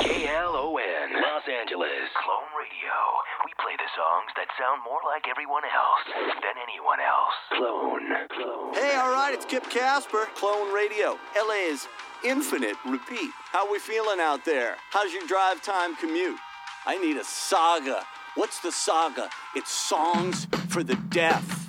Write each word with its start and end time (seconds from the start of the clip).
KLON, 0.00 1.12
Los 1.12 1.44
Angeles. 1.46 2.08
Clone 2.16 2.48
Radio. 2.56 2.96
We 3.44 3.52
play 3.60 3.76
the 3.76 3.90
songs 3.94 4.32
that 4.36 4.48
sound 4.58 4.80
more 4.82 5.00
like 5.04 5.28
everyone 5.28 5.64
else 5.64 6.06
than 6.40 6.56
anyone 6.62 7.00
else. 7.00 7.34
Clone. 7.52 8.08
Clone. 8.30 8.72
Hey, 8.72 8.96
all 8.96 9.12
right, 9.12 9.34
it's 9.34 9.44
Kip 9.44 9.68
Casper, 9.68 10.26
Clone 10.36 10.72
Radio. 10.72 11.18
LA's 11.36 11.86
infinite 12.24 12.76
repeat. 12.86 13.30
How 13.52 13.70
we 13.70 13.78
feeling 13.78 14.20
out 14.20 14.46
there? 14.46 14.76
How's 14.90 15.12
your 15.12 15.26
drive 15.26 15.60
time 15.60 15.96
commute? 15.96 16.38
I 16.86 16.96
need 16.96 17.18
a 17.18 17.24
saga. 17.24 18.06
What's 18.36 18.60
the 18.60 18.70
saga? 18.70 19.28
It's 19.56 19.72
songs 19.72 20.46
for 20.68 20.84
the 20.84 20.94
deaf. 20.94 21.66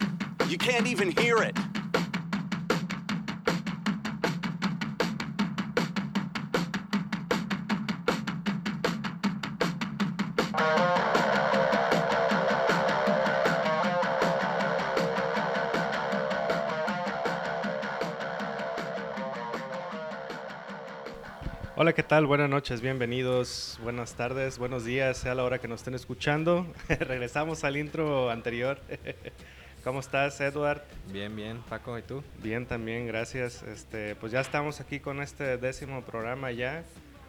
You 0.48 0.60
can't 0.60 0.86
even 0.86 1.10
hear 1.12 1.38
it. 1.38 1.58
Hola, 21.82 21.94
¿qué 21.94 22.04
tal? 22.04 22.28
Buenas 22.28 22.48
noches, 22.48 22.80
bienvenidos, 22.80 23.80
buenas 23.82 24.14
tardes, 24.14 24.60
buenos 24.60 24.86
días, 24.86 25.18
sea 25.18 25.34
la 25.34 25.44
hora 25.44 25.58
que 25.58 25.68
nos 25.68 25.80
estén 25.80 25.96
escuchando. 25.96 26.68
Regresamos 26.88 27.64
al 27.64 27.76
intro 27.76 28.30
anterior. 28.30 28.80
¿Cómo 29.84 30.00
estás, 30.00 30.40
Edward? 30.42 30.84
Bien, 31.12 31.36
bien, 31.36 31.58
Paco, 31.68 31.98
¿y 31.98 32.04
tú? 32.04 32.24
Bien, 32.38 32.68
también, 32.68 33.08
gracias. 33.08 33.64
Este, 33.64 34.16
pues 34.18 34.32
ya 34.32 34.42
estamos 34.42 34.80
aquí 34.80 35.00
con 35.00 35.24
este 35.24 35.58
décimo 35.58 36.04
programa 36.04 36.52
ya 36.52 36.84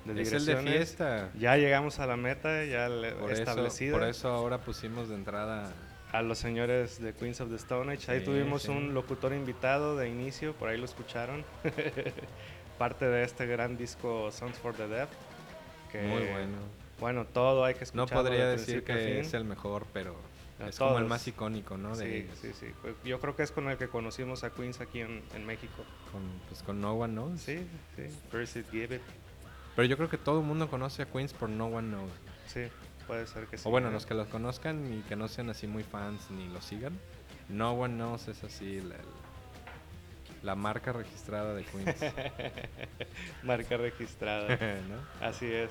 de 0.04 0.20
Es 0.20 0.32
el 0.34 0.44
de 0.44 0.58
fiesta. 0.58 1.30
Ya 1.38 1.56
llegamos 1.56 1.98
a 1.98 2.06
la 2.06 2.18
meta, 2.18 2.62
ya 2.66 2.88
Por 3.18 3.32
eso, 3.32 3.40
establecida. 3.42 3.92
por 3.98 4.06
eso 4.06 4.28
ahora 4.28 4.58
pusimos 4.58 5.08
de 5.08 5.14
entrada. 5.14 5.72
A 6.12 6.20
los 6.20 6.36
señores 6.36 7.00
de 7.00 7.14
Queens 7.14 7.40
of 7.40 7.48
the 7.48 7.56
Stone 7.56 7.90
Age. 7.90 8.12
Ahí 8.12 8.18
Sí, 8.18 8.26
tuvimos 8.26 8.64
sí. 8.64 8.70
un 8.70 8.92
locutor 8.92 9.32
invitado 9.32 9.96
de 9.96 10.10
inicio, 10.10 10.52
por 10.52 10.68
ahí 10.68 10.76
lo 10.76 10.84
escucharon. 10.84 11.42
Parte 12.78 13.06
de 13.06 13.24
este 13.24 13.46
gran 13.46 13.76
disco 13.76 14.30
Songs 14.32 14.56
for 14.58 14.74
the 14.74 14.88
Deaf. 14.88 15.08
que, 15.90 16.02
Muy 16.02 16.22
bueno. 16.26 16.58
Bueno, 16.98 17.24
todo 17.26 17.64
hay 17.64 17.74
que 17.74 17.80
No 17.80 18.04
escucharlo. 18.04 18.22
podría 18.24 18.46
de 18.46 18.56
decir 18.56 18.84
que 18.84 19.20
es 19.20 19.34
el 19.34 19.44
mejor, 19.44 19.86
pero 19.92 20.16
A 20.60 20.68
es 20.68 20.78
como 20.78 20.92
el 20.92 20.96
todos. 20.98 21.08
más 21.08 21.26
icónico, 21.28 21.76
¿no? 21.76 21.96
De 21.96 22.04
Sí, 22.08 22.14
ellos. 22.26 22.38
sí, 22.40 22.52
sí. 22.58 22.66
Pues 22.80 22.94
Yo 23.04 23.18
creo 23.20 23.34
que 23.36 23.42
es 23.42 23.50
con 23.50 23.68
el 23.68 23.76
que 23.76 23.88
conocimos 23.88 24.44
a 24.44 24.50
Queens 24.50 24.80
aquí 24.80 25.00
en, 25.00 25.22
en 25.34 25.44
México. 25.46 25.84
Con, 26.12 26.22
pues 26.48 26.62
con 26.62 26.80
No 26.80 26.92
One 26.94 27.12
Knows. 27.14 27.40
Sí, 27.40 27.58
sí. 27.96 28.04
First 28.30 28.56
It 28.56 28.70
Give 28.70 28.96
It. 28.96 29.02
Pero 29.76 29.86
yo 29.88 29.96
creo 29.96 30.08
que 30.08 30.18
todo 30.18 30.40
el 30.40 30.46
mundo 30.46 30.68
conoce 30.70 31.02
a 31.02 31.06
Queens 31.06 31.32
por 31.32 31.48
No 31.48 31.66
One 31.66 31.88
Knows. 31.88 32.10
Sí, 32.46 32.62
puede 33.06 33.26
ser 33.26 33.46
que 33.46 33.58
sí. 33.58 33.66
o 33.66 33.70
bueno, 33.70 33.88
¿eh? 33.88 33.92
los 33.92 34.06
que 34.06 34.14
los 34.14 34.28
conozcan 34.28 34.92
y 34.92 35.00
que 35.02 35.16
no 35.16 35.26
sean 35.28 35.50
así 35.50 35.66
muy 35.66 35.82
fans 35.82 36.30
ni 36.30 36.48
lo 36.48 36.60
sigan. 36.62 36.98
No 37.48 37.72
One 37.72 37.94
Knows 37.94 38.28
es 38.28 38.44
así 38.44 38.80
la, 38.80 38.94
la 40.42 40.54
marca 40.54 40.92
registrada 40.92 41.54
de 41.54 41.64
Queens. 41.64 41.96
Marca 43.42 43.76
registrada. 43.76 44.48
¿no? 44.88 45.26
Así 45.26 45.46
es. 45.52 45.70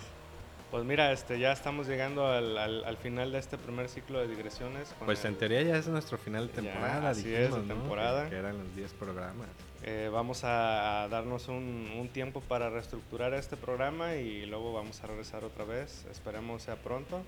Pues 0.72 0.86
mira, 0.86 1.12
este, 1.12 1.38
ya 1.38 1.52
estamos 1.52 1.86
llegando 1.88 2.26
al, 2.28 2.58
al- 2.58 2.86
al 2.86 2.96
final 2.98 3.34
de 3.34 3.40
este 3.40 3.58
primer 3.58 3.90
ciclo 3.90 4.20
de 4.20 4.30
digresiones. 4.30 4.96
Pues 5.04 5.26
en 5.26 5.34
el- 5.34 5.38
teoría 5.38 5.62
ya 5.64 5.76
es 5.76 5.88
nuestro 5.90 6.18
final 6.18 6.48
de 6.48 6.54
Ya, 6.54 6.62
temporada, 6.72 7.10
así 7.10 7.34
es, 7.34 7.50
temporada. 7.68 8.30
Que, 8.30 8.38
eran 8.38 8.58
los 8.58 8.74
10 8.76 8.94
programas. 8.94 9.48
eh, 9.84 10.10
vamos 10.14 10.46
a, 10.46 11.04
a 11.04 11.08
darnos 11.10 11.50
un, 11.50 11.92
un 12.00 12.08
tiempo 12.08 12.40
para 12.40 12.70
reestructurar 12.70 13.34
este 13.34 13.58
programa 13.58 14.16
y 14.16 14.46
luego 14.46 14.72
vamos 14.72 15.04
a 15.04 15.08
regresar 15.08 15.44
otra 15.44 15.66
vez. 15.66 16.06
Esperemos 16.10 16.64
sea 16.64 16.78
pronto. 16.78 17.22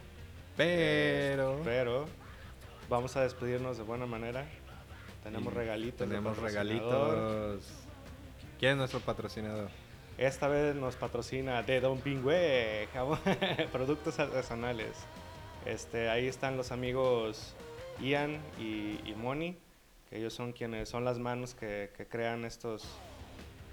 Pero 0.55 1.59
Pero 1.65 2.05
vamos 2.89 3.17
a 3.17 3.23
despedirnos 3.23 3.77
de 3.77 3.83
buena 3.83 4.05
manera. 4.05 4.45
Tenemos 5.23 5.53
Y 5.53 5.56
regalitos. 5.56 6.07
Tenemos 6.07 6.38
regalitos. 6.38 7.63
¿Quién 8.59 8.72
es 8.73 8.78
nuestro 8.78 9.00
patrocinador? 9.00 9.69
Esta 10.17 10.47
vez 10.47 10.75
nos 10.75 10.95
patrocina 10.95 11.63
de 11.63 11.81
Don 11.81 12.00
Pingüe, 12.00 12.88
jabón- 12.94 13.19
productos 13.72 14.19
artesanales. 14.19 14.91
Este, 15.66 16.09
ahí 16.09 16.28
están 16.28 16.56
los 16.57 16.72
amigos 16.72 17.56
Ian 18.01 18.39
y, 18.59 19.00
y 19.09 19.16
Moni, 19.17 19.57
que 20.09 20.17
ellos 20.19 20.33
son 20.33 20.51
quienes 20.51 20.89
son 20.89 21.03
las 21.06 21.17
manos 21.19 21.56
que, 21.56 21.89
que 21.97 22.06
crean 22.06 22.45
estos, 22.45 22.85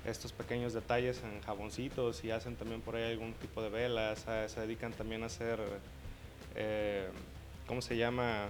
estos 0.07 0.33
pequeños 0.33 0.73
detalles 0.73 1.21
en 1.25 1.43
jaboncitos 1.43 2.25
y 2.25 2.31
hacen 2.31 2.57
también 2.57 2.81
por 2.81 2.97
ahí 2.97 3.11
algún 3.13 3.35
tipo 3.35 3.61
de 3.63 3.69
velas. 3.69 4.25
eh, 4.29 4.47
se 4.49 4.61
dedican 4.61 4.93
también 4.93 5.23
a 5.25 5.27
hacer, 5.27 5.61
eh, 6.55 7.09
¿cómo 7.67 7.83
se 7.83 7.97
llama? 7.97 8.47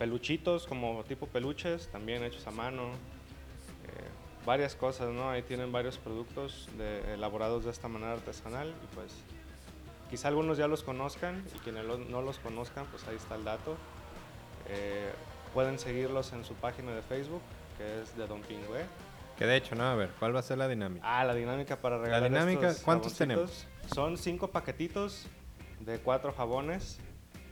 Peluchitos, 0.00 0.66
como 0.66 1.04
tipo 1.04 1.26
peluches, 1.26 1.88
también 1.92 2.24
hechos 2.24 2.46
a 2.46 2.50
mano 2.50 2.84
eh, 2.86 4.08
varias 4.46 4.74
cosas, 4.74 5.10
¿no? 5.10 5.28
Ahí 5.28 5.42
tienen 5.42 5.70
varios 5.72 5.98
productos 5.98 6.70
de- 6.78 7.12
elaborados 7.12 7.66
de 7.66 7.70
esta 7.70 7.86
manera 7.86 8.12
artesanal 8.14 8.68
y 8.82 8.94
pues 8.94 9.12
quizá 10.08 10.28
algunos 10.28 10.56
ya 10.56 10.66
los 10.68 10.82
conozcan 10.82 11.44
y 11.54 11.58
quienes 11.58 11.84
no 11.84 12.22
los 12.22 12.38
conozcan, 12.38 12.86
pues 12.86 13.06
ahí 13.08 13.16
está 13.16 13.34
el 13.34 13.44
dato. 13.44 13.76
Eh, 14.70 15.12
pueden 15.52 15.78
seguirlos 15.78 16.32
en 16.32 16.44
su 16.46 16.54
página 16.54 16.92
de 16.92 17.02
Facebook, 17.02 17.42
que 17.76 18.00
es 18.00 18.16
de 18.16 18.26
Don 18.26 18.40
Pingüe. 18.40 18.86
Que 19.36 19.44
de 19.44 19.56
hecho, 19.56 19.74
no, 19.74 19.84
a 19.84 19.94
ver, 19.96 20.08
¿cuál 20.18 20.34
va 20.34 20.40
a 20.40 20.42
ser 20.42 20.56
la 20.56 20.66
dinámica? 20.66 21.04
Ah, 21.06 21.24
la 21.26 21.34
dinámica 21.34 21.76
para 21.76 21.98
regalar 21.98 22.30
dinámica, 22.30 22.68
estos 22.70 22.84
¿cuántos 22.84 23.18
jaboncitos. 23.18 23.66
Son 23.94 24.16
cinco 24.16 24.48
paquetitos 24.48 25.26
de 25.80 25.98
cuatro 25.98 26.32
jabones, 26.32 26.98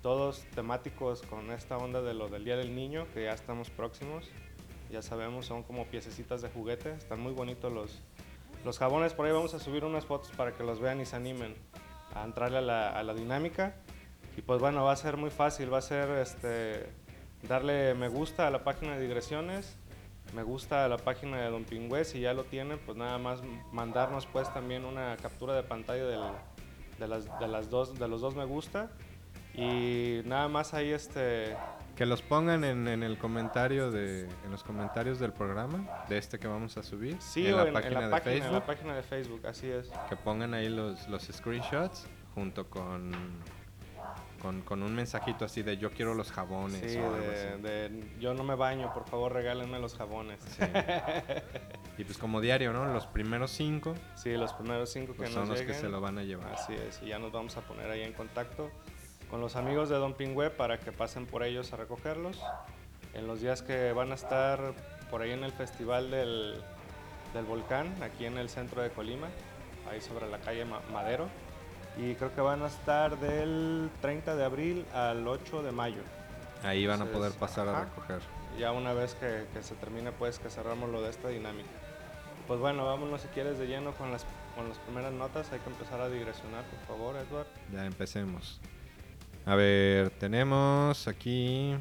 todos 0.03 0.45
temáticos 0.55 1.23
con 1.23 1.51
esta 1.51 1.77
onda 1.77 2.03
de 2.03 2.15
lo 2.15 2.29
del 2.29 2.45
Día 2.45 2.57
del 2.57 2.75
Niño, 2.75 3.07
que 3.15 3.25
ya 3.25 3.33
estamos 3.33 3.71
próximos. 3.71 4.27
Ya 4.91 5.03
sabemos, 5.03 5.47
son 5.47 5.63
como 5.63 5.87
piececitas 5.87 6.41
de 6.41 6.49
juguete, 6.49 6.93
están 6.93 7.21
muy 7.21 7.33
bonitos 7.33 7.73
los, 7.73 8.01
los 8.65 8.79
jabones. 8.79 9.13
Por 9.13 9.27
ahí 9.27 9.33
vamos 9.33 9.53
a 9.55 9.59
subir 9.59 9.85
unas 9.85 10.07
fotos 10.07 10.31
para 10.31 10.53
que 10.53 10.63
los 10.65 10.81
vean 10.81 11.01
y 11.01 11.05
se 11.07 11.17
animen 11.17 11.55
a 12.15 12.25
entrarle 12.25 12.59
a 12.59 12.63
la, 12.63 12.89
a 12.91 13.03
la 13.03 13.13
dinámica. 13.13 13.75
Y 14.37 14.43
pues 14.43 14.61
bueno, 14.61 14.85
va 14.85 14.93
a 14.93 14.97
ser 14.97 15.17
muy 15.17 15.31
fácil, 15.31 15.73
va 15.73 15.79
a 15.79 15.83
ser 15.83 16.09
este, 16.19 16.87
darle 17.43 17.95
me 17.95 18.09
gusta 18.09 18.47
a 18.47 18.51
la 18.51 18.65
página 18.65 18.97
de 18.97 19.03
digresiones, 19.03 19.77
me 20.35 20.43
gusta 20.43 20.85
a 20.85 20.89
la 20.89 20.97
página 20.97 21.39
de 21.41 21.51
Don 21.51 21.65
Pingüe, 21.65 22.05
si 22.05 22.21
ya 22.21 22.33
lo 22.33 22.45
tienen, 22.45 22.79
pues 22.79 22.97
nada 22.97 23.19
más 23.19 23.41
mandarnos 23.73 24.27
pues 24.27 24.53
también 24.55 24.85
una 24.85 25.17
captura 25.17 25.55
de 25.55 25.65
pantalla 25.65 26.05
del- 26.05 26.33
de, 26.99 27.09
las, 27.09 27.39
de, 27.39 27.49
las 27.49 27.69
dos, 27.71 27.99
de 27.99 28.09
los 28.09 28.21
dos 28.21 28.35
me 28.37 28.45
gusta. 28.45 28.91
Y 29.55 30.21
nada 30.25 30.49
más 30.49 30.75
ahí 30.75 30.91
este... 30.93 31.57
Que 31.97 32.07
los 32.07 32.23
pongan 32.23 32.63
en, 32.63 32.87
en 32.87 33.03
el 33.03 33.19
comentario 33.19 33.91
de, 33.91 34.29
en 34.45 34.51
los 34.53 34.63
comentarios 34.63 35.19
del 35.19 35.33
programa, 35.33 35.85
de 36.09 36.17
este 36.19 36.39
que 36.39 36.47
vamos 36.47 36.77
a 36.77 36.85
subir. 36.85 37.17
Sí, 37.21 37.49
en 37.49 37.55
o 37.55 37.57
la 37.57 37.63
en, 37.63 37.69
en 37.69 37.75
página 37.75 38.01
la 38.01 38.07
de 38.07 38.11
página, 38.13 38.33
en 38.35 38.39
Facebook. 38.43 38.53
la 38.61 38.67
página 38.67 38.95
de 38.97 39.03
Facebook, 39.03 39.47
así 39.49 39.69
es. 39.69 39.91
Que 40.09 40.15
pongan 40.15 40.55
ahí 40.55 40.69
los, 40.69 41.09
los 41.09 41.25
screenshots 41.25 42.07
junto 42.37 42.71
con, 42.71 43.11
con, 44.41 44.61
con 44.63 44.85
un 44.85 44.95
mensajito 44.95 45.45
así 45.45 45.63
de 45.63 45.77
yo 45.77 45.91
quiero 45.91 46.15
los 46.15 46.31
jabones 46.31 46.93
Sí, 46.93 46.99
o 46.99 47.05
algo 47.07 47.17
de, 47.17 47.49
así. 47.49 47.63
de, 47.63 48.05
yo 48.21 48.33
no 48.33 48.45
me 48.45 48.55
baño, 48.55 48.93
por 48.95 49.05
favor 49.09 49.33
regálenme 49.33 49.81
los 49.81 49.97
jabones. 49.97 50.39
Sí. 50.45 50.63
y 51.99 52.05
pues 52.05 52.17
como 52.17 52.41
diario, 52.41 52.73
¿no? 52.73 52.85
Los 52.93 53.09
primeros 53.09 53.51
cinco 53.51 53.95
Sí, 54.15 54.31
los 54.37 54.53
primeros 54.53 54.89
cinco 54.93 55.15
que 55.15 55.19
pues 55.19 55.31
nos 55.31 55.41
son 55.41 55.49
los 55.49 55.59
lleguen. 55.59 55.75
que 55.75 55.81
se 55.81 55.89
lo 55.89 56.01
van 56.01 56.19
a 56.19 56.23
llevar. 56.23 56.53
Así 56.53 56.75
es, 56.75 57.03
y 57.03 57.07
ya 57.09 57.19
nos 57.19 57.33
vamos 57.33 57.57
a 57.57 57.61
poner 57.63 57.91
ahí 57.91 58.03
en 58.03 58.13
contacto 58.13 58.71
con 59.31 59.41
los 59.41 59.57
amigos 59.57 59.89
de 59.89 59.97
Don 59.97 60.15
Pingüe 60.15 60.51
para 60.51 60.79
que 60.79 60.93
pasen 60.93 61.27
por 61.27 61.43
ellos 61.43 61.73
a 61.73 61.77
recogerlos. 61.77 62.39
En 63.15 63.27
los 63.27 63.41
días 63.41 63.63
que 63.63 63.93
van 63.93 64.13
a 64.13 64.15
estar 64.15 64.61
por 65.11 65.23
ahí 65.23 65.33
en 65.33 65.45
el 65.45 65.53
Festival 65.53 66.11
del, 66.11 66.63
del 67.35 67.45
Volcán, 67.45 67.95
aquí 68.03 68.25
en 68.27 68.39
el 68.39 68.49
centro 68.49 68.83
de 68.83 68.91
Colima, 68.91 69.29
ahí 69.91 70.01
sobre 70.01 70.29
la 70.29 70.39
calle 70.39 70.65
Ma- 70.65 70.81
Madero. 70.93 71.29
Y 71.97 72.15
creo 72.15 72.35
que 72.35 72.41
van 72.41 72.63
a 72.63 72.67
estar 72.69 73.19
del 73.19 73.91
30 74.01 74.37
de 74.37 74.45
abril 74.45 74.87
al 74.95 75.27
8 75.27 75.63
de 75.63 75.73
mayo. 75.73 76.01
Ahí 76.63 76.87
van 76.87 77.01
a 77.01 77.05
Entonces, 77.05 77.19
poder 77.33 77.33
pasar 77.41 77.69
a 77.69 77.73
ajá. 77.73 77.85
recoger. 77.87 78.21
Ya 78.59 78.73
una 78.73 78.93
vez 78.93 79.15
que, 79.15 79.47
que 79.53 79.63
se 79.63 79.75
termine, 79.77 80.13
pues 80.13 80.39
que 80.39 80.49
cerramos 80.51 80.91
lo 80.91 81.03
de 81.03 81.11
esta 81.11 81.29
dinámica. 81.29 81.69
Pues 82.47 82.61
bueno, 82.61 82.87
vámonos 82.87 83.21
si 83.23 83.29
quieres 83.29 83.59
de 83.59 83.67
lleno 83.67 83.93
con 83.93 84.11
las, 84.13 84.25
con 84.57 84.69
las 84.69 84.79
primeras 84.79 85.13
notas. 85.13 85.51
Hay 85.53 85.59
que 85.61 85.71
empezar 85.71 86.01
a 86.01 86.09
digresionar, 86.09 86.65
por 86.65 86.97
favor, 86.97 87.17
Edward. 87.17 87.47
Ya 87.73 87.85
empecemos. 87.85 88.61
A 89.49 89.55
ver, 89.57 90.11
tenemos 90.11 91.09
aquí. 91.09 91.75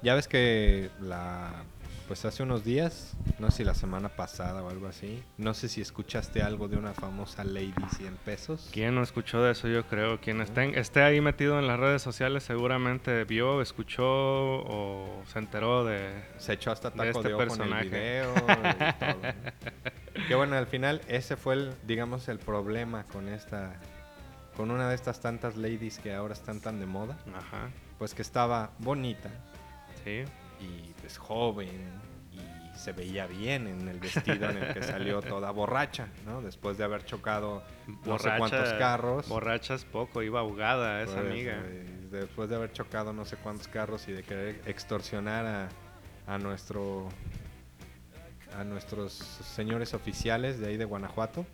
Ya 0.00 0.14
ves 0.14 0.28
que 0.28 0.88
la, 1.00 1.64
pues 2.06 2.24
hace 2.24 2.44
unos 2.44 2.62
días, 2.62 3.16
no 3.40 3.50
sé 3.50 3.58
si 3.58 3.64
la 3.64 3.74
semana 3.74 4.10
pasada 4.10 4.62
o 4.62 4.70
algo 4.70 4.86
así, 4.86 5.24
no 5.38 5.54
sé 5.54 5.68
si 5.68 5.80
escuchaste 5.80 6.40
algo 6.40 6.68
de 6.68 6.76
una 6.76 6.94
famosa 6.94 7.42
Lady 7.42 7.74
100 7.96 8.16
pesos. 8.24 8.70
¿Quién 8.72 8.94
no 8.94 9.02
escuchó 9.02 9.42
de 9.42 9.50
eso? 9.50 9.66
Yo 9.66 9.84
creo. 9.86 10.20
Quien 10.20 10.40
esté, 10.40 10.78
esté 10.78 11.02
ahí 11.02 11.20
metido 11.20 11.58
en 11.58 11.66
las 11.66 11.80
redes 11.80 12.00
sociales 12.00 12.44
seguramente 12.44 13.24
vio, 13.24 13.60
escuchó 13.60 14.04
o 14.06 15.24
se 15.32 15.40
enteró 15.40 15.84
de... 15.84 16.12
Se 16.38 16.52
echó 16.52 16.70
hasta 16.70 16.90
de 16.90 16.96
taco 16.96 17.18
este 17.18 17.28
de 17.28 17.34
ojo 17.34 17.42
personaje. 17.42 17.86
en 17.86 17.86
el 17.86 17.90
video 17.90 18.34
y 18.34 18.94
todo. 18.98 20.26
que 20.28 20.34
bueno, 20.36 20.54
al 20.54 20.68
final 20.68 21.00
ese 21.08 21.36
fue 21.36 21.54
el, 21.54 21.74
digamos, 21.88 22.28
el 22.28 22.38
problema 22.38 23.02
con 23.04 23.28
esta, 23.28 23.80
con 24.56 24.70
una 24.70 24.88
de 24.88 24.94
estas 24.94 25.20
tantas 25.20 25.56
ladies 25.56 25.98
que 25.98 26.12
ahora 26.14 26.34
están 26.34 26.60
tan 26.60 26.80
de 26.80 26.86
moda, 26.86 27.18
Ajá. 27.34 27.68
pues 27.98 28.14
que 28.14 28.22
estaba 28.22 28.70
bonita 28.78 29.30
Sí. 30.04 30.24
y 30.60 30.92
pues 31.00 31.18
joven 31.18 31.68
y 32.32 32.78
se 32.78 32.92
veía 32.92 33.26
bien 33.26 33.66
en 33.66 33.88
el 33.88 33.98
vestido 34.00 34.48
en 34.50 34.56
el 34.58 34.74
que 34.74 34.82
salió 34.82 35.20
toda 35.22 35.50
borracha, 35.50 36.08
¿no? 36.26 36.40
Después 36.42 36.78
de 36.78 36.84
haber 36.84 37.04
chocado 37.04 37.62
no 38.06 38.18
sé 38.18 38.30
cuántos 38.38 38.72
carros. 38.74 39.28
Borracha 39.28 39.74
es 39.74 39.84
poco, 39.84 40.22
iba 40.22 40.40
ahogada 40.40 41.02
esa 41.02 41.16
Pues, 41.16 41.26
amiga. 41.26 41.60
eh, 41.64 41.86
después 42.10 42.48
de 42.50 42.56
haber 42.56 42.72
chocado 42.72 43.12
no 43.12 43.24
sé 43.24 43.36
cuántos 43.36 43.68
carros 43.68 44.08
y 44.08 44.12
de 44.12 44.22
querer 44.22 44.60
extorsionar 44.66 45.46
a, 45.46 45.68
a 46.26 46.38
nuestro 46.38 47.08
a 48.58 48.64
nuestros 48.64 49.12
señores 49.12 49.94
oficiales 49.94 50.58
de 50.58 50.68
ahí 50.68 50.76
de 50.76 50.84
Guanajuato. 50.84 51.46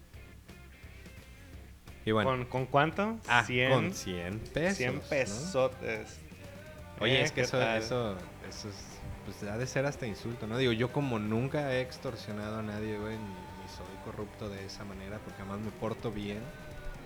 Y 2.06 2.12
bueno, 2.12 2.30
¿Con, 2.30 2.44
¿Con 2.46 2.66
cuánto? 2.66 3.18
ah, 3.28 3.44
100, 3.44 3.70
con 3.72 3.92
100 3.92 4.38
pesos. 4.54 4.76
100 4.78 4.94
¿no? 4.94 5.00
pesotes. 5.02 6.18
Oye, 7.00 7.18
Eh, 7.20 7.22
es 7.24 7.32
que 7.32 7.34
¿qué 7.34 7.40
eso, 7.42 7.60
eso, 7.60 8.16
eso 8.48 8.68
es, 8.70 8.74
pues 9.26 9.42
ha 9.50 9.58
de 9.58 9.66
ser 9.66 9.84
hasta 9.84 10.06
insulto, 10.06 10.46
¿no? 10.46 10.56
Digo, 10.56 10.72
yo 10.72 10.92
como 10.92 11.18
nunca 11.18 11.72
he 11.74 11.80
extorsionado 11.82 12.60
a 12.60 12.62
nadie, 12.62 12.96
güey, 12.96 13.16
ni 13.16 13.68
soy 13.76 13.86
corrupto 14.04 14.48
de 14.48 14.64
esa 14.64 14.84
manera, 14.84 15.18
porque 15.18 15.42
además 15.42 15.58
me 15.60 15.70
porto 15.72 16.10
bien, 16.12 16.38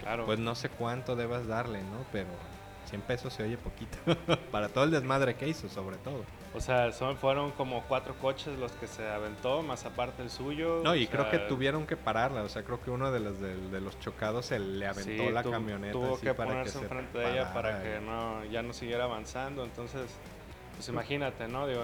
Claro. 0.00 0.26
pues 0.26 0.38
no 0.38 0.55
sé 0.55 0.69
cuánto 0.69 1.17
debas 1.17 1.46
darle, 1.49 1.81
¿no? 1.82 2.05
Pero 2.12 2.29
100 2.91 3.03
pesos 3.03 3.33
se 3.33 3.43
oye 3.45 3.57
poquito, 3.57 3.97
para 4.51 4.69
todo 4.69 4.85
el 4.85 4.91
desmadre 4.91 5.35
que 5.37 5.49
hizo, 5.49 5.69
sobre 5.69 5.97
todo. 5.99 6.25
O 6.53 6.61
sea, 6.61 6.91
son, 6.93 7.17
fueron 7.17 7.53
como 7.53 7.83
cuatro 7.85 8.15
coches 8.17 8.59
los 8.59 8.73
que 8.73 8.87
se 8.89 9.09
aventó, 9.09 9.63
más 9.63 9.87
aparte 9.87 10.23
el 10.23 10.31
suyo. 10.31 10.81
No, 10.83 10.95
y 10.97 11.07
creo 11.07 11.31
que 11.31 11.39
tuvieron 11.39 11.87
que 11.87 11.97
pararla, 11.97 12.43
o 12.43 12.49
sea, 12.49 12.65
creo 12.65 12.81
que 12.83 12.91
uno 12.91 13.13
de 13.13 13.21
los, 13.21 13.41
de, 13.41 13.57
de 13.57 13.81
los 13.81 13.99
chocados 14.01 14.47
se 14.47 14.59
le 14.59 14.87
aventó 14.87 15.25
sí, 15.25 15.31
la 15.31 15.43
tu- 15.45 15.51
camioneta. 15.53 15.93
Tuvo 15.93 16.17
así 16.17 16.27
que 16.27 16.35
para 16.35 16.51
ponerse 16.51 16.73
se 16.79 16.85
enfrente 16.85 17.19
de 17.19 17.33
ella 17.33 17.55
para 17.55 17.83
que 17.83 18.01
no, 18.01 18.45
ya 18.47 18.63
no 18.63 18.73
siguiera 18.73 19.05
avanzando. 19.05 19.63
Entonces, 19.63 20.03
pues 20.75 20.89
imagínate, 20.89 21.47
¿no? 21.47 21.69
Digo, 21.69 21.83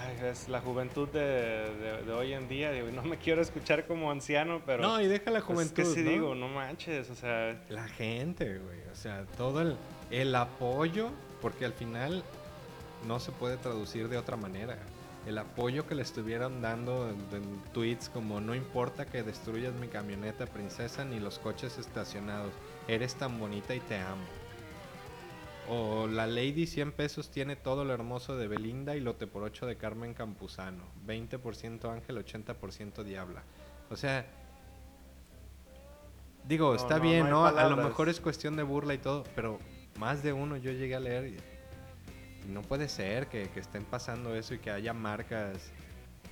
ay, 0.00 0.26
es 0.26 0.48
la 0.48 0.60
juventud 0.60 1.06
de, 1.10 1.20
de- 1.20 2.02
de 2.04 2.12
hoy 2.12 2.32
en 2.32 2.48
día. 2.48 2.72
Digo, 2.72 2.88
no 2.90 3.02
me 3.04 3.18
quiero 3.18 3.40
escuchar 3.40 3.86
como 3.86 4.10
anciano, 4.10 4.62
pero. 4.66 4.82
No, 4.82 5.00
y 5.00 5.06
deja 5.06 5.30
la 5.30 5.40
pues, 5.40 5.44
juventud, 5.44 5.78
es 5.80 5.88
que 5.90 5.94
sí 5.94 6.02
¿no? 6.02 6.10
digo, 6.10 6.34
no 6.34 6.48
manches, 6.48 7.08
o 7.10 7.14
sea. 7.14 7.56
La 7.68 7.86
gente, 7.86 8.58
güey. 8.58 8.80
O 8.90 8.96
sea, 8.96 9.24
todo 9.36 9.60
el, 9.60 9.76
el 10.10 10.34
apoyo, 10.34 11.10
porque 11.40 11.64
al 11.64 11.72
final 11.72 12.22
no 13.06 13.20
se 13.20 13.32
puede 13.32 13.56
traducir 13.56 14.08
de 14.08 14.18
otra 14.18 14.36
manera. 14.36 14.78
El 15.26 15.36
apoyo 15.38 15.86
que 15.86 15.94
le 15.94 16.02
estuvieron 16.02 16.62
dando 16.62 17.08
en, 17.08 17.36
en 17.36 17.62
tweets 17.72 18.08
como 18.08 18.40
no 18.40 18.54
importa 18.54 19.06
que 19.06 19.22
destruyas 19.22 19.74
mi 19.74 19.88
camioneta, 19.88 20.46
princesa, 20.46 21.04
ni 21.04 21.20
los 21.20 21.38
coches 21.38 21.78
estacionados. 21.78 22.52
Eres 22.86 23.14
tan 23.14 23.38
bonita 23.38 23.74
y 23.74 23.80
te 23.80 23.98
amo. 23.98 24.24
O 25.70 26.06
la 26.06 26.26
Lady 26.26 26.66
100 26.66 26.92
pesos 26.92 27.30
tiene 27.30 27.54
todo 27.54 27.84
lo 27.84 27.92
hermoso 27.92 28.36
de 28.36 28.48
Belinda 28.48 28.96
y 28.96 29.00
lote 29.00 29.26
por 29.26 29.42
8 29.42 29.66
de 29.66 29.76
Carmen 29.76 30.14
Campuzano. 30.14 30.82
20% 31.06 31.92
ángel, 31.92 32.24
80% 32.24 33.04
diabla. 33.04 33.42
O 33.90 33.96
sea, 33.96 34.24
digo, 36.46 36.70
No, 36.70 36.74
está 36.74 36.96
no, 36.96 37.02
bien, 37.02 37.28
no. 37.28 37.44
A 37.44 37.68
lo 37.68 37.76
mejor 37.76 38.08
es 38.08 38.18
cuestión 38.18 38.56
de 38.56 38.62
burla 38.62 38.94
y 38.94 38.98
todo, 38.98 39.24
pero 39.36 39.58
más 39.98 40.22
de 40.22 40.32
uno 40.32 40.56
yo 40.56 40.72
llegué 40.72 40.94
a 40.94 41.00
leer 41.00 41.26
y, 41.26 41.36
y 42.46 42.52
no 42.52 42.62
puede 42.62 42.88
ser 42.88 43.26
que, 43.26 43.48
que 43.50 43.60
estén 43.60 43.84
pasando 43.84 44.34
eso 44.34 44.54
y 44.54 44.58
que 44.58 44.70
haya 44.70 44.92
marcas 44.92 45.72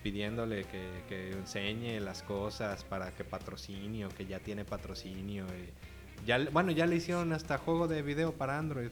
pidiéndole 0.02 0.64
que, 0.64 1.02
que 1.08 1.32
enseñe 1.32 1.98
las 2.00 2.22
cosas 2.22 2.84
para 2.84 3.10
que 3.12 3.24
patrocinio, 3.24 4.08
que 4.10 4.24
ya 4.24 4.38
tiene 4.38 4.64
patrocinio. 4.64 5.46
y 5.46 6.26
ya, 6.26 6.38
bueno, 6.50 6.70
ya 6.70 6.86
le 6.86 6.96
hicieron 6.96 7.32
hasta 7.32 7.58
juego 7.58 7.88
de 7.88 8.02
video 8.02 8.32
para 8.32 8.56
Android. 8.56 8.90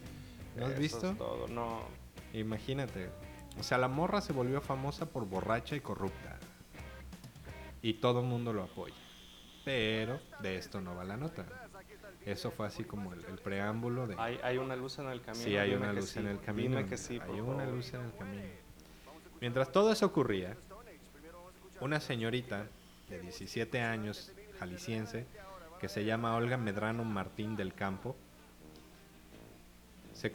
¿Lo 0.57 0.67
has 0.67 0.73
eso 0.73 0.81
visto? 0.81 1.11
es 1.11 1.19
todo, 1.19 1.49
no. 1.49 1.83
Imagínate. 2.33 3.11
O 3.59 3.63
sea, 3.63 3.79
la 3.79 3.87
morra 3.89 4.21
se 4.21 4.33
volvió 4.33 4.61
famosa 4.61 5.07
por 5.07 5.25
borracha 5.27 5.77
y 5.77 5.81
corrupta. 5.81 6.39
Y 7.81 7.95
todo 7.95 8.21
el 8.21 8.27
mundo 8.27 8.53
lo 8.53 8.65
apoya. 8.65 8.95
Pero 9.65 10.21
de 10.41 10.57
esto 10.57 10.81
no 10.81 10.97
va 10.97 11.05
la 11.05 11.17
nota. 11.17 11.64
Eso 12.27 12.51
fue 12.51 12.67
así 12.67 12.85
como 12.85 13.13
el, 13.13 13.25
el 13.27 13.39
preámbulo 13.39 14.07
de... 14.07 14.17
Hay, 14.19 14.39
hay 14.43 14.59
una 14.59 14.77
luz 14.77 14.99
en 14.99 15.09
el 15.09 15.21
camino. 15.21 15.45
sí, 15.45 15.57
hay 15.57 15.75
una 15.75 15.93
luz 15.93 16.11
sí, 16.11 16.21
en 16.21 16.27
el 16.29 16.41
camino. 16.41 16.77
Dime 16.79 16.89
que 16.89 16.97
sí, 16.97 17.21
Hay 17.23 17.41
una 17.41 17.59
favor. 17.65 17.75
luz 17.75 17.93
en 17.93 18.01
el 18.01 18.15
camino. 18.17 18.43
Mientras 19.41 19.71
todo 19.71 19.93
eso 19.93 20.07
ocurría, 20.07 20.57
una 21.81 22.01
señorita 22.01 22.67
de 23.11 23.21
17 23.21 23.81
años, 23.83 24.33
jalisciense, 24.59 25.27
que 25.79 25.89
se 25.89 26.05
llama 26.05 26.35
Olga 26.35 26.57
Medrano 26.57 27.05
Martín 27.05 27.57
del 27.57 27.75
Campo, 27.75 28.17
se, 30.15 30.33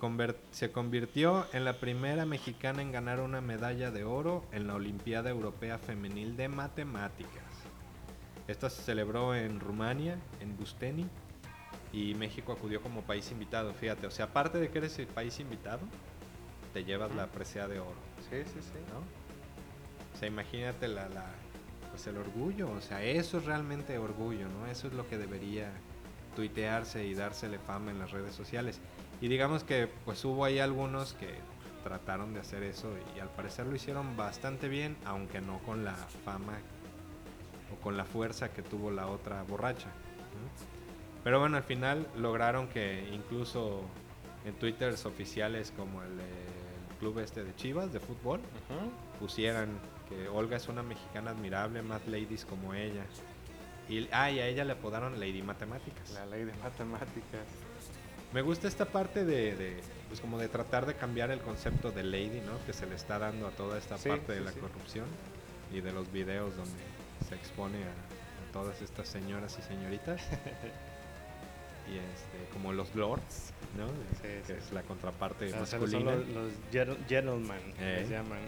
se 0.51 0.71
convirtió 0.71 1.47
en 1.53 1.65
la 1.65 1.79
primera 1.79 2.25
mexicana 2.25 2.83
en 2.83 2.91
ganar 2.91 3.19
una 3.19 3.41
medalla 3.41 3.89
de 3.89 4.03
oro 4.03 4.45
en 4.51 4.67
la 4.67 4.75
Olimpiada 4.75 5.31
Europea 5.31 5.79
Femenil 5.79 6.37
de 6.37 6.49
Matemáticas. 6.49 7.43
Esta 8.47 8.69
se 8.69 8.83
celebró 8.83 9.33
en 9.33 9.59
Rumania, 9.59 10.19
en 10.41 10.55
Busteni, 10.57 11.07
y 11.91 12.13
México 12.15 12.51
acudió 12.53 12.81
como 12.81 13.01
país 13.01 13.31
invitado. 13.31 13.73
Fíjate, 13.73 14.07
o 14.07 14.11
sea, 14.11 14.25
aparte 14.25 14.59
de 14.59 14.69
que 14.69 14.77
eres 14.79 14.97
el 14.99 15.07
país 15.07 15.39
invitado, 15.39 15.79
te 16.73 16.83
llevas 16.83 17.13
la 17.15 17.27
presea 17.27 17.67
de 17.67 17.79
oro, 17.79 17.97
Sí, 18.29 18.37
sí, 18.45 18.59
sí. 18.61 18.79
¿no? 18.93 18.99
O 20.15 20.17
sea, 20.19 20.27
imagínate 20.27 20.87
la, 20.87 21.09
la- 21.09 21.31
pues 21.89 22.05
el 22.07 22.17
orgullo, 22.17 22.69
o 22.71 22.81
sea, 22.81 23.01
eso 23.03 23.39
es 23.39 23.45
realmente 23.45 23.97
orgullo, 23.97 24.47
¿no? 24.49 24.67
Eso 24.67 24.87
es 24.87 24.93
lo 24.93 25.07
que 25.07 25.17
debería 25.17 25.71
tuitearse 26.35 27.05
y 27.05 27.15
dársele 27.15 27.57
fama 27.57 27.89
en 27.91 27.97
las 27.99 28.11
redes 28.11 28.35
sociales. 28.35 28.79
Y 29.21 29.27
digamos 29.27 29.63
que 29.63 29.87
pues 30.05 30.23
hubo 30.25 30.45
ahí 30.45 30.59
algunos 30.59 31.13
que 31.13 31.33
trataron 31.83 32.33
de 32.33 32.41
hacer 32.41 32.61
eso 32.63 32.89
y 33.15 33.19
al 33.19 33.29
parecer 33.29 33.65
lo 33.65 33.75
hicieron 33.75 34.15
bastante 34.15 34.67
bien, 34.67 34.95
aunque 35.05 35.41
no 35.41 35.57
con 35.59 35.83
la 35.83 35.95
fama 35.95 36.59
o 37.73 37.81
con 37.81 37.97
la 37.97 38.05
fuerza 38.05 38.49
que 38.53 38.61
tuvo 38.61 38.91
la 38.91 39.07
otra 39.07 39.41
borracha. 39.43 39.87
¿no? 39.87 40.68
Pero 41.23 41.39
bueno, 41.39 41.57
al 41.57 41.63
final 41.63 42.07
lograron 42.17 42.67
que 42.67 43.07
incluso 43.11 43.81
en 44.45 44.53
twitters 44.55 45.05
oficiales 45.05 45.73
como 45.75 46.01
el, 46.01 46.19
eh, 46.19 46.23
el 46.91 46.95
club 46.97 47.19
este 47.19 47.43
de 47.43 47.53
Chivas 47.55 47.91
de 47.91 47.99
fútbol 47.99 48.39
Ujú. 48.39 48.89
pusieran 49.19 49.69
que 50.07 50.27
Olga 50.29 50.57
es 50.57 50.67
una 50.69 50.81
mexicana 50.81 51.31
admirable, 51.31 51.81
más 51.81 52.07
ladies 52.07 52.45
como 52.45 52.73
ella. 52.73 53.03
Y, 53.89 54.07
ah, 54.11 54.31
y 54.31 54.39
a 54.39 54.47
ella 54.47 54.63
le 54.65 54.73
apodaron 54.73 55.19
Lady 55.19 55.41
Matemáticas. 55.41 56.11
La 56.11 56.25
de 56.27 56.45
matemáticas. 56.63 57.41
Me 58.33 58.41
gusta 58.43 58.67
esta 58.67 58.85
parte 58.85 59.25
de, 59.25 59.55
de, 59.55 59.81
pues 60.07 60.21
como 60.21 60.37
de 60.37 60.47
tratar 60.47 60.85
de 60.85 60.93
cambiar 60.93 61.31
el 61.31 61.39
concepto 61.41 61.91
de 61.91 62.03
lady, 62.03 62.41
¿no? 62.45 62.63
Que 62.67 62.73
se 62.73 62.85
le 62.85 62.95
está 62.95 63.17
dando 63.17 63.47
a 63.47 63.51
toda 63.51 63.77
esta 63.79 63.97
Sí, 63.97 64.09
parte 64.09 64.33
de 64.33 64.39
sí, 64.39 64.45
la 64.45 64.51
sí. 64.51 64.59
corrupción 64.59 65.05
y 65.73 65.81
de 65.81 65.91
los 65.91 66.11
videos 66.11 66.55
donde 66.55 66.71
se 67.27 67.33
expone 67.35 67.77
a, 67.83 67.87
a 67.89 68.51
todas 68.53 68.79
estas 68.83 69.07
señoras 69.07 69.57
y 69.59 69.63
señoritas. 69.63 70.21
y 71.91 71.97
este, 71.97 72.51
como 72.53 72.71
los 72.73 72.93
lords, 72.95 73.51
¿no? 73.77 73.87
Sí, 73.87 74.21
que 74.21 74.43
sí. 74.45 74.53
es 74.53 74.71
la 74.71 74.83
contraparte 74.83 75.45
O 75.45 75.49
sea, 75.49 75.65
son 75.65 75.81
masculina. 75.81 76.15
los, 76.15 76.27
los 76.29 76.51
gen- 76.71 76.97
gentlemen, 77.07 77.73
Eh. 77.79 77.97
les 78.01 78.09
llaman. 78.09 78.39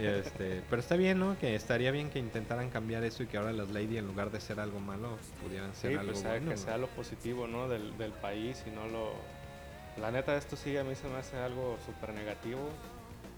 Este, 0.00 0.62
pero 0.70 0.80
está 0.80 0.96
bien, 0.96 1.18
¿no? 1.18 1.38
Que 1.38 1.54
estaría 1.54 1.90
bien 1.90 2.10
que 2.10 2.18
intentaran 2.18 2.70
cambiar 2.70 3.04
eso 3.04 3.22
y 3.22 3.26
que 3.26 3.36
ahora 3.36 3.52
las 3.52 3.68
lady 3.70 3.98
en 3.98 4.06
lugar 4.06 4.30
de 4.30 4.40
ser 4.40 4.60
algo 4.60 4.80
malo 4.80 5.18
pudieran 5.42 5.74
ser 5.74 5.92
Sí, 5.92 5.96
algo 5.98 6.12
pues 6.12 6.20
sea, 6.22 6.30
bueno. 6.32 6.50
que 6.50 6.56
sea 6.56 6.78
lo 6.78 6.86
positivo, 6.88 7.46
¿no? 7.46 7.68
Del, 7.68 7.96
del 7.98 8.12
país 8.12 8.62
y 8.66 8.70
no 8.70 8.86
lo... 8.88 9.12
La 9.98 10.10
neta, 10.10 10.36
esto 10.36 10.56
sí 10.56 10.76
a 10.76 10.84
mí 10.84 10.94
se 10.94 11.08
me 11.08 11.16
hace 11.16 11.36
algo 11.38 11.78
súper 11.86 12.12
negativo. 12.14 12.60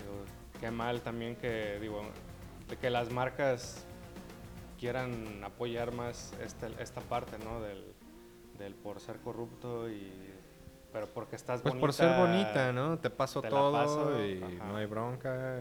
Digo, 0.00 0.24
qué 0.60 0.70
mal 0.72 1.02
también 1.02 1.36
que, 1.36 1.78
digo, 1.80 2.02
que 2.80 2.90
las 2.90 3.10
marcas 3.12 3.84
quieran 4.78 5.42
apoyar 5.44 5.92
más 5.92 6.32
este, 6.44 6.68
esta 6.80 7.00
parte, 7.00 7.36
¿no? 7.44 7.60
Del, 7.60 7.84
del 8.58 8.74
por 8.74 9.00
ser 9.00 9.16
corrupto 9.18 9.88
y... 9.88 10.12
Pero 10.92 11.06
porque 11.08 11.36
estás 11.36 11.60
Pues 11.60 11.72
bonita. 11.74 11.80
por 11.80 11.92
ser 11.92 12.16
bonita, 12.18 12.72
¿no? 12.72 12.98
Te 12.98 13.10
paso 13.10 13.40
te 13.42 13.48
todo 13.48 13.72
paso, 13.72 14.24
y 14.26 14.42
ajá. 14.42 14.64
no 14.66 14.76
hay 14.76 14.86
bronca. 14.86 15.60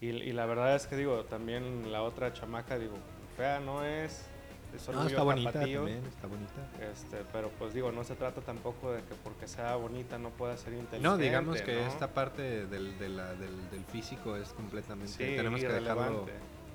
y- 0.00 0.06
Y, 0.06 0.10
y 0.10 0.32
la 0.32 0.46
verdad 0.46 0.76
es 0.76 0.86
que, 0.86 0.96
digo, 0.96 1.24
también 1.24 1.90
la 1.90 2.02
otra 2.02 2.32
chamaca, 2.32 2.78
digo, 2.78 2.94
fea 3.36 3.58
no 3.60 3.84
es. 3.84 4.26
Es 4.74 4.86
No, 4.90 5.06
está 5.06 5.22
bonita 5.22 5.50
tapatío. 5.52 5.78
también, 5.80 6.04
está 6.06 6.26
bonita. 6.28 6.68
Este, 6.92 7.24
pero 7.32 7.48
pues 7.58 7.72
digo, 7.74 7.90
no 7.90 8.04
se 8.04 8.14
trata 8.14 8.40
tampoco 8.42 8.92
de 8.92 9.02
que 9.02 9.14
porque 9.24 9.48
sea 9.48 9.74
bonita 9.76 10.18
no 10.18 10.28
pueda 10.30 10.56
ser 10.58 10.74
inteligente. 10.74 11.00
No, 11.08 11.16
digamos 11.16 11.60
que 11.62 11.74
¿no? 11.74 11.80
esta 11.88 12.08
parte 12.14 12.66
del, 12.66 12.96
de 12.98 13.08
la- 13.08 13.34
del, 13.34 13.70
del 13.70 13.84
físico 13.86 14.36
es 14.36 14.50
completamente... 14.52 15.12
Sí, 15.12 15.24
tenemos 15.36 15.60
que 15.60 15.68
dejarlo. 15.68 16.26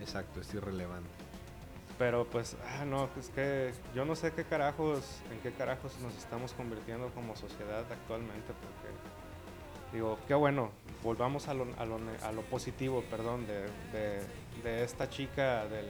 Exacto, 0.02 0.42
es 0.42 0.54
irrelevante. 0.54 1.08
Pero 1.98 2.26
pues, 2.26 2.58
ah, 2.80 2.86
no, 2.86 3.08
es 3.20 3.30
que 3.30 3.72
yo 3.96 4.04
no 4.04 4.16
sé 4.16 4.32
qué 4.34 4.44
carajos, 4.44 5.22
en 5.32 5.40
qué 5.40 5.52
carajos 5.52 5.98
nos 6.02 6.16
estamos 6.18 6.54
convirtiendo 6.54 7.10
como 7.14 7.36
sociedad 7.36 7.84
actualmente, 7.92 8.48
porque 8.48 9.94
digo, 9.94 10.18
qué 10.28 10.34
bueno, 10.34 10.72
volvamos 11.04 11.48
a 11.48 11.54
lo, 11.54 11.68
a 11.78 11.86
lo, 11.86 12.00
a 12.24 12.32
lo 12.32 12.42
positivo, 12.44 13.04
perdón, 13.12 13.46
de, 13.46 13.62
de- 13.98 14.44
de 14.64 14.84
esta 14.84 15.10
chica 15.10 15.66
del, 15.68 15.86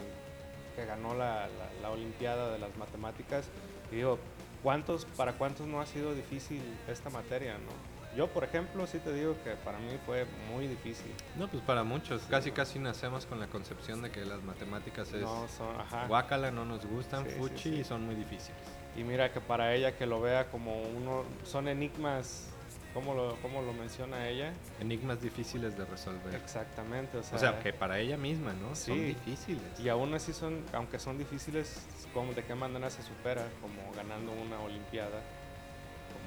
que 0.76 0.86
ganó 0.86 1.14
la, 1.14 1.48
la- 1.48 1.82
la 1.82 1.90
Olimpiada 1.92 2.52
de 2.52 2.60
las 2.60 2.76
Matemáticas. 2.78 3.46
Y 3.92 3.98
digo, 3.98 4.20
¿cuántos, 4.62 5.06
¿para 5.06 5.34
cuántos 5.34 5.68
no 5.68 5.80
ha 5.80 5.86
sido 5.86 6.14
difícil 6.14 6.62
esta 6.88 7.10
materia, 7.12 7.54
no? 7.54 7.93
Yo, 8.16 8.28
por 8.28 8.44
ejemplo, 8.44 8.86
sí 8.86 9.00
te 9.00 9.12
digo 9.12 9.36
que 9.44 9.52
para 9.66 9.80
mí 9.80 9.98
fue 10.06 10.26
muy 10.52 10.68
difícil. 10.68 11.12
No, 11.36 11.48
pues 11.48 11.64
para 11.64 11.84
muchos, 11.84 12.22
casi 12.30 12.52
casi 12.52 12.78
nacemos 12.78 13.26
con 13.26 13.40
la 13.40 13.48
concepción 13.48 14.04
de 14.04 14.12
que 14.12 14.24
las 14.24 14.44
matemáticas 14.44 15.12
es 15.14 15.22
No 15.22 15.48
son, 15.48 15.80
ajá. 15.80 16.06
guácala, 16.08 16.52
no 16.52 16.64
nos 16.64 16.86
gustan, 16.86 17.26
Sí, 17.26 17.32
fuchi 17.38 17.58
sí. 17.58 17.76
y 17.80 17.84
son 17.84 18.06
muy 18.06 18.14
difíciles. 18.14 18.62
Y 18.96 19.04
mira 19.04 19.32
que 19.34 19.42
para 19.42 19.74
ella 19.74 19.98
que 19.98 20.06
lo 20.06 20.22
vea 20.22 20.50
como 20.52 20.80
uno, 20.84 21.24
son 21.44 21.68
enigmas, 21.68 22.50
¿cómo 22.94 23.16
lo, 23.16 23.36
cómo 23.42 23.64
lo 23.64 23.74
menciona 23.74 24.30
ella? 24.30 24.54
Enigmas 24.80 25.20
difíciles 25.20 25.76
de 25.76 25.84
resolver. 25.86 26.36
Exactamente, 26.36 27.18
o 27.18 27.24
sea, 27.24 27.36
O 27.36 27.40
sea, 27.40 27.60
que 27.62 27.74
para 27.74 27.98
ella 27.98 28.16
misma, 28.18 28.54
¿no? 28.54 28.76
Son 28.76 29.04
difíciles. 29.04 29.80
y 29.80 29.90
aún 29.90 30.14
así 30.14 30.34
son, 30.34 30.64
aunque 30.74 31.00
son 31.00 31.18
difíciles, 31.18 31.82
¿cómo, 32.14 32.32
¿de 32.34 32.44
qué 32.44 32.54
manera 32.54 32.92
se 32.92 33.02
supera? 33.02 33.48
Como 33.60 33.92
ganando 33.96 34.32
una 34.34 34.60
olimpiada 34.60 35.20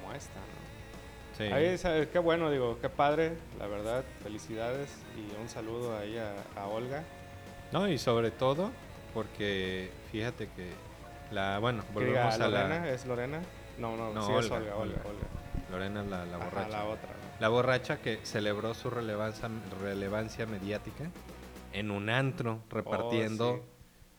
como 0.01 0.13
esta, 0.13 0.39
¿no? 0.41 0.66
Sí. 1.37 1.43
Ahí, 1.43 1.77
qué 2.11 2.19
bueno, 2.19 2.49
digo, 2.49 2.79
qué 2.81 2.89
padre, 2.89 3.33
la 3.59 3.67
verdad, 3.67 4.03
felicidades 4.23 4.89
y 5.15 5.39
un 5.39 5.47
saludo 5.49 5.97
ahí 5.97 6.17
a, 6.17 6.33
a 6.59 6.65
Olga. 6.67 7.03
No, 7.71 7.87
y 7.87 7.97
sobre 7.97 8.31
todo 8.31 8.71
porque 9.13 9.91
fíjate 10.11 10.47
que 10.55 10.71
la, 11.31 11.59
bueno, 11.59 11.83
volvemos 11.93 12.33
a 12.33 12.47
¿Lorena? 12.49 12.79
la 12.79 12.89
¿Es 12.89 13.05
Lorena? 13.05 13.39
No, 13.77 13.95
no, 13.95 14.13
No, 14.13 14.25
sí 14.25 14.31
es 14.31 14.45
Olga, 14.51 14.55
Olga, 14.57 14.75
Olga, 14.75 14.95
Olga. 14.95 15.09
Olga. 15.09 15.27
Lorena 15.71 16.03
la, 16.03 16.25
la 16.25 16.37
Ajá, 16.37 16.45
borracha. 16.45 16.69
la 16.69 16.85
otra, 16.85 17.09
¿no? 17.09 17.27
La 17.39 17.49
borracha 17.49 17.97
que 17.97 18.19
celebró 18.23 18.73
su 18.73 18.89
relevancia, 18.89 19.49
relevancia 19.81 20.45
mediática 20.47 21.03
en 21.73 21.91
un 21.91 22.09
antro 22.09 22.61
repartiendo 22.69 23.49
Oh, 23.51 23.57
sí. 23.57 23.61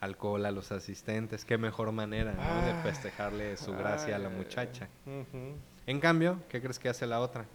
alcohol 0.01 0.47
a 0.47 0.51
los 0.53 0.71
asistentes. 0.71 1.45
Qué 1.45 1.59
mejor 1.59 1.91
manera 1.91 2.33
¿no? 2.33 2.67
de 2.67 2.71
Ah. 2.73 2.81
festejarle 2.85 3.57
su 3.57 3.73
gracia 3.73 4.15
a 4.17 4.19
la 4.19 4.29
muchacha. 4.29 4.87
ujú. 5.07 5.55
En 5.89 6.01
cambio, 6.01 6.43
¿qué 6.51 6.61
crees 6.61 6.79
que 6.79 6.91
hace 6.91 7.07
la 7.07 7.19
otra? 7.19 7.47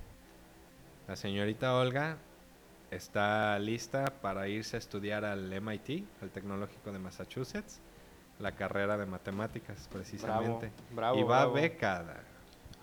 La 1.08 1.16
señorita 1.16 1.76
Olga 1.76 2.18
está 2.90 3.60
lista 3.60 4.12
para 4.24 4.48
irse 4.48 4.76
a 4.76 4.80
estudiar 4.80 5.24
al 5.24 5.52
MIT, 5.62 6.04
al 6.20 6.32
Tecnológico 6.32 6.92
de 6.92 6.98
Massachusetts, 6.98 7.80
la 8.40 8.54
carrera 8.54 8.98
de 8.98 9.06
matemáticas 9.06 9.88
precisamente. 9.88 10.72
bravo, 10.90 11.20
y 11.20 11.22
va 11.22 11.42
bravo. 11.42 11.54
becada. 11.54 12.24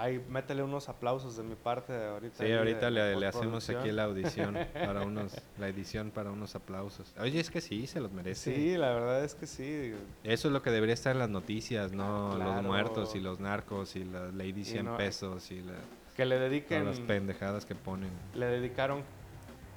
Ahí, 0.00 0.18
métele 0.30 0.62
unos 0.62 0.88
aplausos 0.88 1.36
de 1.36 1.42
mi 1.42 1.54
parte 1.54 1.92
ahorita. 1.92 2.42
Sí, 2.42 2.50
ahorita 2.50 2.90
de- 2.90 3.16
le, 3.16 3.26
hacemos 3.26 3.68
aquí 3.68 3.92
la 3.92 4.04
audición 4.04 4.56
para 4.72 5.02
unos, 5.02 5.36
la 5.58 5.68
edición 5.68 6.10
para 6.10 6.30
unos 6.30 6.54
aplausos. 6.54 7.12
Oye, 7.20 7.38
es 7.38 7.50
que 7.50 7.60
sí, 7.60 7.86
se 7.86 8.00
los 8.00 8.10
merece. 8.10 8.54
Sí, 8.54 8.78
la 8.78 8.94
verdad 8.94 9.22
es 9.22 9.34
que 9.34 9.46
sí. 9.46 9.92
Eso 10.24 10.48
es 10.48 10.52
lo 10.54 10.62
que 10.62 10.70
debería 10.70 10.94
estar 10.94 11.12
en 11.12 11.18
las 11.18 11.28
noticias, 11.28 11.92
no 11.92 12.34
los 12.38 12.62
muertos 12.62 13.14
y 13.14 13.20
los 13.20 13.40
narcos 13.40 13.94
y 13.94 14.04
la 14.04 14.28
Lady 14.32 14.64
100 14.64 14.86
no, 14.86 14.96
pesos 14.96 15.50
y 15.50 15.60
la, 15.60 15.74
Que 16.16 16.24
le 16.24 16.38
dediquen, 16.38 16.86
las 16.86 16.98
pendejadas 17.00 17.66
que 17.66 17.74
ponen. 17.74 18.08
le 18.34 18.46
dedicaron 18.46 19.02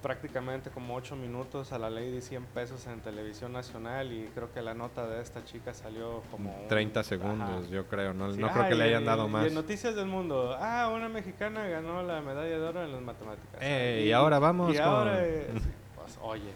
prácticamente 0.04 0.70
como 0.70 0.94
8 0.96 1.16
minutos 1.16 1.72
a 1.72 1.80
la 1.80 1.90
ley 1.90 2.12
de 2.12 2.22
100 2.22 2.44
pesos 2.48 2.86
en 2.88 3.00
televisión 3.00 3.54
nacional 3.54 4.12
y 4.12 4.26
creo 4.36 4.52
que 4.52 4.62
la 4.62 4.74
nota 4.76 5.08
de 5.08 5.22
esta 5.22 5.44
chica 5.46 5.74
salió 5.74 6.22
como... 6.30 6.54
un- 6.62 6.68
30 6.68 7.02
segundos, 7.04 7.64
Ajá. 7.64 7.72
yo 7.72 7.88
creo. 7.88 8.14
No, 8.14 8.32
Sí, 8.32 8.40
no 8.40 8.50
creo 8.52 8.68
que 8.68 8.76
le 8.76 8.86
y- 8.86 8.90
hayan 8.90 9.06
dado 9.06 9.26
y 9.28 9.30
más. 9.32 9.48
en 9.48 9.54
Noticias 9.56 9.96
del 9.96 10.06
Mundo, 10.08 10.56
ah, 10.60 10.92
una 10.94 11.08
mexicana 11.10 11.66
ganó 11.68 12.04
la 12.04 12.22
medalla 12.22 12.50
de 12.60 12.62
oro 12.62 12.84
en 12.84 12.92
las 12.92 13.02
matemáticas. 13.02 13.60
Eh, 13.62 14.04
y 14.06 14.12
ahora 14.12 14.38
vamos 14.38 14.74
y 14.74 14.78
con- 14.78 14.86
ahora, 14.86 15.24
sí, 15.24 15.70
pues 15.96 16.20
oye, 16.22 16.52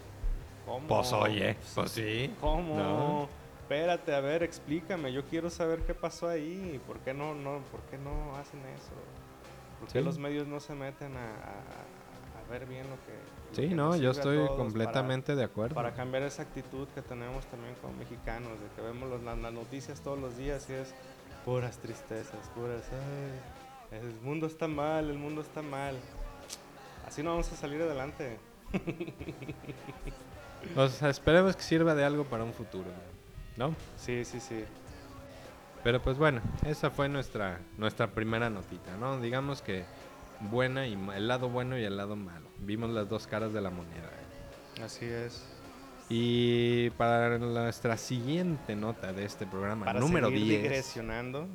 ¿cómo? 0.66 0.86
Pues 0.86 1.12
oye, 1.14 1.56
pues 1.74 1.90
sí. 1.90 2.32
¿Cómo? 2.40 2.76
¿no? 2.76 3.28
Espérate, 3.62 4.14
a 4.14 4.20
ver, 4.20 4.42
explícame. 4.42 5.12
Yo 5.12 5.24
quiero 5.24 5.48
saber 5.50 5.80
qué 5.80 5.94
pasó 5.94 6.28
ahí. 6.28 6.80
¿Por 6.86 6.98
qué 7.00 7.12
no, 7.14 7.34
no, 7.34 7.60
por 7.72 7.80
qué 7.90 7.98
no 7.98 8.34
hacen 8.36 8.60
eso? 8.76 8.92
¿Por 9.80 9.88
qué 9.88 9.98
Sí. 10.00 10.04
los 10.04 10.18
medios 10.18 10.46
no 10.46 10.60
se 10.60 10.74
meten 10.74 11.16
a, 11.16 11.20
a- 11.24 12.46
a 12.46 12.50
ver 12.50 12.64
bien 12.66 12.84
lo 12.88 12.96
que... 12.96 13.37
Sí, 13.52 13.68
no, 13.68 13.96
yo 13.96 14.10
estoy 14.10 14.38
para- 14.44 14.56
completamente 14.56 15.34
de 15.34 15.44
acuerdo. 15.44 15.74
Para, 15.74 15.94
cambiar 15.94 16.22
esa 16.22 16.42
actitud 16.42 16.86
que 16.94 17.02
tenemos 17.02 17.44
también 17.46 17.74
como 17.80 17.94
mexicanos, 17.94 18.60
de 18.60 18.66
que 18.76 18.82
vemos 18.82 19.08
los- 19.08 19.22
las, 19.22 19.38
las 19.38 19.52
noticias 19.52 20.00
todos 20.00 20.18
los 20.18 20.36
días 20.36 20.68
y 20.70 20.74
es 20.74 20.94
puras 21.44 21.78
tristezas, 21.78 22.48
puras... 22.54 22.84
"Ay, 22.92 23.98
el 23.98 24.12
mundo 24.22 24.46
está 24.46 24.68
mal, 24.68 25.08
el 25.08 25.18
mundo 25.18 25.40
está 25.40 25.62
mal. 25.62 25.96
Así 27.06 27.22
no 27.22 27.30
vamos 27.30 27.50
a 27.52 27.56
salir 27.56 27.80
adelante. 27.82 28.38
O 30.76 30.88
sea, 30.88 31.08
esperemos 31.08 31.56
que 31.56 31.62
sirva 31.62 31.94
de 31.94 32.04
algo 32.04 32.24
para 32.24 32.44
un 32.44 32.52
futuro, 32.52 32.90
¿no? 33.56 33.74
Sí, 33.96 34.24
sí, 34.24 34.40
sí. 34.40 34.64
Pero 35.84 36.02
pues 36.02 36.18
bueno, 36.18 36.40
esa 36.66 36.90
fue 36.90 37.08
nuestra, 37.08 37.60
nuestra 37.78 38.08
primera 38.08 38.50
notita, 38.50 38.96
¿no? 38.98 39.20
Digamos 39.20 39.62
que 39.62 39.84
buena 40.40 40.86
y 40.86 40.94
el 41.14 41.28
lado 41.28 41.48
bueno 41.48 41.78
y 41.78 41.84
el 41.84 41.96
lado 41.96 42.16
malo. 42.16 42.48
Vimos 42.58 42.90
las 42.90 43.08
dos 43.08 43.26
caras 43.26 43.52
de 43.52 43.60
la 43.60 43.70
moneda. 43.70 44.10
Así 44.82 45.04
es. 45.06 45.44
Y 46.08 46.90
para 46.90 47.38
nuestra 47.38 47.96
siguiente 47.96 48.74
nota 48.74 49.12
de 49.12 49.24
este 49.24 49.46
programa, 49.46 49.84
Para 49.86 50.00
número 50.00 50.28
seguir 50.28 50.44
10, 50.46 50.62
digresionando. 50.62 51.46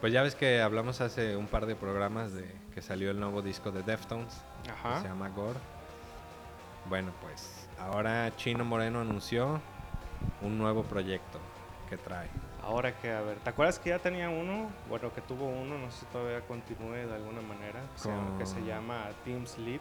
pues 0.00 0.12
ya 0.12 0.22
ves 0.22 0.34
que 0.34 0.60
hablamos 0.60 1.00
hace 1.00 1.36
un 1.36 1.46
par 1.46 1.66
de 1.66 1.76
programas 1.76 2.32
de 2.32 2.44
que 2.74 2.82
salió 2.82 3.10
el 3.10 3.20
nuevo 3.20 3.40
disco 3.42 3.70
de 3.70 3.82
Deftones, 3.82 4.34
que 4.64 4.70
se 4.70 4.74
Ajá. 4.74 5.02
llama 5.04 5.28
Gore. 5.28 5.58
Bueno, 6.88 7.12
pues 7.22 7.68
ahora 7.78 8.32
Chino 8.36 8.64
Moreno 8.64 9.00
anunció 9.00 9.60
un 10.40 10.58
nuevo 10.58 10.82
proyecto 10.82 11.38
que 11.88 11.96
trae. 11.98 12.28
Ahora 12.64 12.96
que, 12.96 13.10
a 13.10 13.20
ver, 13.22 13.38
¿te 13.38 13.50
acuerdas 13.50 13.78
que 13.78 13.90
ya 13.90 13.98
tenía 13.98 14.30
uno? 14.30 14.70
Bueno, 14.88 15.12
que 15.12 15.20
tuvo 15.20 15.46
uno, 15.46 15.76
no 15.78 15.90
sé 15.90 16.00
si 16.00 16.06
todavía 16.06 16.40
continúe 16.42 16.92
de 17.06 17.14
alguna 17.14 17.42
manera, 17.42 17.80
que 17.94 17.98
se 18.00 18.08
llama- 18.08 18.38
que 18.38 18.46
se 18.46 18.64
llama 18.64 19.04
Team 19.24 19.46
Sleep, 19.46 19.80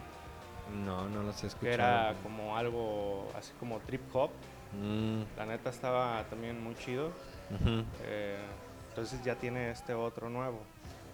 No, 0.85 1.07
no 1.09 1.21
los 1.23 1.43
he 1.43 1.47
escuchado. 1.47 1.67
que 1.69 1.73
era 1.73 2.15
como 2.23 2.57
algo 2.57 3.29
así 3.37 3.51
como 3.59 3.79
trip 3.79 4.01
hop. 4.15 4.31
Mm, 4.73 5.23
La 5.37 5.45
neta 5.45 5.69
estaba 5.69 6.23
también 6.29 6.63
muy 6.63 6.75
chido. 6.75 7.07
ujú. 7.51 7.83
eh, 8.03 8.39
entonces 8.89 9.21
ya 9.23 9.35
tiene 9.35 9.71
este 9.71 9.93
otro 9.93 10.29
nuevo. 10.29 10.61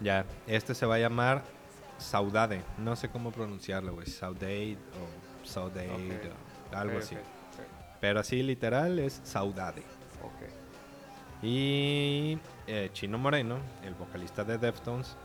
Ya, 0.00 0.24
este 0.46 0.74
se 0.74 0.86
va 0.86 0.94
a 0.94 0.98
llamar 0.98 1.42
Saudade. 1.98 2.62
No 2.78 2.94
sé 2.96 3.08
cómo 3.10 3.30
pronunciarlo, 3.32 3.94
güey. 3.94 4.06
Saudade 4.06 4.76
o 4.94 5.46
Saudade 5.46 5.90
Ok, 5.92 6.72
o 6.72 6.76
algo 6.76 6.96
Ok, 6.96 7.02
así. 7.02 7.14
ok, 7.16 7.20
Pero 8.00 8.20
así 8.20 8.42
literal 8.44 8.98
es 9.00 9.20
Saudade. 9.24 9.82
ok. 10.22 10.48
Y 11.42 12.38
eh, 12.66 12.90
Chino 12.92 13.18
Moreno, 13.18 13.58
el 13.84 13.94
vocalista 13.94 14.44
de 14.44 14.58
Deftones, 14.58 15.16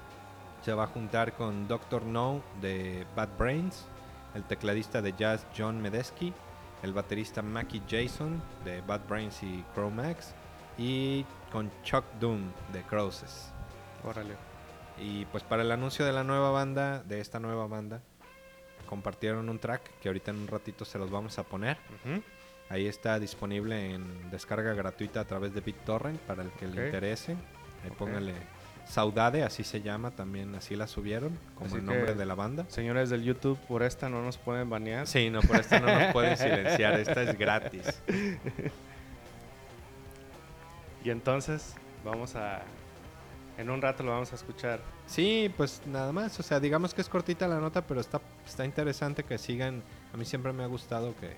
se 0.61 0.73
va 0.73 0.83
a 0.83 0.87
juntar 0.87 1.33
con 1.33 1.67
Doctor 1.67 2.03
No 2.03 2.41
de 2.61 3.05
Bad 3.15 3.29
Brains, 3.37 3.85
el 4.35 4.43
tecladista 4.43 5.01
de 5.01 5.13
jazz 5.13 5.45
John 5.57 5.81
Medesky, 5.81 6.33
el 6.83 6.93
baterista 6.93 7.41
Mackie 7.41 7.81
Jason 7.89 8.41
de 8.63 8.81
Bad 8.81 9.01
Brains 9.07 9.41
y 9.43 9.63
Chromax, 9.73 10.33
y 10.77 11.25
con 11.51 11.71
Chuck 11.83 12.05
Doom 12.19 12.51
de 12.71 12.81
Crosses. 12.83 13.51
Órale. 14.03 14.35
Y 14.99 15.25
pues 15.25 15.43
para 15.43 15.63
el 15.63 15.71
anuncio 15.71 16.05
de 16.05 16.13
la 16.13 16.23
nueva 16.23 16.51
banda, 16.51 17.01
de 17.03 17.19
esta 17.19 17.39
nueva 17.39 17.67
banda, 17.67 18.01
compartieron 18.85 19.49
un 19.49 19.59
track 19.59 19.99
que 19.99 20.09
ahorita 20.09 20.31
en 20.31 20.39
un 20.39 20.47
ratito 20.47 20.85
se 20.85 20.99
los 20.99 21.09
vamos 21.09 21.39
a 21.39 21.43
poner. 21.43 21.77
Ujú. 22.05 22.21
Ahí 22.69 22.87
está 22.87 23.19
disponible 23.19 23.93
en 23.93 24.31
descarga 24.31 24.73
gratuita 24.73 25.19
a 25.21 25.25
través 25.25 25.53
de 25.53 25.61
BitTorrent 25.61 26.19
para 26.21 26.43
el 26.43 26.51
que 26.51 26.67
le 26.67 26.85
interese. 26.85 27.35
Ahí 27.83 27.91
póngale 27.97 28.33
Saudade, 28.85 29.43
así 29.43 29.63
se 29.63 29.81
llama, 29.81 30.11
también 30.11 30.53
así 30.55 30.75
la 30.75 30.87
subieron, 30.87 31.37
como 31.55 31.67
Así 31.67 31.77
el 31.77 31.85
nombre 31.85 32.15
de 32.15 32.25
la 32.25 32.35
banda. 32.35 32.65
Señores 32.67 33.09
del 33.09 33.23
YouTube, 33.23 33.57
por 33.67 33.81
esta 33.81 34.09
no 34.09 34.21
nos 34.21 34.37
pueden 34.37 34.69
banear. 34.69 35.07
Sí, 35.07 35.29
no, 35.29 35.41
por 35.41 35.57
esta 35.57 35.79
no 35.79 35.87
nos 35.87 36.11
pueden 36.13 36.37
silenciar, 36.37 36.99
esta 36.99 37.23
es 37.23 37.37
gratis. 37.37 38.01
Y 41.03 41.09
entonces 41.09 41.75
vamos 42.03 42.35
a... 42.35 42.61
En 43.57 43.69
un 43.69 43.81
rato 43.81 44.03
lo 44.03 44.11
vamos 44.11 44.31
a 44.31 44.35
escuchar. 44.35 44.81
Sí, 45.05 45.53
pues 45.55 45.81
nada 45.85 46.11
más, 46.11 46.39
o 46.39 46.43
sea, 46.43 46.59
digamos 46.59 46.93
que 46.93 47.01
es 47.01 47.09
cortita 47.09 47.47
la 47.47 47.59
nota, 47.59 47.85
pero 47.85 48.01
está, 48.01 48.19
está 48.45 48.65
interesante 48.65 49.23
que 49.23 49.37
sigan. 49.37 49.83
A 50.11 50.17
mí 50.17 50.25
siempre 50.25 50.51
me 50.53 50.63
ha 50.63 50.67
gustado 50.67 51.15
que, 51.17 51.35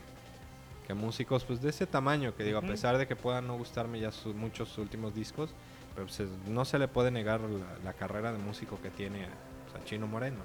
que 0.85 0.93
músicos 0.93 1.43
pues 1.45 1.61
de 1.61 1.69
ese 1.69 1.87
tamaño, 1.87 2.35
que 2.35 2.43
digo, 2.43 2.59
Ujú. 2.59 2.67
a 2.67 2.69
pesar 2.71 2.97
de 2.97 3.07
que 3.07 3.15
puedan 3.15 3.47
no 3.47 3.57
gustarme 3.57 3.99
ya 3.99 4.11
sus, 4.11 4.35
muchos 4.35 4.77
últimos 4.77 5.13
discos, 5.15 5.49
pero 5.93 6.05
pues, 6.07 6.19
es- 6.19 6.29
no 6.49 6.65
se 6.65 6.77
le 6.79 6.87
puede 6.87 7.11
negar 7.11 7.41
la, 7.41 7.77
la 7.83 7.93
carrera 7.93 8.31
de 8.31 8.37
músico 8.37 8.79
que 8.81 8.89
tiene 8.89 9.25
a, 9.25 9.29
pues, 9.71 9.81
a 9.83 9.85
Chino 9.85 10.07
Moreno. 10.07 10.37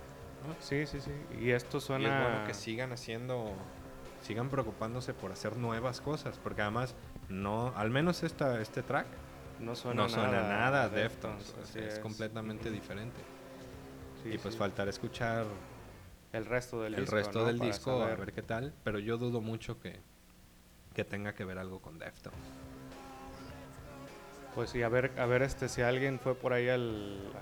¿no? 0.46 0.54
Sí, 0.60 0.86
sí, 0.86 1.00
sí. 1.00 1.12
Y 1.40 1.50
esto 1.50 1.76
Y 1.76 1.80
es 1.80 1.84
suena... 1.84 2.20
bueno 2.22 2.46
que 2.46 2.54
sigan 2.54 2.92
haciendo 2.92 3.52
sigan 4.26 4.48
preocupándose 4.50 5.14
por 5.14 5.32
hacer 5.32 5.56
nuevas 5.56 6.00
cosas, 6.00 6.38
porque 6.42 6.60
además 6.62 6.94
no, 7.30 7.72
al 7.76 7.88
menos 7.90 8.22
esta, 8.22 8.60
este 8.60 8.82
track 8.82 9.06
No 9.60 9.74
suena, 9.74 10.02
no 10.02 10.08
suena 10.10 10.42
nada, 10.42 10.84
a 10.84 10.88
Deftones, 10.90 11.54
es, 11.64 11.76
es. 11.76 11.98
completamente 12.00 12.70
diferente. 12.70 13.18
Sí, 14.22 14.30
y 14.34 14.38
pues 14.38 14.54
sí. 14.54 14.58
faltará 14.58 14.90
escuchar 14.90 15.46
el 16.34 16.44
resto 16.44 16.82
del 16.82 16.94
el 16.94 17.00
disco. 17.00 17.16
resto 17.16 17.38
¿no? 17.40 17.46
del 17.46 17.58
Para 17.58 17.70
disco 17.72 17.98
saber. 17.98 18.12
a 18.12 18.16
ver 18.16 18.32
qué 18.32 18.42
tal, 18.42 18.74
pero 18.84 18.98
yo 18.98 19.16
dudo 19.16 19.40
mucho 19.40 19.80
que, 19.80 19.98
que 20.94 21.04
tenga 21.04 21.34
que 21.34 21.44
ver 21.44 21.58
algo 21.58 21.80
con 21.80 21.98
Deftones. 21.98 22.38
Pues 24.54 24.70
sí, 24.70 24.82
a 24.82 24.88
ver, 24.88 25.12
a 25.18 25.26
ver 25.26 25.42
este, 25.42 25.68
si 25.68 25.82
alguien 25.82 26.18
fue 26.18 26.34
por 26.34 26.52
ahí 26.52 26.68
al, 26.68 27.32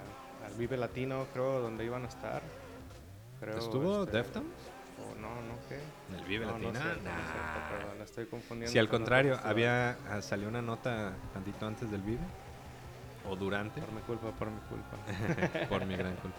al, 0.45 0.55
Vive 0.59 0.77
Latino, 0.77 1.27
creo, 1.33 1.61
donde 1.61 1.85
iban 1.85 2.05
a 2.05 2.09
estar. 2.09 2.43
Creo, 3.41 3.59
¿Estuvo 3.59 4.05
este, 4.05 4.19
Deftones? 4.19 4.53
o 5.01 5.15
no, 5.15 5.29
no, 5.29 5.55
¿qué? 5.69 5.79
¿En 6.11 6.21
el 6.21 6.25
Vive 6.27 6.45
no, 6.45 6.59
no 6.59 6.73
Latino? 6.73 6.95
no 6.95 7.77
perdón, 7.79 7.99
la 7.99 8.05
estoy 8.05 8.27
confundiendo. 8.27 8.73
Si 8.73 8.79
al 8.79 8.89
contrario, 8.89 9.39
había 9.43 9.97
ah, 10.11 10.21
salió 10.21 10.49
una 10.49 10.61
nota 10.61 11.15
tantito 11.33 11.67
antes 11.67 11.91
del 11.91 12.03
Vive 12.03 12.27
o 13.29 13.37
durante 13.37 13.81
Por 13.81 13.93
mi 13.93 14.01
culpa, 14.03 14.31
por 14.33 14.51
mi 14.51 14.61
culpa. 14.61 15.67
por 15.69 15.87
mi 15.87 15.97
gran 15.97 16.17
culpa 16.17 16.39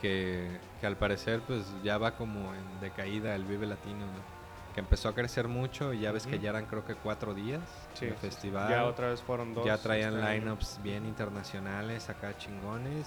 que, 0.00 0.58
que 0.80 0.86
al 0.86 0.96
parecer 0.96 1.40
pues 1.46 1.64
ya 1.82 1.98
va 1.98 2.16
como 2.16 2.54
en 2.54 2.80
decaída 2.80 3.34
el 3.34 3.44
Vive 3.44 3.66
Latino 3.66 4.06
¿no? 4.06 4.39
Que 4.74 4.80
empezó 4.80 5.08
a 5.08 5.14
crecer 5.14 5.48
mucho 5.48 5.92
y 5.92 6.00
ya 6.00 6.12
ves 6.12 6.26
que 6.26 6.38
ya 6.38 6.50
eran 6.50 6.66
creo 6.66 6.84
que 6.84 6.94
cuatro 6.94 7.34
días 7.34 7.60
Sí, 7.94 8.06
de 8.06 8.12
festival 8.14 8.68
Ya 8.70 8.84
otra 8.86 9.08
vez 9.08 9.20
fueron 9.20 9.52
dos. 9.54 9.64
ya 9.66 9.76
traían 9.78 10.14
este 10.18 10.32
lineups 10.34 10.80
bien 10.82 11.06
internacionales 11.06 12.08
acá 12.08 12.36
chingones 12.38 13.06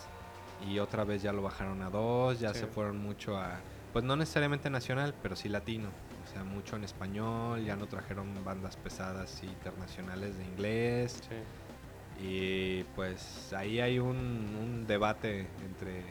y 0.68 0.80
otra 0.80 1.04
vez 1.04 1.22
ya 1.22 1.32
lo 1.34 1.42
bajaron 1.42 1.82
a 1.82 1.90
dos 1.90 2.40
ya 2.40 2.54
Sí. 2.54 2.62
se 2.62 2.68
fueron 2.68 2.98
mucho 2.98 3.38
a 3.38 3.60
pues 3.94 4.04
no 4.04 4.16
necesariamente 4.16 4.70
nacional 4.70 5.14
pero 5.22 5.36
sí 5.36 5.48
latino 5.50 5.90
o 6.24 6.32
sea 6.34 6.44
mucho 6.44 6.76
en 6.76 6.84
español 6.84 7.64
ya 7.64 7.76
no 7.76 7.86
trajeron 7.88 8.44
bandas 8.44 8.76
pesadas 8.78 9.42
internacionales 9.44 10.38
de 10.38 10.44
inglés 10.46 11.22
Sí. 11.30 12.26
y 12.26 12.84
pues 12.96 13.54
ahí 13.54 13.80
hay 13.80 14.00
un, 14.00 14.18
un 14.18 14.86
debate 14.88 15.48
entre 15.66 16.04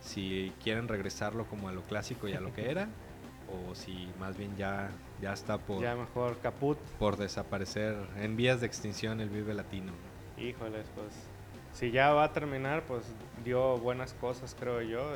si 0.00 0.52
quieren 0.62 0.86
regresarlo 0.88 1.44
como 1.46 1.68
a 1.68 1.72
lo 1.72 1.82
clásico 1.82 2.28
y 2.28 2.34
a 2.34 2.40
lo 2.40 2.52
que 2.52 2.70
era, 2.70 2.88
o 3.48 3.74
si 3.74 4.08
más 4.18 4.36
bien 4.36 4.56
ya, 4.56 4.90
ya 5.20 5.32
está 5.32 5.58
por, 5.58 5.80
Ya 5.82 5.94
mejor 5.94 6.38
caput. 6.38 6.78
por 6.98 7.16
desaparecer 7.16 7.96
en 8.18 8.36
vías 8.36 8.60
de 8.60 8.66
extinción 8.66 9.20
el 9.20 9.28
Vive 9.28 9.54
Latino. 9.54 9.92
Híjoles, 10.38 10.86
pues. 10.94 11.14
Si 11.72 11.90
ya 11.90 12.12
va 12.12 12.24
a 12.24 12.32
terminar, 12.32 12.84
pues 12.86 13.04
dio 13.44 13.76
buenas 13.78 14.14
cosas, 14.14 14.56
creo 14.58 14.80
yo. 14.82 15.12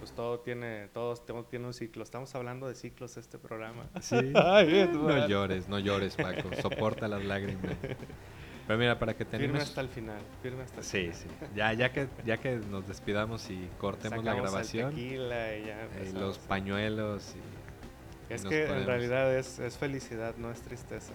Pues 0.00 0.12
todo 0.12 0.40
tiene, 0.40 0.88
todo, 0.88 1.14
todo 1.16 1.44
tiene 1.44 1.66
un 1.66 1.72
ciclo. 1.72 2.02
Estamos 2.02 2.34
hablando 2.34 2.68
de 2.68 2.74
ciclos 2.74 3.16
este 3.16 3.38
programa. 3.38 3.88
Sí. 4.00 4.16
Ay, 4.34 4.90
no 4.92 5.26
llores, 5.28 5.68
no 5.68 5.78
llores, 5.78 6.16
Paco. 6.16 6.50
Soporta 6.60 7.08
las 7.08 7.24
lágrimas. 7.24 7.72
Pero 8.66 8.78
mira, 8.78 8.98
para 8.98 9.14
que 9.14 9.24
Firme 9.24 9.38
tenemos... 9.46 9.62
hasta 9.62 9.80
el 9.82 9.88
final. 9.88 10.20
Firme 10.42 10.62
hasta 10.62 10.78
el 10.80 10.84
Sí, 10.84 11.10
sí. 11.12 11.26
Ya, 11.54 11.72
ya, 11.74 11.92
que, 11.92 12.08
ya 12.24 12.38
que 12.38 12.56
nos 12.56 12.88
despidamos 12.88 13.50
y 13.50 13.68
cortemos 13.78 14.24
la 14.24 14.32
Sacamos 14.32 14.36
el 14.36 14.42
grabación, 14.42 14.98
y 14.98 15.10
ya 15.16 15.82
eh, 15.84 16.12
los 16.14 16.38
pañuelos 16.38 17.34
y... 17.36 18.32
Es 18.32 18.42
nos 18.42 18.50
que 18.50 18.64
en 18.64 18.86
realidad 18.86 19.36
es, 19.36 19.58
es 19.58 19.76
felicidad, 19.76 20.34
no 20.38 20.50
es 20.50 20.62
tristeza. 20.62 21.12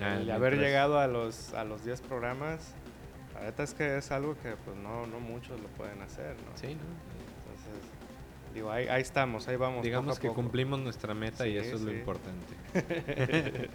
Ah, 0.00 0.16
el 0.16 0.30
haber 0.30 0.58
llegado 0.58 0.98
a 0.98 1.06
los, 1.06 1.54
a 1.54 1.64
los 1.64 1.84
10 1.84 2.02
programas, 2.02 2.74
la 3.34 3.42
neta 3.42 3.62
es 3.62 3.72
que 3.72 3.96
es 3.96 4.10
algo 4.10 4.36
que 4.42 4.54
pues 4.64 4.76
no, 4.76 5.06
no 5.06 5.20
muchos 5.20 5.58
lo 5.60 5.68
pueden 5.68 6.02
hacer, 6.02 6.36
¿no? 6.36 6.56
Sí, 6.56 6.74
¿no? 6.74 6.82
Entonces, 7.54 7.90
digo, 8.52 8.70
ahí, 8.70 8.88
ahí 8.88 9.00
estamos, 9.00 9.48
ahí 9.48 9.56
vamos. 9.56 9.82
Digamos 9.82 10.06
poco 10.06 10.18
a 10.18 10.20
que 10.20 10.28
poco. 10.28 10.42
cumplimos 10.42 10.80
nuestra 10.80 11.14
meta 11.14 11.46
y 11.46 11.52
Sí, 11.52 11.58
eso 11.58 11.76
es 11.76 11.82
lo 11.82 11.92
sí. 11.92 11.96
importante. 11.96 12.54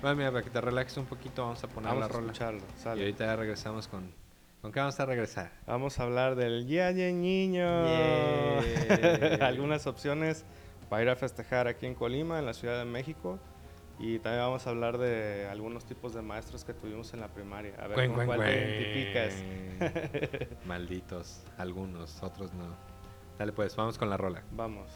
bueno, 0.00 0.16
mira, 0.16 0.30
para 0.30 0.42
que 0.44 0.50
te 0.50 0.60
relajes 0.60 0.96
un 0.96 1.06
poquito, 1.06 1.42
vamos 1.42 1.62
a 1.64 1.68
poner 1.68 1.88
Vamos 1.90 2.00
la 2.00 2.06
a 2.06 2.08
rola. 2.08 2.26
escucharlo, 2.26 2.60
Y 2.76 2.80
sale. 2.80 3.00
ahorita 3.02 3.26
ya 3.26 3.36
regresamos 3.36 3.88
con. 3.88 4.12
¿Con 4.62 4.72
qué 4.72 4.80
vamos 4.80 4.98
a 4.98 5.06
regresar? 5.06 5.52
Vamos 5.66 6.00
a 6.00 6.02
hablar 6.02 6.34
del 6.34 6.66
Día 6.66 6.92
del 6.92 7.20
Niño. 7.20 7.62
Yeah. 7.86 9.38
Algunas 9.46 9.86
opciones 9.86 10.44
para 10.90 11.02
ir 11.02 11.08
a 11.10 11.16
festejar 11.16 11.68
aquí 11.68 11.86
en 11.86 11.94
Colima, 11.94 12.38
en 12.40 12.46
la 12.46 12.54
Ciudad 12.54 12.78
de 12.78 12.84
México. 12.84 13.38
Y 14.00 14.18
también 14.20 14.44
vamos 14.44 14.66
a 14.66 14.70
hablar 14.70 14.98
de 14.98 15.48
algunos 15.50 15.84
tipos 15.84 16.12
de 16.14 16.22
maestros 16.22 16.64
que 16.64 16.72
tuvimos 16.74 17.12
en 17.14 17.20
la 17.20 17.28
primaria. 17.28 17.74
A 17.78 17.88
ver 17.88 17.94
Cuen, 17.94 18.12
cuen, 18.14 18.26
cuál 18.26 18.40
identificas. 18.40 19.34
Malditos, 20.66 21.42
algunos, 21.56 22.22
otros 22.22 22.52
no. 22.54 22.76
Dale 23.38 23.52
pues, 23.52 23.74
vamos 23.76 23.98
con 23.98 24.08
la 24.10 24.16
rola. 24.16 24.42
Vamos. 24.52 24.86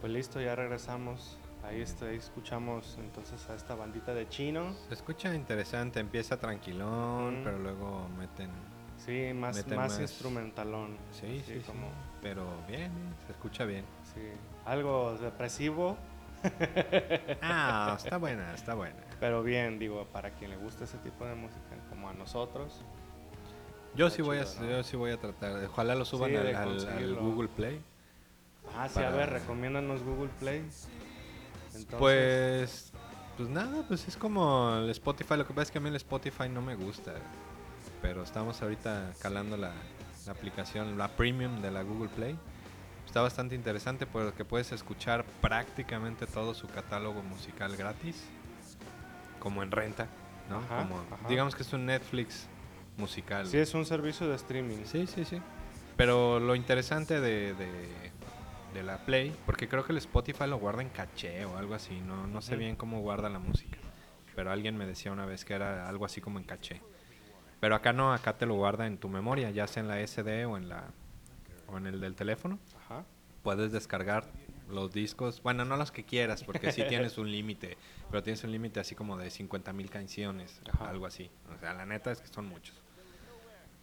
Pues 0.00 0.12
listo, 0.12 0.40
ya 0.40 0.54
regresamos. 0.56 1.36
Ahí, 1.62 1.82
este, 1.82 2.06
ahí 2.08 2.16
escuchamos 2.16 2.96
entonces 2.98 3.48
a 3.50 3.54
esta 3.54 3.74
bandita 3.74 4.14
de 4.14 4.28
chino. 4.28 4.74
Se 4.88 4.94
escucha 4.94 5.34
interesante, 5.34 6.00
empieza 6.00 6.38
tranquilón, 6.38 7.40
Mm. 7.40 7.44
pero 7.44 7.58
luego 7.58 8.08
meten... 8.18 8.50
Sí, 8.96 9.32
más, 9.34 9.56
Meten 9.56 9.76
más, 9.76 9.92
más- 9.92 10.00
instrumentalón. 10.00 10.96
Sí, 11.10 11.42
sí, 11.46 11.54
sí, 11.54 11.60
como, 11.66 11.88
pero 12.22 12.46
bien, 12.68 12.90
se 13.26 13.32
escucha 13.32 13.64
bien. 13.64 13.84
sí. 14.14 14.20
Algo 14.66 15.16
depresivo, 15.18 15.96
Ah, 17.42 17.94
está 17.98 18.16
buena, 18.18 18.54
está 18.54 18.74
buena. 18.74 18.96
pero 19.18 19.42
bien, 19.42 19.78
digo, 19.78 20.06
para 20.12 20.30
quien 20.30 20.50
le 20.50 20.56
gusta 20.56 20.84
ese 20.84 20.98
tipo 20.98 21.24
de 21.26 21.34
música, 21.34 21.60
como 21.88 22.08
a 22.08 22.14
nosotros. 22.14 22.82
Yo 23.94 24.06
Está 24.06 24.16
sí 24.16 24.22
voy 24.22 24.38
a, 24.38 24.44
yo 24.44 24.82
sí 24.82 24.96
voy 24.96 25.10
a 25.12 25.18
tratar, 25.18 25.64
ojalá 25.64 25.94
lo 25.94 26.04
suban 26.04 26.30
Sí, 26.30 26.36
al. 26.36 27.16
Google 27.16 27.48
Play. 27.48 27.82
Ah, 28.76 28.88
sí, 28.88 28.94
Para- 28.94 29.08
a 29.08 29.12
ver, 29.12 29.30
recomiéndanos 29.30 30.02
Google 30.02 30.30
Play. 30.38 30.64
Entonces, 31.74 31.94
Pues, 31.98 32.92
pues 33.36 33.48
nada, 33.48 33.84
pues 33.86 34.06
es 34.08 34.16
como 34.16 34.76
el 34.76 34.90
Spotify. 34.90 35.36
Lo 35.36 35.46
que 35.46 35.52
pasa 35.54 35.62
es 35.64 35.70
que 35.70 35.78
a 35.78 35.80
mí 35.80 35.88
el 35.88 35.96
Spotify 35.96 36.48
no 36.48 36.62
me 36.62 36.74
gusta. 36.74 37.14
Pero 38.02 38.22
estamos 38.22 38.60
ahorita 38.62 39.12
calando 39.20 39.56
la, 39.56 39.72
la 40.26 40.32
aplicación, 40.32 40.96
la 40.98 41.08
premium 41.08 41.60
de 41.60 41.70
la 41.70 41.82
Google 41.82 42.08
Play. 42.08 42.36
Está 43.06 43.22
bastante 43.22 43.54
interesante 43.54 44.06
porque 44.06 44.44
puedes 44.44 44.72
escuchar 44.72 45.24
prácticamente 45.40 46.26
todo 46.26 46.54
su 46.54 46.68
catálogo 46.68 47.22
musical 47.22 47.76
gratis. 47.76 48.24
Como 49.38 49.62
en 49.62 49.70
renta, 49.70 50.06
¿no? 50.48 50.58
Ajá, 50.58 50.82
como, 50.82 51.00
ajá. 51.00 51.28
Digamos 51.28 51.54
que 51.54 51.62
es 51.62 51.72
un 51.72 51.86
Netflix 51.86 52.46
musical. 52.96 53.46
sí, 53.46 53.56
es 53.58 53.72
un 53.74 53.84
servicio 53.86 54.28
de 54.28 54.36
streaming. 54.36 54.84
Sí, 54.84 55.06
sí, 55.06 55.24
sí. 55.24 55.40
Pero 55.96 56.38
lo 56.40 56.54
interesante 56.54 57.20
de, 57.20 57.54
de, 57.54 58.09
de 58.72 58.82
la 58.82 59.04
Play, 59.04 59.34
porque 59.46 59.68
creo 59.68 59.84
que 59.84 59.92
el 59.92 59.98
Spotify 59.98 60.46
lo 60.46 60.58
guarda 60.58 60.82
en 60.82 60.88
caché 60.90 61.44
o 61.44 61.56
algo 61.56 61.74
así, 61.74 62.00
no, 62.00 62.26
no 62.26 62.42
sé 62.42 62.56
bien 62.56 62.76
cómo 62.76 63.00
guarda 63.00 63.28
la 63.28 63.38
música. 63.38 63.78
Pero 64.34 64.52
alguien 64.52 64.76
me 64.76 64.86
decía 64.86 65.12
una 65.12 65.26
vez 65.26 65.44
que 65.44 65.54
era 65.54 65.88
algo 65.88 66.04
así 66.04 66.20
como 66.20 66.38
en 66.38 66.44
caché. 66.44 66.80
Pero 67.60 67.74
acá 67.74 67.92
no, 67.92 68.12
acá 68.12 68.38
te 68.38 68.46
lo 68.46 68.54
guarda 68.54 68.86
en 68.86 68.98
tu 68.98 69.08
memoria, 69.08 69.50
ya 69.50 69.66
sea 69.66 69.82
en 69.82 69.88
la 69.88 70.00
SD 70.06 70.46
o 70.46 70.56
en 70.56 70.68
la 70.68 70.84
o 71.66 71.78
en 71.78 71.86
el 71.86 72.00
del 72.00 72.14
teléfono. 72.14 72.58
Ajá. 72.84 73.04
Puedes 73.42 73.72
descargar 73.72 74.24
los 74.68 74.92
discos, 74.92 75.42
bueno, 75.42 75.64
no 75.64 75.76
los 75.76 75.90
que 75.90 76.04
quieras, 76.04 76.44
porque 76.44 76.72
sí 76.72 76.82
tienes 76.88 77.18
un 77.18 77.30
límite, 77.30 77.76
pero 78.10 78.22
tienes 78.22 78.42
un 78.44 78.52
límite 78.52 78.80
así 78.80 78.94
como 78.94 79.16
de 79.16 79.30
50 79.30 79.72
mil 79.72 79.90
canciones, 79.90 80.60
Ajá. 80.72 80.88
algo 80.88 81.06
así. 81.06 81.30
O 81.54 81.58
sea, 81.58 81.74
la 81.74 81.86
neta 81.86 82.10
es 82.12 82.20
que 82.20 82.28
son 82.28 82.46
muchos. 82.46 82.80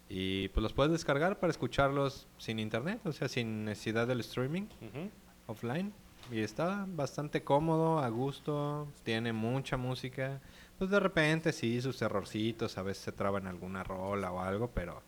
Y 0.10 0.48
pues 0.50 0.64
los 0.64 0.74
puedes 0.74 0.92
descargar 0.92 1.40
para 1.40 1.52
escucharlos 1.52 2.28
sin 2.38 2.60
internet, 2.60 3.02
o 3.06 3.12
sea, 3.12 3.28
sin 3.28 3.66
necesidad 3.66 4.08
del 4.08 4.22
streaming 4.22 4.64
Ujú. 4.82 5.12
offline. 5.48 5.94
Y 6.32 6.42
está 6.42 6.86
bastante 6.88 7.44
cómodo, 7.44 8.00
a 8.00 8.10
gusto, 8.10 8.88
tiene 9.04 9.34
mucha 9.34 9.78
música. 9.78 10.42
Pues 10.78 10.90
de 10.90 11.00
repente 11.00 11.54
sí, 11.54 11.82
sus 11.82 12.02
errorcitos, 12.02 12.78
a 12.78 12.84
veces 12.84 13.04
se 13.04 13.12
traban 13.12 13.48
alguna 13.48 13.84
rola 13.84 14.32
o 14.32 14.40
algo, 14.40 14.72
pero 14.72 15.02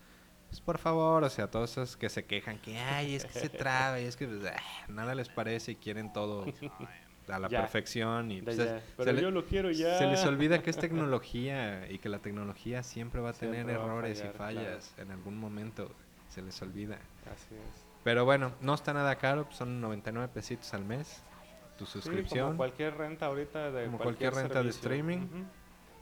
pues 0.48 0.62
por 0.62 0.78
favor, 0.78 1.24
o 1.24 1.30
sea, 1.30 1.52
todos 1.52 1.72
esos 1.72 1.96
que 1.96 2.10
se 2.10 2.26
quejan 2.26 2.58
que, 2.60 2.78
ay, 2.78 3.16
es 3.16 3.26
que 3.26 3.40
se 3.40 3.50
traba 3.50 4.00
y 4.00 4.06
es 4.06 4.16
que 4.16 4.28
pues, 4.28 4.42
ah, 4.46 4.86
nada 4.88 5.14
les 5.14 5.30
parece 5.30 5.74
y 5.74 5.76
quieren 5.76 6.12
todo 6.12 6.46
a 7.32 7.40
la 7.40 7.48
Ya. 7.50 7.62
perfección. 7.62 8.32
Y, 8.32 8.42
pues, 8.42 8.58
ya. 8.58 8.78
es- 8.78 8.84
Pero 8.98 9.10
se 9.10 9.14
le- 9.14 9.22
yo 9.22 9.32
lo 9.32 9.46
quiero 9.46 9.72
ya. 9.72 9.98
se 9.98 10.08
les 10.08 10.24
olvida 10.26 10.62
que 10.62 10.70
es 10.70 10.78
tecnología 10.78 11.90
y 11.92 11.98
que 12.00 12.10
la 12.10 12.20
tecnología 12.20 12.84
siempre 12.84 13.22
va 13.22 13.30
a 13.32 13.34
tener 13.34 13.70
a 13.70 13.74
errores 13.74 14.20
fallar, 14.20 14.34
y 14.34 14.38
fallas 14.38 14.94
en 14.98 15.12
algún 15.12 15.38
momento. 15.38 15.92
Se 16.30 16.42
les 16.42 16.62
olvida. 16.62 16.96
Así 17.34 17.56
es. 17.56 17.86
Pero 18.04 18.24
bueno, 18.26 18.54
no 18.62 18.74
está 18.76 18.94
nada 18.94 19.16
caro, 19.16 19.46
pues, 19.46 19.58
son 19.58 19.82
99 19.82 20.30
pesitos 20.34 20.74
al 20.74 20.86
mes. 20.86 21.22
Tu 21.78 21.86
Sí, 21.86 21.94
suscripción. 21.94 22.48
como 22.48 22.58
cualquier 22.58 22.96
renta 22.98 23.26
ahorita 23.28 23.72
de 23.72 23.86
Como 23.86 23.98
cualquier 24.00 24.34
renta 24.34 24.62
de 24.62 24.70
streaming. 24.70 25.28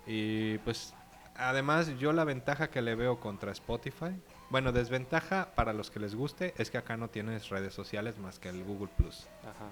Y 0.05 0.57
pues 0.59 0.93
además 1.35 1.89
yo 1.99 2.13
la 2.13 2.23
ventaja 2.23 2.69
que 2.69 2.81
le 2.81 2.95
veo 2.95 3.19
contra 3.19 3.51
Spotify, 3.51 4.19
bueno, 4.49 4.71
desventaja 4.71 5.49
para 5.55 5.73
los 5.73 5.91
que 5.91 5.99
les 5.99 6.15
guste 6.15 6.53
es 6.57 6.71
que 6.71 6.77
acá 6.77 6.97
no 6.97 7.09
tienes 7.09 7.49
redes 7.49 7.73
sociales 7.73 8.17
más 8.17 8.39
que 8.39 8.49
el 8.49 8.63
Google 8.63 8.89
Plus. 8.97 9.27
Ajá. 9.43 9.67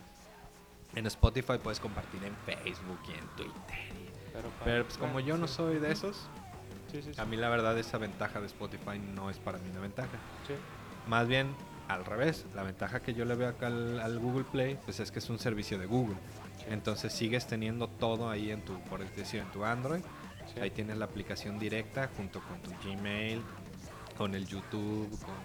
En 0.96 1.06
Spotify 1.08 1.58
puedes 1.62 1.80
compartir 1.80 2.24
en 2.24 2.36
Facebook 2.46 3.00
y 3.08 3.12
en 3.12 3.28
Twitter. 3.36 3.78
y- 3.92 4.34
Pero, 4.64 4.84
pues 4.86 4.98
como 4.98 5.20
yo 5.20 5.38
no 5.38 5.48
soy 5.48 5.80
de 5.80 5.92
esos, 5.92 6.28
a 7.18 7.26
mí 7.26 7.36
la 7.38 7.50
verdad 7.50 7.78
esa 7.78 7.98
ventaja 7.98 8.40
de 8.40 8.48
Spotify 8.48 9.00
no 9.14 9.30
es 9.30 9.38
para 9.38 9.58
mí 9.58 9.70
una 9.72 9.82
ventaja. 9.82 10.10
Más 11.08 11.28
bien 11.28 11.54
al 11.88 12.04
revés, 12.06 12.46
la 12.56 12.64
ventaja 12.64 13.02
que 13.02 13.14
yo 13.14 13.26
le 13.26 13.36
veo 13.36 13.50
acá 13.50 13.68
al, 13.68 14.00
al 14.00 14.18
Google 14.20 14.46
Play, 14.46 14.78
pues 14.86 15.00
es 15.00 15.12
que 15.12 15.20
es 15.20 15.30
un 15.30 15.38
servicio 15.40 15.78
de 15.78 15.86
Google. 15.86 16.16
Entonces 16.70 17.14
sigues 17.14 17.46
teniendo 17.48 17.88
todo 17.88 18.30
ahí 18.30 18.52
en 18.52 18.62
tu, 18.64 18.80
por 18.84 19.00
decir, 19.16 19.42
en 19.42 19.52
tu 19.52 19.64
Android. 19.66 20.02
Ahí 20.62 20.72
tienes 20.72 20.98
la 20.98 21.06
aplicación 21.06 21.60
directa 21.60 22.10
junto 22.16 22.40
con 22.42 22.60
tu 22.62 22.72
Gmail, 22.84 23.42
con 24.18 24.34
el 24.36 24.48
YouTube, 24.48 25.10
con 25.20 25.36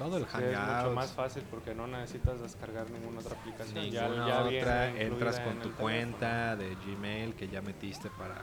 todo 0.00 0.16
el 0.16 0.24
Sí, 0.24 0.38
es 0.42 0.58
mucho 0.58 0.92
más 0.94 1.12
fácil 1.12 1.42
porque 1.50 1.74
no 1.74 1.86
necesitas 1.86 2.40
descargar 2.40 2.88
ninguna 2.90 3.20
otra 3.20 3.34
aplicación. 3.34 3.90
Ya- 3.90 4.08
Ninguna 4.08 4.26
ya 4.26 4.42
viene 4.44 4.58
otra, 4.62 4.90
entras 4.90 5.36
en 5.38 5.44
con 5.44 5.52
el 5.52 5.58
tu 5.62 5.68
teléfono. 5.68 5.78
cuenta 5.82 6.56
de 6.56 6.74
Gmail 6.76 7.34
que 7.34 7.48
ya 7.48 7.60
metiste 7.60 8.08
para, 8.08 8.34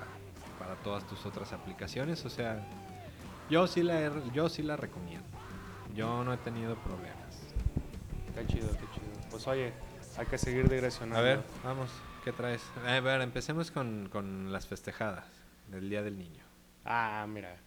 para 0.60 0.76
todas 0.76 1.04
tus 1.08 1.26
otras 1.26 1.52
aplicaciones. 1.54 2.24
O 2.26 2.30
sea, 2.30 2.63
yo 3.50 3.65
sí 3.65 3.82
la, 3.82 4.12
yo 4.34 4.50
sí 4.50 4.62
la 4.62 4.78
recomiendo. 4.78 5.26
Yo 5.96 6.24
no 6.24 6.32
he 6.32 6.38
tenido 6.38 6.76
problemas. 6.76 7.41
Qué 8.36 8.46
chido, 8.46 8.70
qué 8.74 8.86
chido. 8.93 9.08
Pues 9.32 9.48
oye, 9.48 9.74
hay 10.20 10.26
que 10.28 10.38
seguir 10.38 10.70
digresionando. 10.70 11.17
A 11.17 11.22
ver, 11.24 11.39
vamos, 11.63 11.89
¿qué 12.24 12.32
traes? 12.34 12.62
A 12.86 13.00
ver, 13.00 13.22
empecemos 13.22 13.72
con, 13.72 14.10
con 14.12 14.54
las 14.54 14.67
festejadas 14.67 15.26
del 15.72 15.89
Día 15.89 16.04
del 16.04 16.20
Niño. 16.20 16.43
Ah, 16.86 17.26
mira. 17.28 17.58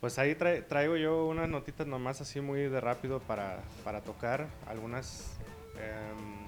Pues 0.00 0.18
ahí 0.18 0.34
traigo 0.34 0.96
yo 0.96 1.26
unas 1.26 1.48
notitas 1.48 1.86
nomás 1.86 2.20
así 2.20 2.40
muy 2.40 2.62
de 2.68 2.80
rápido 2.80 3.20
para, 3.20 3.60
para 3.82 4.02
tocar. 4.02 4.46
Algunas 4.68 5.38
em, 5.76 6.46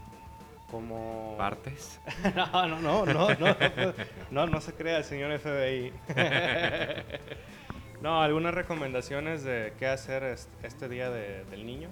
como... 0.70 1.34
¿Partes? 1.38 1.98
no, 2.36 2.66
no, 2.68 2.80
no, 2.80 3.06
no, 3.06 3.28
no, 3.34 3.56
no, 4.30 4.46
no 4.46 4.60
se 4.60 4.74
crea 4.74 4.98
el 4.98 5.04
señor 5.04 5.36
FBI. 5.38 5.92
no, 8.02 8.22
algunas 8.22 8.54
recomendaciones 8.54 9.44
de 9.44 9.72
qué 9.78 9.86
hacer 9.88 10.22
es- 10.24 10.48
este 10.62 10.88
día 10.88 11.10
de- 11.10 11.44
del 11.46 11.66
niño, 11.66 11.88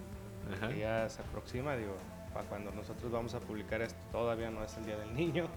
Ajá. 0.56 0.68
que 0.68 0.78
ya 0.80 1.08
se 1.08 1.22
aproxima, 1.22 1.74
digo, 1.76 1.96
para 2.34 2.46
cuando 2.48 2.70
nosotros 2.72 3.10
vamos 3.10 3.34
a 3.34 3.40
publicar 3.40 3.80
esto, 3.82 3.98
todavía 4.12 4.50
no 4.50 4.62
es 4.62 4.76
el 4.76 4.84
día 4.86 4.96
del 4.98 5.14
niño. 5.14 5.48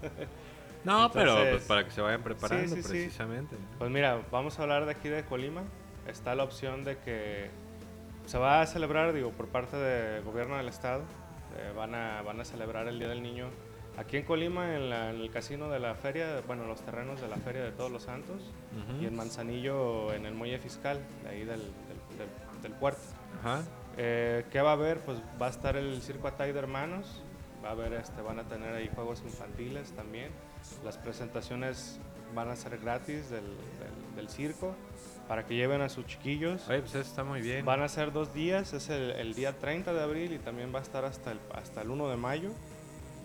No, 0.82 1.10
pero 1.12 1.34
pues, 1.34 1.64
para 1.64 1.84
que 1.84 1.90
se 1.90 2.00
vayan 2.00 2.22
preparando 2.22 2.74
sí, 2.74 2.82
sí. 2.82 2.88
precisamente. 2.88 3.54
Pues 3.76 3.90
mira, 3.90 4.18
vamos 4.30 4.58
a 4.58 4.62
hablar 4.62 4.86
de 4.86 4.92
aquí 4.92 5.10
de 5.10 5.22
Colima. 5.26 5.62
Está 6.06 6.34
la 6.34 6.44
opción 6.44 6.84
de 6.84 6.98
que 6.98 7.50
se 8.26 8.38
va 8.38 8.60
a 8.62 8.66
celebrar, 8.66 9.12
digo, 9.12 9.30
por 9.32 9.48
parte 9.48 9.76
del 9.76 10.22
gobierno 10.24 10.56
del 10.56 10.68
estado. 10.68 11.02
eh, 11.56 11.72
van, 11.76 11.94
a, 11.96 12.22
van 12.22 12.40
a 12.40 12.44
celebrar 12.44 12.86
el 12.86 12.98
Día 13.00 13.08
del 13.08 13.22
Niño 13.22 13.48
aquí 13.98 14.16
en 14.18 14.24
Colima, 14.24 14.74
en, 14.76 14.88
la- 14.88 15.10
en 15.10 15.16
el 15.20 15.30
casino 15.32 15.68
de 15.68 15.80
la 15.80 15.94
feria, 15.96 16.40
bueno, 16.46 16.64
los 16.64 16.80
terrenos 16.80 17.20
de 17.20 17.26
la 17.28 17.36
Feria 17.38 17.62
de 17.64 17.72
Todos 17.72 17.90
los 17.90 18.04
Santos. 18.04 18.40
Ujú. 18.72 19.02
Y 19.02 19.06
en 19.06 19.16
Manzanillo, 19.16 20.12
en 20.14 20.26
el 20.26 20.34
muelle 20.34 20.58
fiscal, 20.60 21.00
de 21.24 21.28
ahí 21.28 21.38
del, 21.40 21.58
del- 21.60 22.18
del- 22.18 22.62
del 22.62 22.72
puerto. 22.72 23.00
Ajá. 23.40 23.62
Eh, 23.96 24.44
¿Qué 24.52 24.60
va 24.62 24.70
a 24.70 24.72
haber? 24.74 25.00
Pues 25.00 25.18
va 25.42 25.46
a 25.46 25.50
estar 25.50 25.76
el 25.76 26.00
Circo 26.02 26.28
Atay 26.28 26.52
de 26.52 26.60
Hermanos. 26.60 27.20
Va 27.64 27.70
a 27.70 27.72
haber, 27.72 27.92
este, 27.94 28.22
van 28.22 28.38
a 28.38 28.44
tener 28.44 28.72
ahí 28.74 28.88
juegos 28.94 29.22
infantiles 29.24 29.90
también. 29.92 30.30
Las 30.84 30.96
presentaciones 30.96 31.98
van 32.34 32.48
a 32.48 32.54
ser 32.56 32.78
gratis 32.78 33.28
del- 33.28 33.56
del 34.14 34.28
circo 34.28 34.76
para 35.30 35.46
que 35.46 35.54
lleven 35.54 35.80
a 35.80 35.88
sus 35.88 36.06
chiquillos. 36.06 36.68
Oye, 36.68 36.80
pues 36.80 36.90
eso 36.96 37.08
está 37.08 37.22
muy 37.22 37.40
bien. 37.40 37.64
Van 37.64 37.80
a 37.82 37.88
ser 37.88 38.10
dos 38.12 38.34
días, 38.34 38.72
es 38.72 38.88
el, 38.88 39.12
el 39.12 39.32
día 39.34 39.56
30 39.56 39.92
de 39.92 40.02
abril 40.02 40.32
y 40.32 40.38
también 40.40 40.74
va 40.74 40.80
a 40.80 40.82
estar 40.82 41.04
hasta 41.04 41.30
el, 41.30 41.38
hasta 41.54 41.82
el 41.82 41.90
1 41.90 42.08
de 42.08 42.16
mayo. 42.16 42.50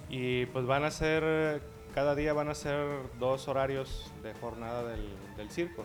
Y 0.07 0.45
pues 0.45 0.67
van 0.67 0.83
a 0.83 0.91
ser, 0.91 1.63
cada 1.95 2.13
día 2.13 2.31
van 2.33 2.49
a 2.49 2.53
ser 2.53 2.77
dos 3.17 3.47
horarios 3.47 4.13
de 4.21 4.35
jornada 4.35 4.83
del, 4.87 5.09
del 5.35 5.49
circo. 5.49 5.83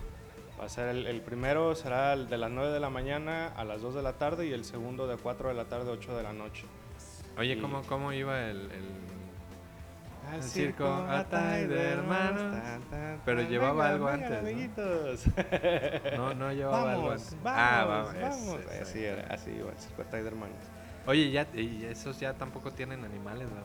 Va 0.60 0.66
a 0.66 0.68
ser 0.68 0.88
el, 0.90 1.06
el 1.06 1.22
primero 1.22 1.74
será 1.74 2.12
el 2.12 2.28
de 2.28 2.36
las 2.36 2.50
9 2.50 2.70
de 2.70 2.80
la 2.80 2.90
mañana 2.90 3.46
a 3.56 3.64
las 3.64 3.80
2 3.80 3.94
de 3.94 4.02
la 4.02 4.18
tarde 4.18 4.46
y 4.46 4.52
el 4.52 4.66
segundo 4.66 5.06
de 5.06 5.16
4 5.16 5.48
de 5.48 5.54
la 5.54 5.64
tarde 5.64 5.88
a 5.88 5.94
8 5.94 6.14
de 6.18 6.22
la 6.22 6.34
noche. 6.34 6.66
Oye, 7.38 7.54
y- 7.54 7.60
¿cómo, 7.62 7.80
cómo 7.84 8.12
iba 8.12 8.50
el, 8.50 8.58
el- 8.72 9.09
Al 10.30 10.36
El 10.36 10.42
circo 10.42 10.86
Atay 11.08 11.66
de 11.66 11.88
hermanos. 11.90 12.56
Pero 13.24 13.42
llevaba 13.42 13.88
algo 13.88 14.08
antes, 14.08 14.30
¿no? 14.30 14.38
amiguitos. 14.38 15.24
No, 16.16 16.34
no 16.34 16.52
llevaba 16.52 16.92
algo 16.92 17.10
antes. 17.10 17.36
vamos, 17.42 17.60
Ah, 17.60 17.84
vamos, 17.86 18.14
vamos. 18.20 18.60
ese. 18.70 18.82
Así 18.82 19.04
era, 19.04 19.26
así 19.34 19.50
iba 19.50 19.70
el 19.70 19.78
circo 19.78 20.02
Atay 20.02 20.22
de 20.22 20.28
hermanos. 20.28 20.56
Oye, 21.06 21.30
ya, 21.30 21.46
y 21.54 21.84
esos 21.84 22.20
ya 22.20 22.34
tampoco 22.34 22.72
tienen 22.72 23.04
animales, 23.04 23.48
¿verdad? 23.50 23.64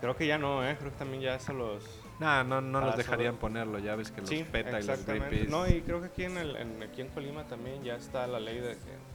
Creo 0.00 0.16
que 0.16 0.26
ya 0.26 0.36
no, 0.38 0.66
¿eh? 0.68 0.74
Creo 0.78 0.90
que 0.90 0.98
también 0.98 1.22
ya 1.22 1.38
se 1.38 1.52
los... 1.52 1.84
No, 2.18 2.42
no, 2.44 2.60
no 2.60 2.80
los 2.80 2.96
dejarían 2.96 3.36
ponerlo, 3.36 3.78
ya 3.78 3.94
ves 3.94 4.10
que 4.10 4.20
los 4.20 4.30
sí, 4.30 4.44
PETA 4.50 4.80
y 4.80 4.84
los. 4.84 5.06
Greenpeace. 5.06 5.46
No, 5.48 5.66
y 5.68 5.80
creo 5.82 6.00
que 6.00 6.06
aquí 6.06 6.24
en, 6.24 6.38
el, 6.38 6.56
en- 6.56 6.82
aquí 6.82 7.00
en 7.02 7.08
Colima 7.08 7.44
también 7.44 7.82
ya 7.84 7.94
está 7.96 8.26
la 8.26 8.40
ley 8.40 8.58
de 8.58 8.72
que 8.74 9.11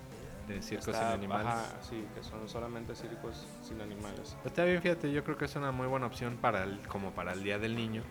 de 0.48 0.62
circos 0.62 0.88
Está- 0.90 1.00
sin 1.12 1.14
animales. 1.20 1.48
ajá, 1.54 1.82
sí, 1.82 2.06
que 2.16 2.24
son 2.24 2.48
solamente 2.48 2.96
circos 2.96 3.46
sin 3.64 3.82
animales. 3.82 4.36
Está 4.46 4.64
bien, 4.64 4.82
fíjate, 4.82 5.12
yo 5.12 5.24
creo 5.24 5.38
que 5.38 5.46
es 5.46 5.56
una 5.56 5.72
muy 5.72 5.88
buena 5.88 6.06
opción 6.08 6.38
para 6.38 6.64
el, 6.64 6.80
como 6.88 7.12
para 7.12 7.34
el 7.34 7.44
Día 7.44 7.60
del 7.60 7.76
Niño. 7.76 8.04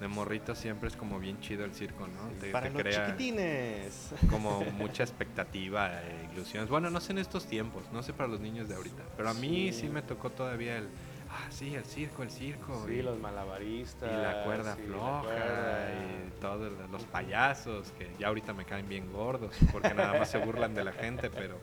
De 0.00 0.08
morrito 0.08 0.56
siempre 0.56 0.88
es 0.88 0.96
como 0.96 1.20
bien 1.20 1.38
chido 1.40 1.64
el 1.64 1.74
circo, 1.74 2.08
¿no? 2.08 2.28
Te, 2.40 2.50
Para 2.50 2.66
te 2.66 2.72
los 2.72 2.82
crea 2.82 3.06
chiquitines. 3.06 4.12
como 4.30 4.60
mucha 4.72 5.04
expectativa 5.04 6.02
e 6.02 6.28
ilusiones. 6.32 6.68
Bueno, 6.68 6.90
no 6.90 6.98
sé 7.00 7.12
en 7.12 7.18
estos 7.18 7.46
tiempos, 7.46 7.84
no 7.92 8.02
sé 8.02 8.12
para 8.12 8.28
los 8.28 8.40
niños 8.40 8.68
de 8.68 8.74
ahorita, 8.74 9.04
pero 9.16 9.28
a 9.30 9.34
mí 9.34 9.70
Sí. 9.72 9.82
sí 9.82 9.88
me 9.88 10.02
tocó 10.02 10.30
todavía 10.30 10.78
el, 10.78 10.88
ah, 11.30 11.46
sí, 11.50 11.72
el 11.76 11.84
circo, 11.84 12.24
el 12.24 12.32
circo. 12.32 12.84
Sí, 12.88 12.94
y, 12.94 13.02
los 13.02 13.16
malabaristas. 13.20 14.10
y 14.10 14.16
la 14.20 14.42
cuerda 14.42 14.74
sí, 14.74 14.80
la 14.82 14.86
floja 14.88 15.22
cuerda. 15.22 15.88
y 15.92 16.40
todos 16.40 16.72
los 16.90 17.04
payasos 17.04 17.92
que 17.92 18.10
ya 18.18 18.26
ahorita 18.26 18.52
me 18.54 18.64
caen 18.64 18.88
bien 18.88 19.12
gordos 19.12 19.54
porque 19.70 19.94
nada 19.94 20.18
más 20.18 20.28
se 20.28 20.38
burlan 20.38 20.74
de 20.74 20.82
la 20.82 20.92
gente, 20.92 21.30
pero 21.30 21.60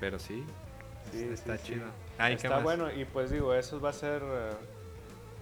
pero 0.00 0.18
sí, 0.18 0.44
Sí, 1.12 1.22
está 1.32 1.56
sí, 1.58 1.74
chido. 1.74 1.86
Ah, 2.18 2.30
¿y 2.30 2.36
qué 2.36 2.46
Está 2.48 2.56
más? 2.56 2.64
bueno 2.64 2.90
y 2.92 3.04
pues 3.04 3.30
digo, 3.30 3.54
eso 3.54 3.80
va 3.80 3.90
a 3.90 3.92
ser 3.92 4.22
eh, 4.24 4.50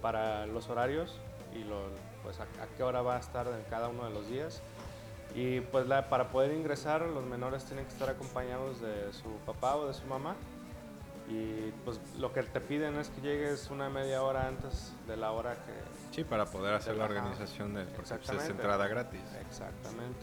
para 0.01 0.45
los 0.45 0.69
horarios 0.69 1.17
y 1.55 1.63
lo, 1.63 1.81
pues 2.23 2.39
a, 2.39 2.43
a 2.43 2.67
qué 2.77 2.83
hora 2.83 3.01
va 3.01 3.15
a 3.15 3.19
estar 3.19 3.47
en 3.47 3.63
cada 3.69 3.87
uno 3.89 4.05
de 4.05 4.11
los 4.11 4.27
días. 4.27 4.61
Y 5.33 5.61
pues 5.61 5.87
la, 5.87 6.07
para 6.07 6.29
poder 6.29 6.51
ingresar 6.53 7.01
los 7.01 7.25
menores 7.25 7.65
tienen 7.65 7.85
que 7.85 7.91
estar 7.91 8.09
acompañados 8.09 8.79
de 8.79 9.11
su 9.11 9.29
papá 9.45 9.75
o 9.75 9.87
de 9.87 9.93
su 9.93 10.05
mamá. 10.05 10.35
Y 11.27 11.71
pues 11.83 11.99
lo 12.19 12.31
que 12.31 12.43
te 12.43 12.61
piden 12.61 12.97
es 12.97 13.09
que 13.09 13.21
llegues 13.21 13.71
una 13.71 13.89
media 13.89 14.21
hora 14.21 14.47
antes 14.47 14.93
de 15.07 15.17
la 15.17 15.31
hora 15.31 15.55
que... 15.55 16.15
Sí, 16.15 16.23
para 16.23 16.45
poder 16.45 16.75
hacer 16.75 16.95
la 16.95 17.05
organización 17.05 17.73
del 17.73 17.87
porque 17.87 18.01
pues, 18.03 18.11
es 18.11 18.17
Exactamente. 18.19 18.51
entrada 18.51 18.87
gratis. 18.87 19.21
Exactamente. 19.41 20.19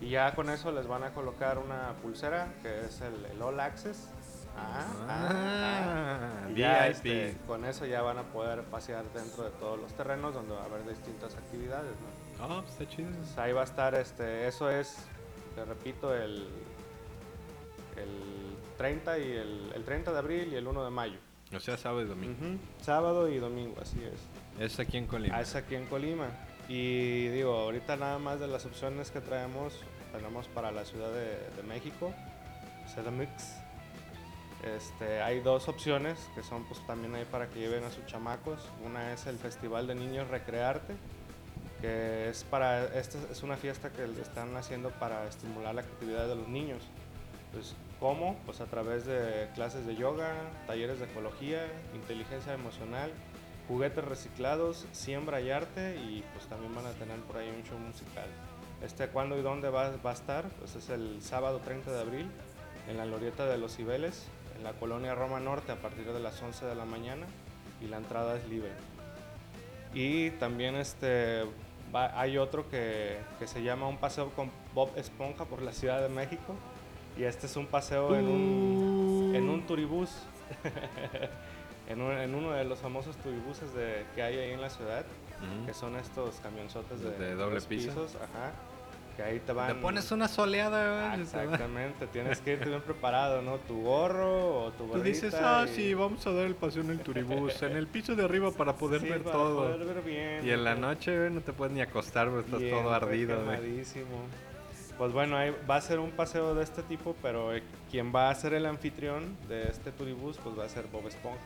Y 0.00 0.10
ya 0.10 0.34
con 0.34 0.48
eso 0.50 0.72
les 0.72 0.86
van 0.86 1.04
a 1.04 1.10
colocar 1.12 1.58
una 1.58 1.92
pulsera 2.02 2.54
que 2.62 2.86
es 2.86 3.00
el, 3.02 3.24
el 3.26 3.42
All 3.42 3.60
Access. 3.60 4.08
Ah, 4.56 4.86
ah, 5.08 5.28
ah. 5.28 6.48
Ya, 6.56 6.88
este, 6.88 7.36
con 7.46 7.64
eso 7.64 7.86
ya 7.86 8.02
van 8.02 8.18
a 8.18 8.24
poder 8.24 8.62
pasear 8.64 9.04
dentro 9.12 9.44
de 9.44 9.50
todos 9.50 9.78
los 9.78 9.92
terrenos 9.94 10.34
donde 10.34 10.54
va 10.54 10.62
a 10.62 10.64
haber 10.64 10.86
distintas 10.88 11.36
actividades. 11.36 11.92
¿no? 12.38 12.44
Ah, 12.44 12.60
pues 12.62 12.72
está 12.72 12.88
chido. 12.88 13.08
Entonces, 13.08 13.38
ahí 13.38 13.52
va 13.52 13.60
a 13.60 13.64
estar, 13.64 13.94
este, 13.94 14.48
eso 14.48 14.70
es, 14.70 14.96
te 15.54 15.64
repito, 15.64 16.14
el, 16.14 16.48
el 17.96 18.56
30 18.76 19.18
y 19.18 19.32
el, 19.32 19.72
el 19.74 19.84
30 19.84 20.12
de 20.12 20.18
abril 20.18 20.52
y 20.52 20.56
el 20.56 20.66
1 20.66 20.84
de 20.84 20.90
mayo. 20.90 21.18
O 21.54 21.60
sea, 21.60 21.76
sábado 21.76 22.02
y 22.02 22.06
domingo. 22.06 22.34
Ujú, 22.40 22.58
Sábado 22.80 23.28
y 23.28 23.38
domingo, 23.38 23.76
así 23.80 24.02
es. 24.02 24.20
Es 24.72 24.78
aquí 24.78 24.96
en 24.98 25.06
Colima. 25.06 25.36
Ah, 25.36 25.40
es 25.42 25.54
aquí 25.54 25.74
en 25.74 25.86
Colima. 25.86 26.28
Y 26.68 27.28
digo, 27.28 27.52
ahorita 27.54 27.96
nada 27.96 28.18
más 28.18 28.38
de 28.38 28.46
las 28.46 28.64
opciones 28.66 29.10
que 29.10 29.20
traemos, 29.20 29.74
tenemos 30.12 30.48
para 30.48 30.70
la 30.70 30.84
Ciudad 30.84 31.10
de, 31.12 31.62
México, 31.62 32.12
CDMX. 32.94 33.56
Este, 34.76 35.22
hay 35.22 35.40
dos 35.40 35.68
opciones 35.68 36.18
que 36.34 36.42
son 36.42 36.64
pues 36.64 36.84
también 36.86 37.14
ahí 37.14 37.24
para 37.24 37.48
que 37.48 37.60
lleven 37.60 37.84
a 37.84 37.90
sus 37.90 38.04
chamacos. 38.06 38.60
Una 38.84 39.12
es 39.12 39.26
el 39.26 39.38
Festival 39.38 39.86
de 39.86 39.94
Niños 39.94 40.28
Recrearte, 40.28 40.94
que 41.80 42.28
es 42.28 42.44
para, 42.44 42.86
esta 42.98 43.18
es 43.30 43.42
una 43.42 43.56
fiesta 43.56 43.90
que 43.90 44.04
están 44.20 44.56
haciendo 44.56 44.90
para 44.90 45.26
estimular 45.26 45.74
la 45.74 45.82
actividad 45.82 46.28
de 46.28 46.34
los 46.34 46.48
niños. 46.48 46.82
Pues, 47.52 47.74
¿cómo? 47.98 48.36
Pues 48.46 48.60
a 48.60 48.66
través 48.66 49.06
de 49.06 49.48
clases 49.54 49.86
de 49.86 49.96
yoga, 49.96 50.34
talleres 50.66 51.00
de 51.00 51.06
ecología, 51.06 51.66
inteligencia 51.94 52.52
emocional, 52.52 53.10
juguetes 53.68 54.04
reciclados, 54.04 54.86
siembra 54.92 55.40
y 55.40 55.50
arte 55.50 55.96
y 55.96 56.24
pues 56.34 56.46
también 56.46 56.74
van 56.74 56.86
a 56.86 56.90
tener 56.92 57.18
por 57.20 57.36
ahí 57.36 57.48
un 57.48 57.62
show 57.62 57.78
musical. 57.78 58.28
Este, 58.82 59.08
¿cuándo 59.08 59.38
y 59.38 59.42
dónde 59.42 59.68
va, 59.68 59.90
va 60.04 60.10
a 60.10 60.14
estar? 60.14 60.44
Pues 60.58 60.74
es 60.76 60.88
el 60.90 61.22
sábado 61.22 61.60
30 61.64 61.90
de 61.92 62.00
abril 62.00 62.30
en 62.88 62.96
la 62.96 63.04
Glorieta 63.04 63.46
de 63.46 63.58
los 63.58 63.76
Cibeles, 63.76 64.26
en 64.56 64.64
la 64.64 64.72
colonia 64.72 65.14
Roma 65.14 65.38
Norte 65.40 65.72
a 65.72 65.76
partir 65.76 66.10
de 66.12 66.20
las 66.20 66.40
11 66.42 66.64
de 66.66 66.74
la 66.74 66.84
mañana 66.86 67.26
y 67.82 67.86
la 67.88 67.98
entrada 67.98 68.36
es 68.36 68.48
libre. 68.48 68.70
Y 69.92 70.30
también 70.32 70.76
este, 70.76 71.44
va- 71.94 72.18
hay 72.18 72.38
otro 72.38 72.68
que, 72.70 73.18
que 73.38 73.46
se 73.46 73.62
llama 73.62 73.86
Un 73.88 73.98
paseo 73.98 74.30
con 74.30 74.50
Bob 74.74 74.90
Esponja 74.96 75.44
por 75.44 75.60
la 75.62 75.72
Ciudad 75.72 76.00
de 76.00 76.08
México 76.08 76.54
y 77.18 77.24
este 77.24 77.46
es 77.46 77.56
un 77.56 77.66
paseo 77.66 78.14
en 78.16 78.26
un, 78.28 79.32
en 79.34 79.48
un 79.50 79.66
turibús. 79.66 80.10
en, 81.88 82.00
un- 82.00 82.12
en 82.12 82.34
uno 82.34 82.52
de 82.52 82.64
los 82.64 82.78
famosos 82.78 83.16
turibuses 83.16 83.74
de, 83.74 84.04
que 84.14 84.22
hay 84.22 84.38
ahí 84.38 84.50
en 84.52 84.60
la 84.62 84.70
ciudad, 84.70 85.04
Ujú. 85.40 85.66
que 85.66 85.74
son 85.74 85.96
estos 85.96 86.36
camionzotes 86.36 87.00
de, 87.00 87.10
De 87.18 87.34
doble 87.34 87.60
piso. 87.62 87.88
pisos, 87.88 88.14
ajá, 88.16 88.52
que 89.20 89.26
ahí 89.30 89.40
te 89.40 89.52
van... 89.52 89.68
Te 89.68 89.74
pones 89.74 90.10
una 90.12 90.28
soleada, 90.28 91.12
Ah, 91.12 91.16
exactamente, 91.16 92.06
tienes 92.06 92.40
que 92.40 92.54
irte 92.54 92.68
bien 92.68 92.80
preparado, 92.80 93.42
¿no? 93.42 93.58
Tu 93.58 93.80
gorro 93.82 94.64
o 94.64 94.70
tu 94.72 94.86
Tú 94.88 95.02
dices, 95.02 95.32
gorrita 95.32 95.60
ah, 95.60 95.64
y- 95.66 95.74
sí, 95.74 95.94
vamos 95.94 96.26
a 96.26 96.32
dar 96.32 96.46
el 96.46 96.54
paseo 96.54 96.82
en 96.82 96.90
el 96.90 97.00
turibús, 97.00 97.62
en 97.62 97.76
el 97.76 97.86
piso 97.86 98.14
de 98.16 98.24
arriba 98.24 98.50
para 98.52 98.74
poder 98.76 99.00
Sí, 99.02 99.08
ver 99.08 99.22
para 99.22 99.32
todo. 99.36 99.56
poder 99.74 99.84
ver 99.94 100.02
bien, 100.02 100.46
y 100.46 100.50
en 100.50 100.64
la 100.64 100.74
¿no? 100.74 100.88
noche, 100.88 101.28
no 101.30 101.40
te 101.42 101.52
puedes 101.52 101.74
ni 101.74 101.80
acostar, 101.82 102.30
güey, 102.30 102.44
estás 102.44 102.60
Bien 102.60 102.70
todo 102.82 102.92
ardido. 102.94 103.38
Pues 104.96 105.12
bueno, 105.12 105.36
ahí 105.38 105.54
va 105.68 105.76
a 105.76 105.80
ser 105.80 105.98
un 105.98 106.10
paseo 106.10 106.54
de 106.54 106.62
este 106.62 106.82
tipo, 106.82 107.16
pero 107.22 107.54
eh, 107.54 107.62
quien 107.90 108.14
va 108.14 108.28
a 108.28 108.34
ser 108.34 108.52
el 108.52 108.66
anfitrión 108.66 109.34
de 109.48 109.68
este 109.68 109.92
turibús, 109.92 110.36
pues 110.42 110.58
va 110.58 110.64
a 110.64 110.68
ser 110.68 110.86
Bob 110.88 111.06
Esponja. 111.08 111.38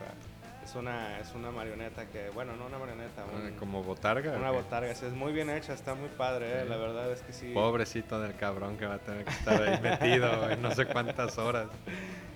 Es 0.64 0.74
una, 0.74 1.20
es 1.20 1.32
una 1.34 1.50
marioneta 1.50 2.06
que, 2.06 2.30
bueno, 2.30 2.56
no 2.56 2.66
una 2.66 2.78
marioneta, 2.78 3.22
Ah, 3.22 3.36
un- 3.36 3.52
Como 3.56 3.82
botarga. 3.82 4.32
una 4.36 4.50
botarga. 4.50 4.94
Sí, 4.94 5.04
es 5.06 5.12
muy 5.12 5.32
bien 5.32 5.50
hecha, 5.50 5.74
está 5.74 5.94
muy 5.94 6.08
padre, 6.08 6.46
eh, 6.52 6.60
Sí. 6.62 6.68
la 6.70 6.76
verdad 6.78 7.12
es 7.12 7.20
que 7.20 7.32
sí. 7.34 7.52
Pobrecito 7.52 8.18
del 8.20 8.34
cabrón 8.36 8.76
que 8.78 8.86
va 8.86 8.94
a 8.94 8.98
tener 8.98 9.24
que 9.24 9.30
estar 9.30 9.62
ahí 9.62 9.80
metido, 9.80 10.28
güey, 10.42 10.56
no 10.56 10.70
sé 10.74 10.86
cuántas 10.86 11.36
horas. 11.38 11.66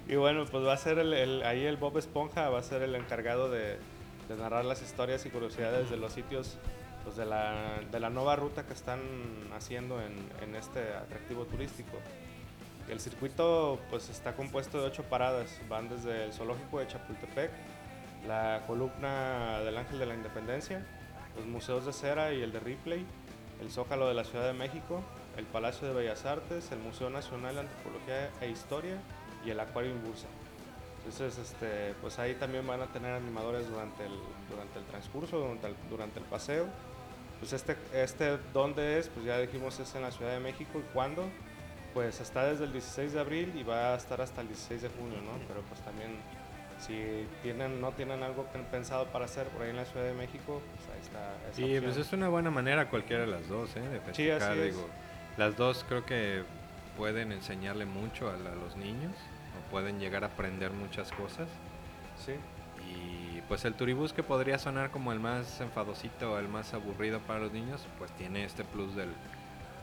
Y 0.07 0.17
bueno, 0.17 0.45
pues 0.51 0.65
va 0.65 0.75
a 0.75 0.77
ser 0.77 0.99
el, 0.99 1.15
el- 1.15 1.43
ahí 1.43 1.65
el 1.65 1.77
Bob 1.79 1.97
Esponja, 1.99 2.51
va 2.51 2.59
a 2.59 2.63
ser 2.63 2.83
el 2.83 2.95
encargado 2.95 3.51
de, 3.51 3.79
de 4.29 4.37
narrar 4.37 4.65
las 4.67 4.83
historias 4.83 5.25
y 5.25 5.31
curiosidades 5.31 5.89
de 5.91 5.97
los 5.97 6.13
sitios 6.13 6.59
pues, 7.05 7.17
de, 7.17 7.25
la, 7.25 7.81
de 7.91 8.01
la 8.01 8.11
nueva 8.11 8.37
ruta 8.37 8.67
que 8.67 8.75
están 8.75 9.01
haciendo 9.57 10.03
en, 10.03 10.13
en 10.43 10.55
este 10.55 10.81
atractivo 10.95 11.47
turístico. 11.47 11.99
El 12.91 13.01
circuito 13.01 13.79
pues 13.91 14.09
está 14.11 14.35
compuesto 14.35 14.81
de 14.81 14.87
ocho 14.89 15.03
paradas, 15.05 15.59
van 15.69 15.89
desde 15.89 16.25
el 16.25 16.33
zoológico 16.33 16.79
de 16.81 16.87
Chapultepec, 16.87 17.51
la 18.27 18.63
columna 18.67 19.61
del 19.61 19.77
Ángel 19.77 19.99
de 19.99 20.07
la 20.07 20.15
Independencia, 20.15 20.85
los 21.37 21.47
museos 21.47 21.87
de 21.87 21.93
cera 21.93 22.33
y 22.33 22.43
el 22.43 22.53
de 22.53 22.61
Ripley, 22.61 23.07
el 23.61 23.71
Zócalo 23.71 24.09
de 24.09 24.15
la 24.15 24.25
Ciudad 24.25 24.47
de 24.47 24.53
México, 24.53 25.03
el 25.37 25.45
Palacio 25.47 25.89
de 25.89 25.95
Bellas 25.95 26.25
Artes, 26.25 26.71
el 26.73 26.79
Museo 26.81 27.11
Nacional 27.11 27.55
de 27.55 27.61
Antropología 27.63 28.31
e 28.41 28.51
Historia 28.51 28.97
y 29.45 29.51
el 29.51 29.61
Acuario 29.61 29.93
en 29.93 30.03
Bursa. 30.05 30.27
Entonces, 31.05 31.39
este, 31.39 31.95
pues 32.03 32.19
ahí 32.19 32.35
también 32.35 32.67
van 32.67 32.83
a 32.83 32.87
tener 32.87 33.13
animadores 33.13 33.69
durante 33.69 34.05
el, 34.05 34.13
durante 34.51 34.79
el 34.79 34.85
transcurso, 34.87 35.39
durante 35.39 35.69
el, 35.69 35.75
durante 35.89 36.19
el 36.19 36.27
paseo. 36.27 36.67
Pues 37.39 37.53
este, 37.53 37.77
este, 37.95 38.39
¿dónde 38.53 38.99
es? 38.99 39.09
Pues 39.09 39.25
ya 39.25 39.39
dijimos, 39.39 39.79
es 39.79 39.95
en 39.95 40.03
la 40.03 40.11
Ciudad 40.11 40.33
de 40.33 40.41
México. 40.41 40.79
¿Y 40.79 40.93
cuándo? 40.93 41.25
Pues 41.95 42.21
está 42.21 42.45
desde 42.45 42.65
el 42.65 42.73
16 42.73 43.13
de 43.13 43.21
abril 43.21 43.53
y 43.57 43.63
va 43.63 43.95
a 43.95 43.97
estar 43.97 44.21
hasta 44.21 44.41
el 44.41 44.49
16 44.49 44.83
de 44.83 44.89
junio, 44.89 45.19
¿no? 45.23 45.39
Pero 45.47 45.63
pues 45.63 45.81
también, 45.81 46.19
si 46.79 47.27
tienen, 47.43 47.81
no 47.81 47.93
tienen 47.93 48.23
algo 48.23 48.45
pen- 48.47 48.65
pensado 48.71 49.07
para 49.07 49.25
hacer 49.27 49.47
por 49.49 49.63
ahí 49.63 49.71
en 49.71 49.77
la 49.77 49.85
Ciudad 49.85 50.07
de 50.07 50.15
México, 50.15 50.61
pues 50.77 50.89
ahí 50.95 51.01
está 51.03 51.35
esa 51.51 51.61
Y 51.61 51.65
opción. 51.77 51.85
pues 51.85 51.97
es 52.07 52.13
una 52.13 52.29
buena 52.29 52.51
manera 52.51 52.89
cualquiera 52.89 53.23
de 53.23 53.29
las 53.31 53.49
dos, 53.49 53.75
¿eh? 53.77 53.81
De 53.81 53.99
Sí, 53.99 54.25
festejar, 54.27 54.57
es. 54.59 54.75
digo. 54.77 54.89
Las 55.37 55.57
dos 55.57 55.85
creo 55.89 56.05
que 56.05 56.43
pueden 56.97 57.33
enseñarle 57.33 57.85
mucho 57.85 58.29
a, 58.31 58.37
la- 58.37 58.53
a 58.53 58.55
los 58.55 58.77
niños 58.77 59.13
o 59.59 59.71
pueden 59.71 59.99
llegar 60.01 60.25
a 60.25 60.29
aprender 60.29 60.71
muchas 60.73 61.11
cosas. 61.13 61.49
Sí. 62.25 62.33
Y 62.91 63.41
pues 63.49 63.65
el 63.65 63.75
turibús 63.75 64.13
que 64.13 64.23
podría 64.23 64.59
sonar 64.59 64.91
como 64.91 65.13
el 65.13 65.21
más 65.21 65.61
enfadosito 65.61 66.33
o 66.33 66.39
el 66.39 66.49
más 66.49 66.75
aburrido 66.75 67.21
para 67.21 67.41
los 67.41 67.53
niños, 67.53 67.87
pues 67.99 68.11
tiene 68.13 68.45
este 68.45 68.65
plus 68.65 68.95
del, 68.95 69.11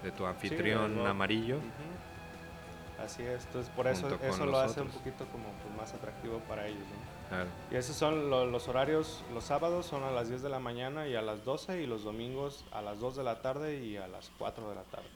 de 0.04 0.12
tu 0.12 0.26
anfitrión 0.26 1.06
amarillo. 1.06 1.58
Ujú. 1.58 1.66
Así 3.04 3.24
es, 3.24 3.46
entonces 3.46 3.72
por 3.76 3.88
eso, 3.88 4.08
eso 4.22 4.46
lo 4.46 4.58
hace 4.58 4.80
un 4.82 4.88
otros. 4.88 5.02
poquito 5.04 5.26
como 5.32 5.46
pues, 5.64 5.76
más 5.76 5.94
atractivo 5.94 6.40
para 6.48 6.66
ellos. 6.68 6.80
¿no? 6.80 7.28
Claro. 7.30 7.50
Y 7.72 7.76
esos 7.76 7.96
son 7.96 8.30
lo- 8.30 8.46
los 8.46 8.68
horarios, 8.68 9.24
los 9.34 9.44
sábados 9.44 9.86
son 9.86 10.04
a 10.04 10.12
las 10.12 10.30
10 10.30 10.42
de 10.42 10.50
la 10.50 10.60
mañana 10.60 11.08
y 11.08 11.16
a 11.16 11.22
las 11.22 11.44
12 11.44 11.82
y 11.82 11.88
los 11.88 12.04
domingos 12.04 12.64
a 12.72 12.82
las 12.82 13.00
2 13.00 13.16
de 13.18 13.24
la 13.24 13.42
tarde 13.42 13.84
y 13.84 13.98
a 13.98 14.08
las 14.08 14.32
4 14.38 14.70
de 14.70 14.76
la 14.76 14.84
tarde. 14.84 15.10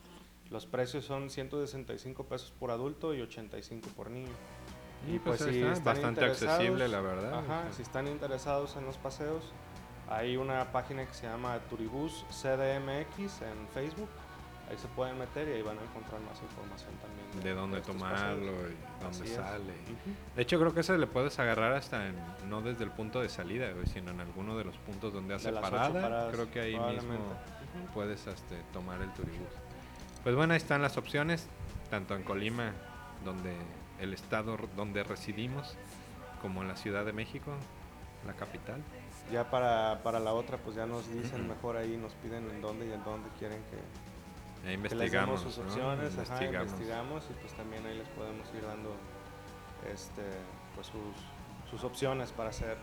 Los 0.50 0.66
precios 0.66 1.06
son 1.06 1.30
165 1.30 2.26
pesos 2.26 2.52
por 2.60 2.72
adulto 2.72 3.14
y 3.14 3.22
85 3.22 3.88
por 3.96 4.10
niño. 4.10 4.32
Y 5.08 5.20
pues, 5.20 5.42
ahí 5.44 5.54
si 5.54 5.60
está, 5.62 5.72
están 5.74 5.86
bastante 6.16 6.26
accesible, 6.26 6.88
la 6.90 7.00
verdad. 7.00 7.40
Ajá, 7.40 7.64
si 7.72 7.84
están 7.84 8.08
interesados 8.08 8.76
en 8.76 8.86
los 8.86 8.98
paseos, 8.98 9.44
hay 10.10 10.36
una 10.36 10.72
página 10.74 11.06
que 11.06 11.14
se 11.14 11.28
llama 11.28 11.58
Turibus 11.70 12.26
CDMX 12.32 13.42
en 13.44 13.68
Facebook. 13.74 14.10
Ahí 14.70 14.78
se 14.78 14.88
pueden 14.90 15.18
meter 15.18 15.48
y 15.48 15.54
ahí 15.54 15.62
van 15.64 15.78
a 15.80 15.82
encontrar 15.82 16.22
más 16.22 16.40
información 16.44 16.92
también. 17.02 17.44
de 17.44 17.54
dónde 17.60 17.78
estos 17.80 17.96
tomarlo 17.96 18.52
y 18.52 18.76
dónde 19.02 19.18
Así 19.24 19.28
sale. 19.28 19.64
Ujú. 19.74 20.16
De 20.36 20.42
hecho, 20.44 20.60
creo 20.60 20.74
que 20.74 20.82
ese 20.82 20.98
le 20.98 21.08
puedes 21.08 21.40
agarrar 21.40 21.74
hasta 21.74 22.08
en, 22.08 22.16
no 22.48 22.62
desde 22.62 22.84
el 22.84 22.92
punto 22.92 23.20
de 23.22 23.30
salida, 23.30 23.68
sino 23.92 24.12
en 24.12 24.20
alguno 24.20 24.56
de 24.58 24.66
los 24.66 24.78
puntos 24.78 25.12
donde 25.12 25.34
hace 25.34 25.52
De 25.52 25.60
parada. 25.60 25.92
paradas, 25.92 26.34
creo 26.36 26.52
que 26.52 26.60
ahí 26.62 26.74
mismo 26.74 26.84
probablemente. 26.86 27.24
Ujú. 27.84 27.94
puedes 27.96 28.28
este, 28.28 28.58
tomar 28.72 29.02
el 29.02 29.12
turibús. 29.14 29.50
Pues 30.24 30.36
bueno, 30.36 30.54
ahí 30.54 30.58
están 30.58 30.82
las 30.84 30.98
opciones, 30.98 31.48
tanto 31.90 32.16
en 32.16 32.22
Colima, 32.24 32.74
donde 33.26 33.56
el 34.00 34.14
estado 34.14 34.56
donde 34.76 35.04
residimos, 35.04 35.76
como 36.44 36.62
en 36.62 36.68
la 36.68 36.76
Ciudad 36.76 37.06
de 37.06 37.14
México, 37.14 37.54
la 38.28 38.34
capital. 38.34 38.84
Ya 39.32 39.50
para, 39.50 40.02
para 40.04 40.20
la 40.20 40.34
otra, 40.34 40.58
pues 40.58 40.76
ya 40.76 40.86
nos 40.86 41.12
dicen 41.12 41.48
mejor 41.48 41.78
ahí, 41.78 41.98
nos 41.98 42.14
piden 42.16 42.50
en 42.50 42.62
dónde 42.62 42.88
y 42.88 42.92
en 42.92 43.04
dónde 43.04 43.30
quieren 43.40 43.60
que, 43.70 43.78
Ahí 44.66 44.74
investigamos. 44.74 45.42
sus 45.42 45.58
¿no? 45.58 45.64
opciones, 45.66 46.14
ajá, 46.18 46.22
Investigamos. 46.22 46.72
investigamos 46.72 47.24
y 47.30 47.34
pues 47.42 47.54
también 47.54 47.86
ahí 47.86 47.98
les 47.98 48.08
podemos 48.10 48.48
ir 48.54 48.62
dando 48.66 48.96
este, 49.92 50.22
pues 50.76 50.88
sus, 50.88 51.70
sus 51.70 51.84
opciones 51.84 52.32
para 52.32 52.50
hacer, 52.50 52.78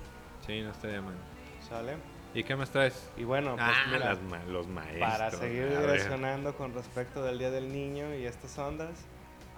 Sí, 0.46 0.60
no 0.62 0.70
estoy 0.70 0.92
llamando. 0.92 1.20
¿sale? 1.68 1.96
¿Y 2.34 2.44
qué 2.44 2.54
más 2.56 2.70
traes? 2.70 3.10
Y 3.16 3.24
bueno, 3.24 3.52
pues 3.56 3.62
ah, 3.66 3.84
mira, 3.90 3.98
las 4.06 4.22
ma- 4.22 4.44
los 4.44 4.66
maestros. 4.68 5.00
para 5.10 5.30
seguir 5.30 5.62
a 5.64 5.80
direccionando 5.80 6.54
con 6.54 6.74
respecto 6.74 7.22
del 7.22 7.38
Día 7.38 7.50
del 7.50 7.72
Niño 7.72 8.14
y 8.14 8.26
estas 8.26 8.56
ondas, 8.58 8.90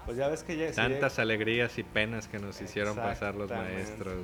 pues 0.04 0.16
ya 0.16 0.28
ves 0.28 0.42
que 0.44 0.56
ya... 0.56 0.68
si 0.70 0.76
Tantas 0.76 1.18
alegrías 1.18 1.76
y 1.78 1.82
penas 1.82 2.28
que 2.28 2.38
nos 2.38 2.60
hicieron 2.60 2.96
pasar 2.96 3.34
los 3.34 3.50
maestros. 3.50 4.16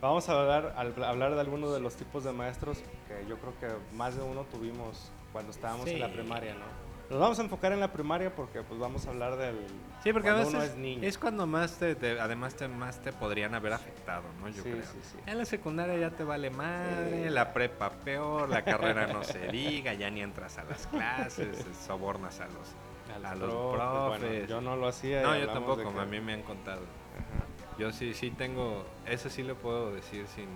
Vamos 0.00 0.28
a 0.28 0.40
hablar, 0.40 0.74
al- 0.76 1.04
hablar 1.04 1.34
de 1.34 1.40
algunos 1.40 1.72
de 1.72 1.80
los 1.80 1.94
tipos 1.94 2.24
de 2.24 2.32
maestros 2.32 2.78
que 3.06 3.26
yo 3.28 3.38
creo 3.38 3.54
que 3.60 3.94
más 3.96 4.16
de 4.16 4.22
uno 4.22 4.44
tuvimos 4.44 5.12
cuando 5.32 5.50
estábamos 5.52 5.86
en 5.88 6.00
la 6.00 6.06
Sí. 6.08 6.14
primaria, 6.14 6.54
¿no? 6.54 6.64
Nos 7.10 7.18
vamos 7.18 7.38
a 7.40 7.42
enfocar 7.42 7.72
en 7.72 7.80
la 7.80 7.92
primaria 7.92 8.32
porque 8.34 8.62
pues 8.62 8.78
vamos 8.78 9.04
a 9.06 9.10
hablar 9.10 9.36
del... 9.36 9.56
Sí, 10.04 10.12
porque 10.12 10.28
a 10.28 10.34
veces 10.34 10.54
uno 10.54 11.02
es, 11.04 11.18
cuando 11.18 11.44
más 11.44 11.76
te, 11.76 11.96
te- 11.96 12.20
además 12.20 12.54
te, 12.54 12.68
más 12.68 13.00
te 13.02 13.12
podrían 13.12 13.52
haber 13.56 13.72
afectado, 13.72 14.22
¿no? 14.40 14.48
Yo 14.48 14.62
Sí, 14.62 14.70
creo. 14.70 14.82
sí, 14.84 14.98
sí. 15.02 15.18
En 15.26 15.36
la 15.38 15.44
secundaria 15.44 15.96
ya 15.98 16.10
te 16.10 16.22
vale 16.22 16.50
madre, 16.50 17.28
la 17.30 17.52
prepa 17.52 17.90
peor, 17.90 18.48
la 18.48 18.62
carrera 18.62 19.08
no 19.08 19.24
se 19.24 19.48
diga, 19.48 19.92
ya 19.94 20.08
ni 20.08 20.20
entras 20.22 20.56
a 20.58 20.64
las 20.64 20.86
clases, 20.86 21.66
sobornas 21.84 22.38
a 22.40 22.46
los, 22.46 23.24
a 23.26 23.34
los 23.34 23.74
profes, 23.74 24.20
bueno, 24.20 24.46
yo 24.46 24.60
no 24.60 24.76
lo 24.76 24.86
hacía. 24.86 25.22
No, 25.22 25.36
yo 25.36 25.48
tampoco, 25.48 25.92
que- 25.92 25.98
a 26.00 26.04
mí 26.04 26.20
me 26.20 26.34
han 26.34 26.42
contado. 26.42 26.80
Ajá. 26.82 27.44
Yo 27.76 27.90
sí, 27.92 28.14
sí 28.14 28.30
tengo, 28.30 28.86
eso 29.04 29.28
sí 29.28 29.42
lo 29.42 29.56
puedo 29.56 29.90
decir 29.92 30.26
sin, 30.28 30.46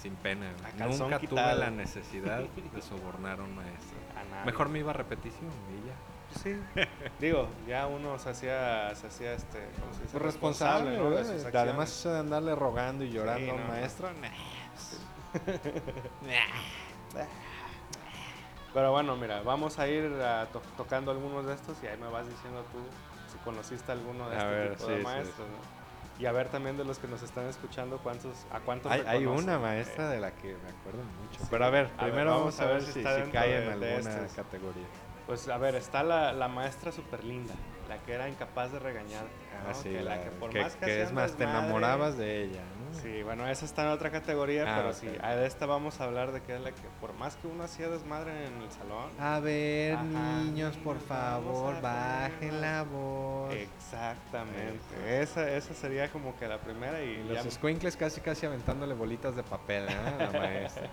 sin 0.00 0.14
pena. 0.16 0.50
Nunca 0.78 1.18
tuve 1.18 1.54
la 1.54 1.70
necesidad 1.70 2.40
de 2.72 2.80
sobornar 2.82 3.38
a 3.40 3.42
un 3.42 3.54
maestro. 3.54 3.98
Mejor 4.44 4.68
me 4.68 4.78
iba 4.78 4.90
a 4.90 4.94
repetición 4.94 5.50
y 5.70 5.86
ya. 5.86 5.94
Sí. 6.42 6.60
Digo, 7.20 7.48
ya 7.66 7.86
uno 7.86 8.18
se 8.18 8.30
hacía, 8.30 8.94
se 8.94 9.06
hacía 9.06 9.32
este, 9.32 9.58
¿cómo 9.80 9.92
se 9.94 10.02
dice? 10.02 10.12
Pues 10.12 10.22
responsable, 10.22 10.96
¿no? 10.96 11.10
de 11.10 11.16
¿verdad? 11.16 11.32
sus 11.42 11.54
Además, 11.54 11.90
eso 11.90 12.12
de 12.12 12.18
andarle 12.20 12.54
rogando 12.54 13.04
y 13.04 13.10
llorando 13.10 13.44
Sí, 13.44 13.50
a 13.50 13.54
no, 13.54 13.60
un 13.60 13.62
no. 13.66 13.68
maestro, 13.72 14.10
nah, 14.12 14.28
Pero 18.74 18.92
bueno, 18.92 19.16
mira, 19.16 19.42
vamos 19.42 19.78
a 19.78 19.88
ir 19.88 20.04
a 20.22 20.46
to- 20.46 20.62
tocando 20.76 21.10
algunos 21.10 21.46
de 21.46 21.54
estos 21.54 21.76
y 21.82 21.86
ahí 21.86 21.96
me 21.96 22.08
vas 22.08 22.28
diciendo 22.28 22.64
tú 22.70 22.78
si 23.32 23.38
conociste 23.38 23.90
alguno 23.92 24.28
de 24.28 24.36
A 24.36 24.38
este 24.40 24.50
ver, 24.50 24.70
tipo 24.72 24.84
sí, 24.86 24.90
de 24.92 24.98
sí. 24.98 25.04
maestros, 25.04 25.48
¿no? 25.48 25.77
Y 26.18 26.26
a 26.26 26.32
ver 26.32 26.48
también 26.48 26.76
de 26.76 26.84
los 26.84 26.98
que 26.98 27.06
nos 27.06 27.22
están 27.22 27.46
escuchando 27.46 27.98
cuántos, 27.98 28.46
a 28.50 28.58
cuántos 28.60 28.90
Hay, 28.90 29.02
hay 29.06 29.24
una 29.26 29.58
maestra 29.58 30.06
Eh, 30.10 30.14
de 30.16 30.20
la 30.20 30.32
que 30.34 30.56
me 30.56 30.68
acuerdo 30.70 31.04
mucho. 31.04 31.40
Pero 31.48 31.64
a 31.64 31.70
ver, 31.70 31.92
A 31.96 32.02
primero 32.02 32.30
vamos 32.30 32.58
vamos, 32.58 32.60
a 32.60 32.66
ver 32.66 32.82
si 32.82 33.02
cae 33.32 33.48
de- 33.60 33.64
en 33.66 33.72
alguna 33.72 33.98
estos. 33.98 34.32
categoría. 34.32 34.86
Pues 35.26 35.46
a 35.48 35.58
ver, 35.58 35.76
está 35.76 36.02
la, 36.02 36.32
la 36.32 36.48
maestra 36.48 36.90
súper 36.90 37.22
linda, 37.22 37.54
la 37.88 37.98
que 38.02 38.14
era 38.14 38.28
incapaz 38.28 38.72
de 38.72 38.78
regañarte. 38.80 39.30
Ah, 39.54 39.68
¿no? 39.68 39.74
sí, 39.74 39.90
que, 39.90 40.02
la, 40.02 40.16
la 40.16 40.24
que 40.24 40.30
por 40.30 40.50
que, 40.50 40.60
más 40.62 40.74
que, 40.74 40.86
que 40.86 41.02
es 41.02 41.12
más, 41.12 41.36
te 41.36 41.44
enamorabas 41.44 42.16
de 42.16 42.42
ella, 42.44 42.62
¿no? 42.77 42.77
Sí, 42.92 43.22
bueno, 43.22 43.46
esa 43.48 43.64
está 43.64 43.82
en 43.82 43.88
otra 43.88 44.10
categoría, 44.10 44.64
Ah, 44.66 44.76
pero 44.76 44.92
sí, 44.94 45.08
a 45.22 45.34
de 45.34 45.46
esta 45.46 45.66
vamos 45.66 46.00
a 46.00 46.04
hablar 46.04 46.32
de 46.32 46.42
que 46.42 46.54
es 46.56 46.60
la 46.60 46.70
que 46.72 46.82
por 47.00 47.12
más 47.14 47.36
que 47.36 47.46
uno 47.46 47.64
hacía 47.64 47.88
desmadre 47.88 48.46
en 48.46 48.62
el 48.62 48.70
salón. 48.70 49.10
A 49.18 49.40
ver, 49.40 49.94
Ajá. 49.94 50.04
niños, 50.06 50.76
por 50.78 50.98
favor, 51.00 51.80
bajen 51.80 52.60
la 52.60 52.82
voz. 52.84 53.52
Exactamente. 53.54 55.20
Esa, 55.20 55.50
esa 55.50 55.74
sería 55.74 56.08
como 56.10 56.36
que 56.38 56.46
la 56.48 56.58
primera 56.58 57.02
y, 57.02 57.20
Y 57.28 57.28
ya- 57.34 57.42
los 57.44 57.54
squinkles 57.54 57.96
casi 57.96 58.20
casi 58.20 58.46
aventándole 58.46 58.94
bolitas 58.94 59.34
de 59.36 59.42
papel, 59.42 59.84
¿eh? 59.88 59.92
A 59.94 60.32
la 60.32 60.32
maestra. 60.38 60.88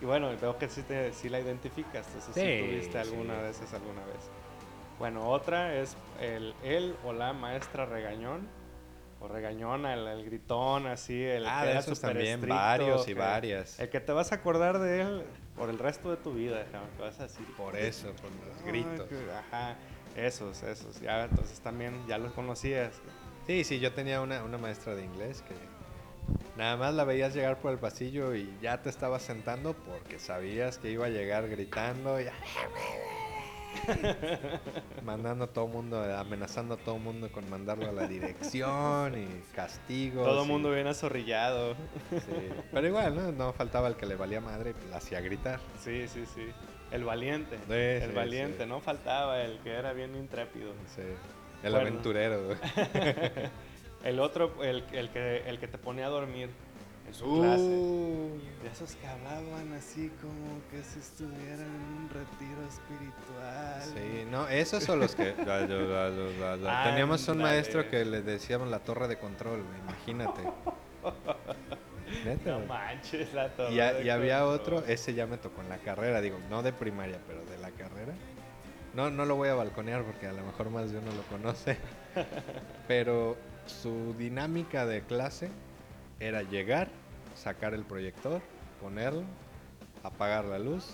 y 0.00 0.04
bueno, 0.04 0.30
veo 0.40 0.56
que 0.58 0.68
sí, 0.68 0.82
te, 0.82 1.12
sí 1.12 1.28
la 1.28 1.40
identificas, 1.40 2.06
entonces 2.06 2.34
sí, 2.34 2.40
Sí, 2.40 2.58
tuviste 2.64 2.92
sí. 2.92 2.98
alguna 2.98 3.42
de 3.42 3.50
esas 3.50 3.72
alguna 3.74 4.04
vez. 4.06 4.30
Bueno, 4.98 5.28
otra 5.28 5.74
es 5.76 5.96
el, 6.20 6.54
el 6.62 6.96
o 7.04 7.12
la 7.12 7.32
maestra 7.32 7.86
regañón, 7.86 8.48
o 9.20 9.28
regañona, 9.28 9.94
el, 9.94 10.06
el 10.06 10.24
gritón, 10.24 10.86
así, 10.86 11.22
el 11.22 11.44
Ah, 11.46 11.60
que 11.62 11.68
de 11.68 11.78
esos 11.78 12.00
también, 12.00 12.26
estricto, 12.34 12.54
varios 12.54 13.02
y 13.08 13.14
que- 13.14 13.18
varias. 13.18 13.80
El 13.80 13.88
que 13.90 14.00
te 14.00 14.12
vas 14.12 14.32
a 14.32 14.36
acordar 14.36 14.78
de 14.78 15.00
él 15.00 15.22
por 15.56 15.70
el 15.70 15.78
resto 15.78 16.10
de 16.10 16.16
tu 16.18 16.34
vida, 16.34 16.58
déjame, 16.64 16.86
que 16.96 17.02
vas 17.02 17.18
a 17.18 17.24
decir. 17.24 17.46
Por 17.56 17.74
eso, 17.76 18.14
por 18.14 18.30
los 18.30 18.56
"Ay, 18.64 18.64
gritos. 18.66 19.08
Ajá, 19.36 19.76
esos, 20.14 20.62
esos. 20.62 21.00
Ya, 21.00 21.24
entonces 21.24 21.60
también 21.60 22.06
ya 22.06 22.18
los 22.18 22.32
conocías. 22.32 23.00
Sí, 23.46 23.64
sí, 23.64 23.80
yo 23.80 23.92
tenía 23.92 24.20
una, 24.20 24.44
una 24.44 24.58
maestra 24.58 24.94
de 24.94 25.04
inglés 25.04 25.42
que 25.42 25.54
nada 26.56 26.76
más 26.76 26.94
la 26.94 27.04
veías 27.04 27.34
llegar 27.34 27.58
por 27.60 27.72
el 27.72 27.78
pasillo 27.78 28.34
y 28.34 28.56
ya 28.60 28.82
te 28.82 28.88
estabas 28.90 29.22
sentando 29.22 29.74
porque 29.74 30.18
sabías 30.18 30.78
que 30.78 30.90
iba 30.90 31.06
a 31.06 31.08
llegar 31.08 31.48
gritando 31.48 32.20
y 32.20 32.26
mandando 35.04 35.44
a 35.44 35.46
todo 35.48 35.66
mundo, 35.66 36.02
amenazando 36.16 36.74
a 36.74 36.76
todo 36.76 36.98
mundo 36.98 37.30
con 37.30 37.48
mandarlo 37.50 37.88
a 37.88 37.92
la 37.92 38.06
dirección 38.06 39.18
y 39.18 39.26
castigos. 39.54 40.24
Todo 40.26 40.42
el 40.42 40.48
y- 40.48 40.52
mundo 40.52 40.70
bien 40.70 40.86
azorrillado. 40.86 41.74
sí. 42.10 42.48
Pero 42.72 42.86
igual, 42.86 43.14
¿no? 43.16 43.32
No 43.32 43.52
faltaba 43.52 43.88
el 43.88 43.96
que 43.96 44.06
le 44.06 44.16
valía 44.16 44.40
madre 44.40 44.74
y 44.86 44.90
la 44.90 44.96
hacía 44.98 45.20
gritar. 45.20 45.60
Sí, 45.78 46.08
sí, 46.08 46.24
sí. 46.26 46.48
El 46.90 47.04
valiente. 47.04 47.56
Sí, 47.66 47.72
el 47.74 48.10
sí, 48.10 48.14
valiente, 48.16 48.66
no 48.66 48.80
faltaba 48.80 49.42
el 49.42 49.58
que 49.60 49.72
era 49.74 49.92
bien 49.92 50.16
intrépido. 50.16 50.72
Sí. 50.94 51.02
El 51.62 51.72
Bueno. 51.72 51.88
aventurero. 51.88 52.40
El 54.04 54.20
otro, 54.20 54.62
el, 54.62 54.84
el 54.92 55.10
que, 55.10 55.38
el 55.48 55.58
que 55.58 55.66
te 55.66 55.76
ponía 55.76 56.06
a 56.06 56.08
dormir 56.08 56.50
en 57.08 57.14
su 57.14 57.24
clase. 57.40 57.62
Uh, 57.62 58.38
De 58.62 58.68
esos 58.70 58.94
que 58.96 59.06
hablaban 59.06 59.72
así 59.72 60.10
como 60.20 60.60
que 60.70 60.82
si 60.82 60.98
estuvieran 61.00 61.60
en 61.60 62.02
un 62.02 62.10
retiro 62.10 62.62
espiritual. 62.68 63.82
Sí, 63.82 64.26
no, 64.30 64.48
esos 64.48 64.82
son 64.84 65.00
los 65.00 65.14
que... 65.14 65.34
la- 65.46 65.60
la- 65.60 66.10
la- 66.10 66.10
la- 66.10 66.56
la- 66.56 66.84
Teníamos 66.84 67.26
un 67.28 67.38
maestro 67.38 67.88
que 67.88 68.04
le 68.04 68.22
decíamos 68.22 68.68
la 68.68 68.80
torre 68.80 69.08
de 69.08 69.16
control, 69.18 69.64
imagínate. 69.84 70.42
Neta, 72.24 72.50
No 72.58 72.60
manches, 72.66 73.32
la 73.34 73.48
torre 73.50 73.74
y, 73.74 73.80
a- 73.80 74.00
y 74.02 74.08
había 74.08 74.46
otro, 74.46 74.84
ese 74.86 75.12
ya 75.14 75.26
me 75.26 75.36
tocó 75.38 75.60
en 75.62 75.68
la 75.68 75.78
carrera, 75.78 76.20
digo, 76.20 76.38
no 76.50 76.62
de 76.62 76.72
primaria, 76.72 77.18
pero 77.26 77.44
de 77.44 77.58
la 77.58 77.70
carrera. 77.70 78.12
No, 78.94 79.10
no 79.10 79.26
lo 79.26 79.36
voy 79.36 79.50
a 79.50 79.54
balconear 79.54 80.02
porque 80.02 80.26
a 80.26 80.32
lo 80.32 80.42
mejor 80.44 80.70
más 80.70 80.90
de 80.90 80.98
uno 80.98 81.12
lo 81.12 81.22
conoce. 81.24 81.76
Pero 82.88 83.36
su 83.66 84.14
dinámica 84.18 84.86
de 84.86 85.02
clase 85.02 85.50
era 86.20 86.42
llegar, 86.42 86.88
sacar 87.34 87.74
el 87.74 87.84
proyector, 87.84 88.40
ponerlo, 88.80 89.24
apagar 90.02 90.44
la 90.44 90.58
luz, 90.58 90.86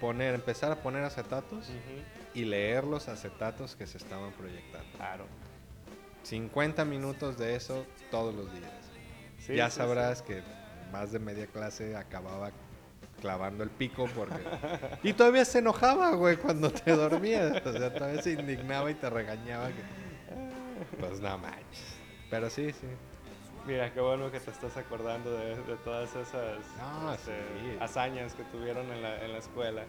poner, 0.00 0.34
empezar 0.34 0.72
a 0.72 0.76
poner 0.76 1.04
acetatos 1.04 1.70
y 2.34 2.44
leer 2.44 2.84
los 2.84 3.08
acetatos 3.08 3.76
que 3.76 3.86
se 3.86 3.98
estaban 3.98 4.32
proyectando. 4.32 4.88
Claro. 4.96 5.24
50 6.22 6.84
minutos 6.84 7.38
de 7.38 7.56
eso 7.56 7.84
todos 8.10 8.34
los 8.34 8.52
días. 8.52 8.70
Sí, 9.38 9.54
ya 9.56 9.70
sí, 9.70 9.78
sabrás 9.78 10.22
que 10.22 10.42
más 10.92 11.12
de 11.12 11.18
media 11.18 11.46
clase 11.46 11.96
acababa 11.96 12.50
clavando 13.20 13.64
el 13.64 13.70
pico 13.70 14.06
porque... 14.14 14.36
y 15.02 15.12
todavía 15.12 15.44
se 15.44 15.58
enojaba, 15.58 16.14
güey, 16.14 16.36
cuando 16.36 16.70
te 16.70 16.92
dormías. 16.92 17.64
O 17.66 17.72
sea, 17.72 17.92
todavía 17.92 18.22
se 18.22 18.32
indignaba 18.32 18.90
y 18.90 18.94
te 18.94 19.08
regañaba. 19.10 19.68
que- 19.68 20.96
Pues 20.98 21.20
no 21.20 21.38
manches. 21.38 21.96
Pero 22.28 22.48
sí, 22.50 22.70
sí. 22.72 22.86
Mira, 23.66 23.92
qué 23.92 24.00
bueno 24.00 24.30
que 24.30 24.40
te 24.40 24.50
estás 24.50 24.76
acordando 24.76 25.30
de, 25.36 25.54
de 25.56 25.76
todas 25.84 26.10
esas 26.16 26.58
No, 26.78 27.12
este, 27.12 27.32
sí. 27.32 27.76
hazañas 27.80 28.34
que 28.34 28.42
tuvieron 28.44 28.90
en 28.90 29.02
la, 29.02 29.22
en 29.24 29.32
la 29.32 29.38
escuela. 29.38 29.82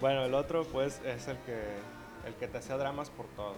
Bueno, 0.00 0.24
el 0.24 0.34
otro 0.34 0.64
pues 0.64 1.00
es 1.04 1.26
el 1.26 1.36
que, 1.38 1.58
el 2.26 2.34
que 2.34 2.46
te 2.48 2.58
hacía 2.58 2.76
dramas 2.76 3.10
por 3.10 3.26
todo. 3.28 3.54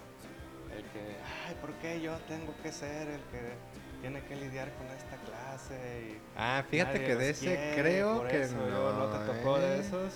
El 0.75 0.85
que, 0.85 1.17
ay, 1.49 1.57
¿por 1.61 1.73
qué 1.75 2.01
yo 2.01 2.17
tengo 2.29 2.55
que 2.63 2.71
ser 2.73 3.09
el 3.09 3.21
que 3.33 3.53
tiene 4.01 4.23
que 4.23 4.37
lidiar 4.37 4.71
con 4.75 4.87
esta 4.87 5.17
clase? 5.27 6.11
Y 6.13 6.19
Ah, 6.37 6.63
fíjate 6.71 7.05
que 7.05 7.17
de 7.17 7.31
ese 7.31 7.47
quiere, 7.47 7.75
creo 7.83 8.27
que 8.29 8.43
eso 8.43 8.57
no. 8.57 8.93
¿No 8.93 9.07
te 9.09 9.33
tocó 9.33 9.59
de 9.59 9.77
¿eh? 9.77 9.81
esos? 9.81 10.15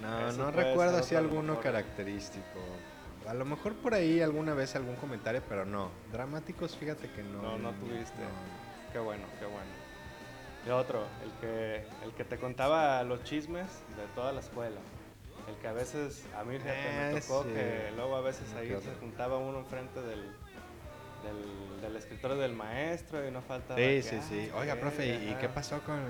No, 0.00 0.28
Eso 0.28 0.36
no 0.36 0.50
recuerdo 0.50 0.98
otro 1.00 1.18
alguno 1.18 1.42
mejor. 1.54 1.62
característico. 1.62 2.60
A 3.28 3.34
lo 3.34 3.44
mejor 3.44 3.74
por 3.74 3.94
ahí 3.94 4.20
alguna 4.20 4.54
vez 4.54 4.76
algún 4.76 4.96
comentario, 4.96 5.42
pero 5.48 5.64
no. 5.64 5.90
Dramáticos, 6.12 6.76
fíjate 6.76 7.10
que 7.10 7.22
no. 7.22 7.42
No, 7.42 7.58
no 7.58 7.72
tuviste. 7.72 8.22
no. 8.22 8.92
Qué 8.92 8.98
bueno, 9.00 9.24
qué 9.38 9.46
bueno. 9.46 9.70
El 10.64 10.72
otro, 10.72 11.06
el 11.24 11.30
que, 11.40 11.84
el 12.04 12.12
que 12.12 12.24
te 12.24 12.38
contaba 12.38 13.02
los 13.04 13.22
chismes 13.24 13.66
de 13.96 14.06
toda 14.14 14.32
la 14.32 14.40
escuela. 14.40 14.80
El 15.48 15.54
que 15.56 15.68
a 15.68 15.72
veces, 15.72 16.24
a 16.36 16.42
mí 16.44 16.58
fíjate, 16.58 16.72
me 17.12 17.16
Ah, 17.16 17.20
tocó 17.20 17.42
sí. 17.44 17.50
que 17.52 17.92
luego 17.94 18.16
a 18.16 18.20
veces 18.20 18.52
ahí 18.54 18.68
se 18.82 18.94
juntaba 18.98 19.38
uno 19.38 19.58
enfrente 19.60 20.00
del, 20.02 20.22
del, 21.22 21.80
del 21.82 21.96
escritorio 21.96 22.36
del 22.36 22.52
maestro 22.52 23.26
y 23.26 23.30
no 23.30 23.42
faltaba. 23.42 23.78
Sí, 23.78 23.84
que, 23.84 24.02
sí, 24.02 24.16
sí. 24.28 24.34
"Ay, 24.54 24.60
Oiga, 24.60 24.76
profe, 24.76 25.06
¿y- 25.06 25.10
¿y 25.10 25.30
ajá". 25.30 25.38
qué 25.40 25.48
pasó 25.48 25.80
con...? 25.82 26.00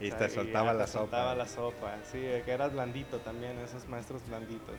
Y 0.00 0.06
Exacto, 0.06 0.24
te 0.26 0.30
soltaba 0.34 0.66
ya 0.66 0.72
la 0.74 0.84
te 0.86 0.92
soltaba 0.92 1.34
la 1.34 1.46
sopa, 1.46 1.98
sí, 2.10 2.18
que 2.18 2.50
eras 2.52 2.72
blandito 2.72 3.18
también, 3.20 3.58
esos 3.58 3.86
maestros 3.88 4.26
blanditos. 4.26 4.76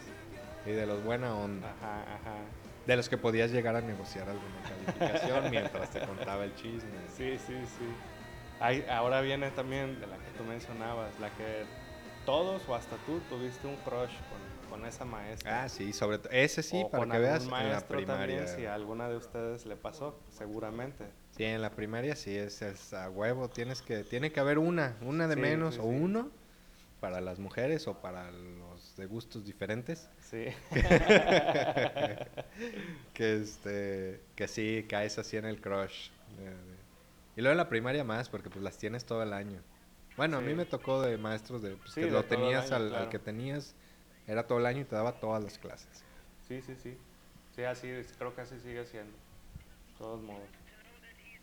Y 0.66 0.72
de 0.72 0.86
los 0.86 1.04
buena 1.04 1.36
onda. 1.36 1.72
Ajá, 1.72 2.02
ajá. 2.16 2.36
De 2.86 2.96
los 2.96 3.10
que 3.10 3.18
podías 3.18 3.52
llegar 3.52 3.76
a 3.76 3.82
negociar 3.82 4.30
alguna 4.30 4.62
calificación 4.64 5.50
mientras 5.52 5.90
te 5.92 6.02
contaba 6.06 6.44
el 6.44 6.56
chisme. 6.56 6.90
Sí, 7.16 7.38
sí, 7.38 7.66
sí. 7.66 7.86
Hay- 8.60 8.86
ahora 8.90 9.22
viene 9.22 9.52
también 9.52 10.00
de 10.00 10.08
la 10.08 10.18
que 10.18 10.32
tú 10.38 10.44
mencionabas, 10.44 11.20
la 11.20 11.30
que 11.32 11.66
todos 12.26 12.68
o 12.68 12.76
hasta 12.76 12.96
tú 13.06 13.20
tuviste 13.30 13.68
un 13.68 13.76
crush 13.78 14.14
con, 14.30 14.70
con 14.80 14.86
esa 14.88 15.06
maestra. 15.06 15.64
Ah, 15.64 15.70
sí, 15.70 15.94
sobre 15.94 16.18
todo. 16.20 16.32
Ese 16.32 16.64
sí, 16.64 16.82
o 16.84 16.90
para 16.90 17.02
con 17.04 17.12
que 17.12 17.20
veas 17.20 17.44
en 17.44 17.50
la 17.52 17.82
primaria. 17.82 18.38
también, 18.38 18.48
si 18.48 18.66
a 18.66 18.74
alguna 18.74 19.10
de 19.10 19.18
ustedes 19.18 19.66
le 19.66 19.76
pasó, 19.76 20.18
seguramente. 20.32 21.06
Sí, 21.36 21.44
en 21.44 21.62
la 21.62 21.70
primaria 21.72 22.16
sí 22.16 22.36
es, 22.36 22.62
es 22.62 22.94
a 22.94 23.10
huevo. 23.10 23.50
Tienes 23.50 23.82
que, 23.82 24.04
tiene 24.04 24.32
que 24.32 24.40
haber 24.40 24.58
una, 24.58 24.96
una 25.02 25.28
de 25.28 25.36
Sí, 25.36 25.42
menos 25.42 25.76
sí, 25.76 25.82
o 25.82 25.84
sí. 25.84 25.90
uno 25.90 26.30
para 27.02 27.20
las 27.22 27.40
mujeres 27.40 27.88
o 27.88 27.96
para 28.02 28.32
los 28.32 28.65
de 28.98 29.06
gustos 29.06 29.46
diferentes. 29.46 30.10
Sí. 30.20 30.48
que 33.14 33.36
este, 33.42 34.22
que 34.36 34.48
sí 34.48 34.86
caes 34.90 35.18
así 35.18 35.38
en 35.38 35.46
el 35.46 35.60
crush. 35.62 36.10
Y 37.36 37.42
luego 37.42 37.52
en 37.52 37.58
la 37.58 37.68
primaria 37.70 38.04
más, 38.04 38.30
porque 38.30 38.50
pues 38.50 38.64
las 38.64 38.78
tienes 38.78 39.06
todo 39.06 39.22
el 39.24 39.34
año. 39.34 39.62
Bueno, 40.16 40.38
a 40.38 40.42
mí 40.42 40.54
me 40.54 40.66
tocó 40.66 41.02
de 41.02 41.18
maestros 41.18 41.62
de 41.62 41.76
pues, 41.76 41.92
Sí, 41.92 42.02
que 42.02 42.06
de 42.06 42.12
lo 42.14 42.24
tenías 42.24 42.72
año, 42.72 42.96
al, 42.96 43.10
que 43.10 43.20
tenías, 43.20 43.76
era 44.28 44.48
todo 44.48 44.60
el 44.60 44.66
año 44.66 44.82
y 44.82 44.86
te 44.86 44.96
daba 44.96 45.20
todas 45.20 45.44
las 45.44 45.60
clases. 45.60 46.06
Sí, 46.48 46.62
sí, 46.62 46.76
sí. 46.82 46.98
Sí, 47.54 47.64
así, 47.64 47.90
creo 48.18 48.34
que 48.34 48.42
así 48.42 48.58
sigue 48.60 48.86
siendo. 48.86 49.12
De 49.12 49.98
todos 49.98 50.22
modos. 50.22 50.48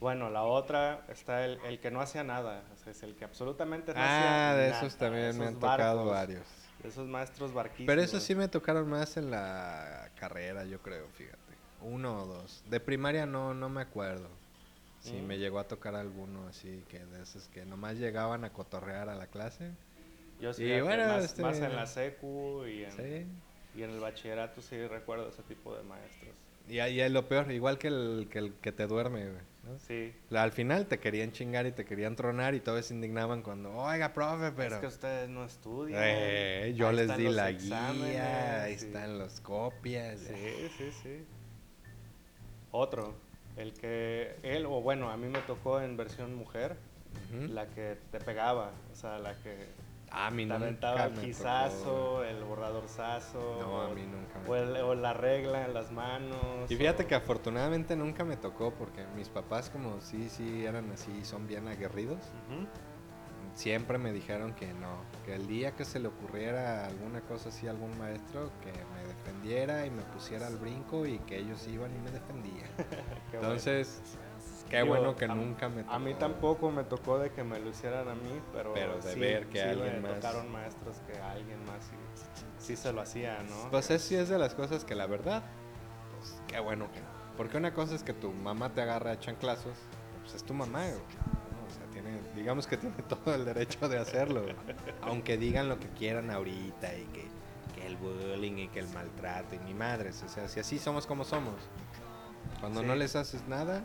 Bueno, 0.00 0.30
la 0.30 0.42
otra 0.42 1.04
está 1.08 1.44
el, 1.44 1.60
el 1.64 1.78
que 1.80 1.90
no 1.90 2.00
hacía 2.00 2.24
nada. 2.24 2.64
o 2.72 2.76
sea, 2.76 2.92
es 2.92 3.02
el 3.02 3.14
que 3.14 3.24
absolutamente 3.24 3.92
no 3.94 4.00
hacía 4.00 4.50
Ah, 4.50 4.54
de 4.56 4.70
nada, 4.70 4.78
esos 4.78 4.96
también 4.96 5.38
me 5.38 5.46
han 5.46 5.54
tocado 5.60 6.06
varios. 6.06 6.46
Esos 6.84 7.06
maestros 7.08 7.52
barquistas. 7.54 7.86
Pero 7.86 8.02
esos 8.02 8.22
sí 8.22 8.34
me 8.34 8.48
tocaron 8.48 8.88
más 8.88 9.16
en 9.16 9.30
la 9.30 10.10
carrera, 10.18 10.64
yo 10.64 10.80
creo, 10.80 11.06
fíjate. 11.14 11.38
Uno 11.80 12.22
o 12.22 12.26
dos. 12.26 12.62
De 12.70 12.80
primaria 12.80 13.26
no, 13.26 13.54
no 13.54 13.68
me 13.68 13.80
acuerdo. 13.82 14.28
Si 15.00 15.14
Mm. 15.14 15.26
me 15.26 15.38
llegó 15.38 15.58
a 15.58 15.64
tocar 15.66 15.94
alguno 15.96 16.46
así, 16.48 16.84
que 16.88 17.04
de 17.04 17.22
esos 17.22 17.48
que 17.48 17.64
nomás 17.64 17.96
llegaban 17.96 18.44
a 18.44 18.52
cotorrear 18.52 19.08
a 19.08 19.14
la 19.16 19.26
clase. 19.26 19.70
Yo 20.40 20.52
sí, 20.52 20.64
Y 20.64 20.80
bueno, 20.80 21.06
más, 21.06 21.24
este- 21.24 21.42
más 21.42 21.58
en 21.58 21.74
la 21.74 21.86
secu 21.86 22.64
y 22.66 22.84
en, 22.84 22.92
Sí. 22.92 23.26
y 23.78 23.82
en 23.82 23.90
el 23.90 24.00
bachillerato 24.00 24.60
sí 24.62 24.86
recuerdo 24.86 25.28
ese 25.28 25.42
tipo 25.42 25.74
de 25.76 25.82
maestros. 25.84 26.30
Y 26.68 26.78
ahí 26.78 27.00
es 27.00 27.10
lo 27.10 27.26
peor, 27.28 27.50
igual 27.50 27.78
que 27.78 27.88
el 27.88 28.28
que, 28.30 28.38
el 28.38 28.54
que 28.54 28.70
te 28.72 28.86
duerme, 28.86 29.28
güey, 29.28 29.42
¿no? 29.64 29.78
Sí. 29.78 30.14
Al 30.30 30.52
final 30.52 30.86
te 30.86 30.98
querían 30.98 31.32
chingar 31.32 31.66
y 31.66 31.72
te 31.72 31.84
querían 31.84 32.16
tronar 32.16 32.54
y 32.54 32.60
todos 32.60 32.86
se 32.86 32.94
indignaban 32.94 33.42
cuando, 33.42 33.72
oiga, 33.72 34.12
profe, 34.12 34.52
pero... 34.52 34.76
Es 34.76 34.80
que 34.80 34.86
ustedes 34.86 35.28
no 35.28 35.44
estudian. 35.44 36.00
Eh, 36.02 36.74
yo 36.76 36.88
ahí 36.88 36.96
les 36.96 37.16
di 37.16 37.28
la 37.28 37.50
exámenes, 37.50 38.10
guía, 38.10 38.62
ahí 38.62 38.78
sí. 38.78 38.86
están 38.86 39.18
las 39.18 39.40
copias. 39.40 40.20
Sí, 40.20 40.68
sí, 40.78 40.92
sí. 41.02 41.24
Otro, 42.70 43.14
el 43.56 43.74
que 43.74 44.34
él, 44.42 44.66
o 44.66 44.80
bueno, 44.80 45.10
a 45.10 45.16
mí 45.16 45.28
me 45.28 45.40
tocó 45.40 45.80
en 45.80 45.96
versión 45.96 46.34
mujer, 46.34 46.76
la 47.48 47.66
que 47.66 47.98
te 48.10 48.18
pegaba, 48.18 48.72
o 48.92 48.96
sea, 48.96 49.18
la 49.18 49.34
que 49.34 49.68
Ah, 50.14 50.26
a 50.26 50.30
mí 50.30 50.44
nunca 50.44 50.56
aventaba 50.56 51.04
el 51.04 51.12
quizazo, 51.14 52.22
el 52.24 52.44
borradorzazo, 52.44 53.56
No, 53.60 53.80
a 53.82 53.88
mí 53.88 54.02
nunca 54.02 54.38
me 54.40 54.48
o, 54.50 54.56
el- 54.56 54.76
o 54.76 54.94
la 54.94 55.14
regla 55.14 55.64
en 55.64 55.72
las 55.72 55.90
manos. 55.90 56.70
Y 56.70 56.76
fíjate 56.76 57.04
o- 57.04 57.06
que 57.06 57.14
afortunadamente 57.14 57.96
nunca 57.96 58.22
me 58.24 58.36
tocó 58.36 58.72
porque 58.74 59.06
mis 59.16 59.30
papás 59.30 59.70
como 59.70 60.00
sí, 60.02 60.28
sí 60.28 60.66
eran 60.66 60.90
así, 60.92 61.24
son 61.24 61.46
bien 61.46 61.66
aguerridos. 61.66 62.18
Siempre 63.54 63.98
me 63.98 64.12
dijeron 64.12 64.54
que 64.54 64.72
no, 64.74 65.04
que 65.26 65.34
el 65.34 65.46
día 65.46 65.72
que 65.72 65.84
se 65.84 65.98
le 65.98 66.08
ocurriera 66.08 66.86
alguna 66.86 67.20
cosa 67.20 67.50
así 67.50 67.66
a 67.66 67.70
algún 67.70 67.96
maestro, 67.98 68.50
que 68.62 68.72
me 68.94 69.06
defendiera 69.06 69.84
y 69.86 69.90
me 69.90 70.02
pusiera 70.02 70.46
al 70.46 70.56
brinco 70.56 71.06
y 71.06 71.18
que 71.20 71.38
ellos 71.38 71.66
iban 71.68 71.94
y 71.94 71.98
me 72.00 72.10
defendían. 72.10 72.68
Bueno. 73.40 73.54
Qué 74.72 74.82
bueno 74.82 75.14
que 75.14 75.26
a- 75.26 75.34
nunca 75.34 75.68
me 75.68 75.82
tocó. 75.82 75.94
A 75.94 75.98
mí 75.98 76.14
tampoco 76.14 76.70
me 76.70 76.84
tocó 76.84 77.18
de 77.18 77.30
que 77.30 77.44
me 77.44 77.58
lo 77.60 77.70
hicieran 77.70 78.08
a 78.08 78.14
mí, 78.14 78.40
pero, 78.52 78.72
Pero 78.74 78.98
de 79.00 79.12
sí, 79.14 79.20
ver 79.20 79.46
que 79.48 79.58
sí 79.60 79.68
alguien 79.68 80.02
me 80.02 80.08
más- 80.08 80.20
tocaron 80.20 80.50
maestros 80.50 80.96
que 81.06 81.18
alguien 81.20 81.58
más 81.66 81.84
sí, 81.84 82.24
sí 82.58 82.76
se 82.76 82.92
lo 82.92 83.02
hacía, 83.02 83.38
¿no? 83.48 83.70
Pues 83.70 83.90
es, 83.90 84.02
sí 84.02 84.14
es 84.16 84.28
de 84.28 84.38
las 84.38 84.54
cosas 84.54 84.84
que 84.84 84.94
la 84.94 85.06
verdad, 85.06 85.42
pues 86.18 86.40
qué 86.48 86.58
bueno 86.60 86.90
que 86.90 87.00
no. 87.00 87.06
Porque 87.36 87.56
una 87.58 87.72
cosa 87.74 87.94
es 87.94 88.02
que 88.02 88.12
tu 88.14 88.30
mamá 88.32 88.72
te 88.74 88.82
agarra 88.82 89.12
a 89.12 89.18
chanclazos, 89.18 89.76
pues 90.22 90.34
es 90.34 90.44
tu 90.44 90.54
mamá, 90.54 90.80
güey. 90.84 90.92
O 90.94 91.70
sea, 91.74 91.86
tiene, 91.92 92.20
digamos 92.34 92.66
que 92.66 92.76
tiene 92.76 92.96
todo 93.08 93.34
el 93.34 93.44
derecho 93.44 93.88
de 93.88 93.98
hacerlo. 93.98 94.44
Aunque 95.02 95.36
digan 95.36 95.68
lo 95.68 95.78
que 95.78 95.88
quieran 95.88 96.30
ahorita 96.30 96.94
y 96.96 97.04
que, 97.06 97.26
que 97.74 97.86
el 97.86 97.96
bullying 97.96 98.56
y 98.58 98.68
que 98.68 98.80
el 98.80 98.88
maltrato 98.88 99.54
y 99.54 99.58
ni 99.60 99.74
madres. 99.74 100.22
O 100.24 100.28
sea, 100.28 100.48
si 100.48 100.60
así 100.60 100.78
somos 100.78 101.06
como 101.06 101.24
somos. 101.24 101.54
Cuando 102.60 102.80
Sí. 102.80 102.86
no 102.86 102.94
les 102.94 103.16
haces 103.16 103.46
nada, 103.48 103.82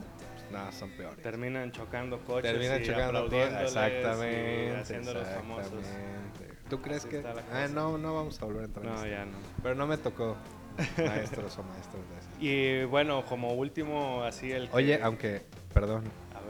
nada, 0.51 0.71
son 0.71 0.89
peores. 0.91 1.21
Terminan 1.21 1.71
chocando 1.71 2.19
coches 2.25 2.51
Terminan 2.51 2.81
y 2.81 2.85
chocando 2.85 3.19
aplaudiéndoles 3.19 3.67
Exactamente. 3.75 4.65
y 4.73 4.75
haciéndolos 4.75 5.27
famosos. 5.27 5.73
exactamente. 5.73 6.57
¿Tú 6.69 6.81
crees 6.81 7.01
Así 7.05 7.09
que.? 7.09 7.23
Ah, 7.51 7.67
no, 7.71 7.97
no 7.97 8.15
vamos 8.15 8.41
a 8.41 8.45
volver 8.45 8.63
a 8.63 8.65
entrar 8.65 8.85
en 8.85 8.93
No, 8.93 9.05
ya 9.07 9.25
no. 9.25 9.37
Pero 9.63 9.75
no 9.75 9.87
me 9.87 9.97
tocó 9.97 10.35
maestros 10.97 11.57
o 11.57 11.63
maestros 11.63 12.03
de 12.09 12.17
eso. 12.17 12.29
Y 12.39 12.85
bueno, 12.85 13.23
como 13.25 13.53
último, 13.53 14.23
así 14.23 14.51
el 14.51 14.69
que- 14.69 14.75
Oye, 14.75 14.99
aunque, 15.01 15.41
perdón, 15.73 16.03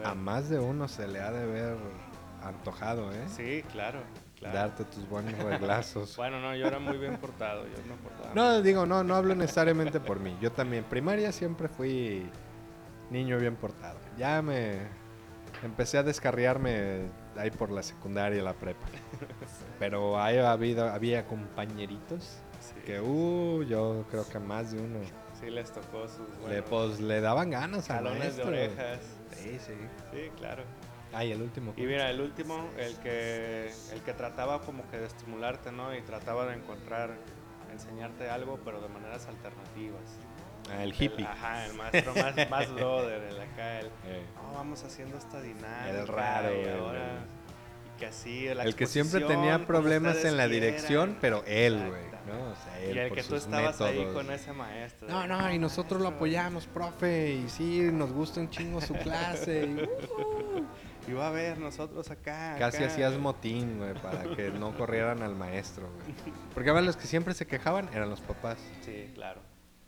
A 0.04 0.14
más 0.14 0.48
de 0.48 0.58
uno 0.58 0.86
se 0.88 1.08
le 1.08 1.20
ha 1.20 1.30
de 1.32 1.44
ver 1.46 1.76
antojado, 2.42 3.12
¿eh? 3.12 3.24
Sí, 3.28 3.64
claro, 3.72 4.00
claro. 4.38 4.54
Darte 4.56 4.84
tus 4.84 5.08
buenos 5.08 5.36
reglazos. 5.38 6.14
Bueno, 6.16 6.40
no, 6.40 6.54
yo 6.54 6.66
era 6.66 6.78
muy 6.78 6.98
bien 6.98 7.16
portado, 7.18 7.64
yo 7.66 7.76
me 7.88 7.94
portaba 8.02 8.32
No, 8.34 8.62
digo, 8.62 8.86
no, 8.86 9.02
no 9.04 9.14
hablo 9.16 9.34
necesariamente 9.34 9.98
por 10.00 10.20
mí. 10.20 10.36
Yo 10.40 10.52
también, 10.52 10.84
primaria 10.84 11.32
siempre 11.32 11.68
fui 11.68 12.28
niño 13.10 13.38
bien 13.38 13.56
portado. 13.56 13.98
Ya 14.16 14.42
me 14.42 14.78
empecé 15.62 15.98
a 15.98 16.02
descarriarme 16.02 17.10
ahí 17.36 17.50
por 17.50 17.70
la 17.70 17.82
secundaria 17.82 18.42
la 18.42 18.54
prepa. 18.54 18.86
Pero 19.78 20.20
ahí 20.20 20.38
habido, 20.38 20.88
había 20.88 21.26
compañeritos 21.26 22.40
Sí, 22.60 22.74
que, 22.84 23.00
uh, 23.00 23.62
yo 23.62 24.04
creo 24.10 24.28
que 24.28 24.40
más 24.40 24.72
de 24.72 24.80
uno 24.80 24.98
sí 25.40 25.50
les 25.50 25.70
tocó 25.72 26.08
sus 26.08 26.28
le, 26.48 26.60
buenos 26.60 26.64
pues, 26.68 27.00
le 27.00 27.20
daban 27.20 27.50
ganas 27.50 27.90
al 27.90 27.98
jalones 27.98 28.36
de 28.36 28.42
orejas. 28.42 29.00
Sí, 29.32 29.58
sí. 29.58 29.74
Sí, 30.12 30.30
claro. 30.36 30.64
Ay, 31.12 31.32
el 31.32 31.40
último. 31.40 31.72
Y 31.76 31.82
mira, 31.82 32.10
el 32.10 32.20
último, 32.20 32.68
el 32.76 32.96
que, 32.96 33.72
el 33.92 34.02
que 34.02 34.12
trataba 34.12 34.60
como 34.60 34.88
que 34.90 34.98
de 34.98 35.06
estimularte, 35.06 35.72
¿no? 35.72 35.94
Y 35.94 36.02
trataba 36.02 36.46
de 36.46 36.56
encontrar, 36.56 37.16
enseñarte 37.72 38.28
algo, 38.28 38.58
pero 38.64 38.80
de 38.80 38.88
maneras 38.88 39.26
alternativas. 39.26 40.18
Ah, 40.70 40.82
el 40.82 40.92
hippie. 40.92 41.24
El- 41.24 41.26
ajá, 41.26 41.66
el 41.66 41.74
maestro 41.74 42.14
más, 42.14 42.50
más 42.50 42.74
brother, 42.74 43.22
el 43.22 43.40
acá, 43.40 43.80
el, 43.80 43.86
Eh. 43.86 44.22
"No, 44.36 44.52
vamos 44.54 44.82
haciendo 44.84 45.16
esta 45.18 45.40
dinámica. 45.40 45.90
El 45.90 46.06
raro, 46.08 46.50
y 46.62 46.68
ahora, 46.68 47.24
y 47.96 47.98
que 47.98 48.06
así, 48.06 48.46
la 48.54 48.62
El 48.64 48.74
que 48.74 48.86
siempre 48.86 49.20
tenía 49.22 49.66
problemas 49.66 50.24
en 50.24 50.36
la 50.36 50.46
dirección, 50.48 51.16
pero 51.20 51.42
él, 51.46 51.76
güey. 51.88 52.08
¿no? 52.28 52.50
O 52.52 52.54
sea, 52.56 52.78
él 52.80 52.94
Y 52.96 52.98
el 52.98 53.12
que 53.12 53.22
tú 53.22 53.36
estabas 53.36 53.80
ahí 53.80 54.00
métodos. 54.00 54.14
con 54.14 54.30
ese 54.34 54.52
maestro. 54.52 55.08
No, 55.08 55.26
no, 55.26 55.50
y 55.50 55.58
nosotros 55.58 55.92
lo 56.00 56.10
maestro". 56.10 56.16
apoyamos, 56.16 56.66
profe, 56.66 57.32
y 57.32 57.48
sí, 57.48 57.88
nos 57.90 58.12
gusta 58.12 58.40
un 58.40 58.50
chingo 58.50 58.82
su 58.82 58.92
clase. 58.94 59.64
y, 59.64 59.82
uh, 60.22 60.66
Y 61.08 61.12
va 61.14 61.28
a 61.28 61.30
ver 61.30 61.56
nosotros 61.58 62.10
acá. 62.10 62.56
Casi 62.58 62.76
acá. 62.84 62.86
hacías 62.92 63.16
motín, 63.16 63.78
güey, 63.78 63.94
para 63.94 64.24
que 64.36 64.50
no 64.50 64.76
corrieran 64.76 65.22
al 65.22 65.34
maestro, 65.34 65.88
güey. 65.90 66.14
Porque 66.52 66.68
a 66.68 66.74
ver, 66.74 66.84
los 66.84 66.98
que 66.98 67.06
siempre 67.06 67.32
se 67.32 67.46
quejaban 67.46 67.88
eran 67.94 68.10
los 68.10 68.20
papás. 68.20 68.58
Sí, 68.84 69.10
claro. 69.14 69.40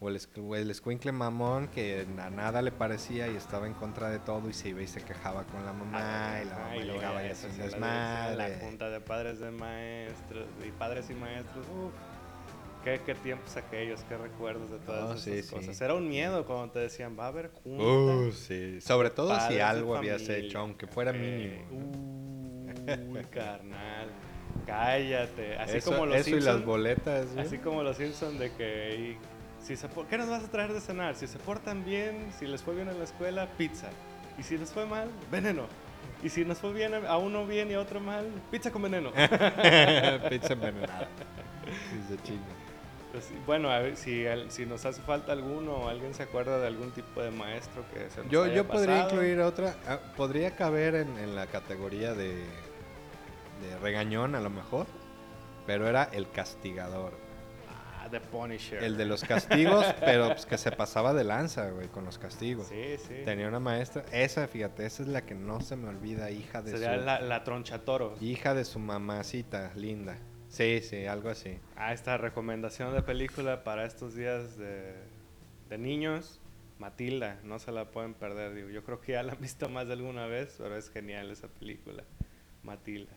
O 0.02 0.08
el, 0.08 0.18
o 0.42 0.56
el 0.56 0.70
escuincle 0.70 1.12
mamón 1.12 1.68
que 1.68 2.06
a 2.18 2.30
nada 2.30 2.62
le 2.62 2.72
parecía 2.72 3.28
y 3.28 3.36
estaba 3.36 3.66
en 3.66 3.74
contra 3.74 4.08
de 4.08 4.18
todo 4.18 4.48
y 4.48 4.54
se 4.54 4.70
iba 4.70 4.80
y 4.80 4.86
se 4.86 5.02
quejaba 5.02 5.44
con 5.44 5.66
la 5.66 5.74
mamá 5.74 6.40
y 6.42 6.46
la 6.46 6.58
mamá 6.58 6.74
luego 6.76 6.92
llegaba 6.94 7.26
y 7.26 7.30
hacía 7.30 7.50
un 7.50 7.58
desmadre. 7.58 8.36
La 8.36 8.58
junta 8.60 8.88
de 8.88 9.00
padres 9.00 9.40
de 9.40 9.50
maestros 9.50 10.46
y 10.66 10.70
padres 10.70 11.10
y 11.10 11.14
maestros. 11.14 11.66
Qué, 12.82 12.98
qué 13.04 13.14
tiempos 13.14 13.54
aquellos, 13.58 14.02
qué 14.04 14.16
recuerdos 14.16 14.70
de 14.70 14.78
todas 14.78 15.18
esas 15.18 15.20
sí, 15.20 15.42
sí. 15.42 15.54
cosas. 15.54 15.78
Era 15.82 15.94
un 15.94 16.08
miedo 16.08 16.46
cuando 16.46 16.72
te 16.72 16.78
decían, 16.78 17.14
va 17.18 17.24
a 17.24 17.28
haber 17.28 17.50
junta. 17.50 17.84
Uh, 17.84 18.32
sí. 18.32 18.80
Sobre 18.80 19.10
todo 19.10 19.38
si 19.48 19.60
algo 19.60 19.96
habías 19.96 20.26
hecho, 20.30 20.60
aunque 20.60 20.86
fuera 20.86 21.12
mínimo. 21.12 21.60
Uy, 23.10 23.22
carnal. 23.30 24.08
Cállate. 24.64 25.56
Así 25.56 25.76
eso 25.76 25.90
como 25.90 26.06
los 26.06 26.16
eso 26.16 26.36
y 26.36 26.40
las 26.40 26.64
boletas, 26.64 27.34
güey. 27.34 27.46
Así 27.46 27.58
como 27.58 27.82
los 27.82 27.98
Simpsons 27.98 28.38
de 28.38 28.50
que 28.52 28.94
y 28.94 29.39
si 29.62 29.76
se 29.76 29.88
¿qué 30.08 30.18
nos 30.18 30.28
vas 30.28 30.44
a 30.44 30.48
traer 30.50 30.72
de 30.72 30.80
cenar? 30.80 31.14
Si 31.16 31.26
se 31.26 31.38
portan 31.38 31.84
bien, 31.84 32.32
si 32.38 32.46
les 32.46 32.62
fue 32.62 32.74
bien 32.74 32.88
en 32.88 32.98
la 32.98 33.04
escuela, 33.04 33.46
pizza. 33.58 33.88
Y 34.38 34.42
si 34.42 34.56
les 34.58 34.72
fue 34.72 34.86
mal, 34.86 35.08
veneno. 35.30 35.66
Y 36.22 36.28
si 36.28 36.44
nos 36.44 36.58
fue 36.58 36.72
bien 36.72 36.94
a 36.94 37.16
uno 37.18 37.46
bien 37.46 37.70
y 37.70 37.74
a 37.74 37.80
otro 37.80 38.00
mal, 38.00 38.26
pizza 38.50 38.70
con 38.70 38.82
veneno. 38.82 39.10
Pizza 40.28 40.52
envenenada. 40.54 41.08
Pues, 43.12 43.28
bueno, 43.44 43.70
a 43.70 43.80
ver, 43.80 43.96
si, 43.96 44.24
si 44.48 44.66
nos 44.66 44.84
hace 44.86 45.02
falta 45.02 45.32
alguno 45.32 45.72
o 45.72 45.88
alguien 45.88 46.14
se 46.14 46.22
acuerda 46.22 46.58
de 46.58 46.66
algún 46.68 46.92
tipo 46.92 47.20
de 47.20 47.30
maestro 47.30 47.84
que 47.92 48.08
se 48.10 48.22
nos 48.22 48.30
Yo, 48.30 48.44
haya 48.44 48.54
yo 48.54 48.66
podría 48.68 49.02
pasado. 49.02 49.10
incluir 49.10 49.40
otra. 49.40 49.74
ah, 49.88 49.98
podría 50.16 50.52
caber 50.54 50.94
en, 50.94 51.18
en 51.18 51.34
la 51.34 51.46
categoría 51.46 52.14
de, 52.14 52.34
de 52.36 53.78
regañón, 53.82 54.34
a 54.36 54.40
lo 54.40 54.50
mejor. 54.50 54.86
Pero 55.66 55.88
era 55.88 56.04
el 56.12 56.30
castigador. 56.30 57.12
The 58.10 58.20
Punisher. 58.20 58.82
El 58.82 58.96
de 58.96 59.04
los 59.06 59.22
castigos, 59.24 59.84
pero 60.00 60.28
pues 60.28 60.46
que 60.46 60.58
se 60.58 60.72
pasaba 60.72 61.12
de 61.14 61.24
lanza, 61.24 61.70
güey, 61.70 61.88
con 61.88 62.04
los 62.04 62.18
castigos. 62.18 62.66
Sí, 62.68 62.96
sí. 62.98 63.22
Tenía 63.24 63.48
una 63.48 63.60
maestra, 63.60 64.04
esa, 64.12 64.46
fíjate, 64.48 64.84
esa 64.86 65.02
es 65.02 65.08
la 65.08 65.22
que 65.24 65.34
no 65.34 65.60
se 65.60 65.76
me 65.76 65.88
olvida, 65.88 66.30
hija 66.30 66.62
de 66.62 66.72
Sería 66.72 66.98
su 66.98 67.04
la, 67.04 67.20
la 67.20 67.44
tronchatoro. 67.44 68.16
hija 68.20 68.54
de 68.54 68.64
su 68.64 68.78
mamacita 68.78 69.72
linda. 69.76 70.16
Sí, 70.48 70.80
sí, 70.82 71.06
algo 71.06 71.28
así. 71.30 71.58
Ah, 71.76 71.92
esta 71.92 72.16
recomendación 72.18 72.92
de 72.94 73.02
película 73.02 73.62
para 73.62 73.84
estos 73.84 74.14
días 74.14 74.56
de, 74.58 74.94
de 75.68 75.78
niños. 75.78 76.40
Matilda, 76.80 77.38
no 77.44 77.58
se 77.58 77.72
la 77.72 77.90
pueden 77.90 78.14
perder. 78.14 78.54
Digo, 78.54 78.70
yo 78.70 78.82
creo 78.82 79.00
que 79.02 79.12
ya 79.12 79.22
la 79.22 79.32
han 79.34 79.40
visto 79.40 79.68
más 79.68 79.86
de 79.86 79.92
alguna 79.92 80.26
vez, 80.26 80.54
pero 80.58 80.76
es 80.76 80.88
genial 80.90 81.30
esa 81.30 81.46
película. 81.46 82.04
Matilda. 82.62 83.12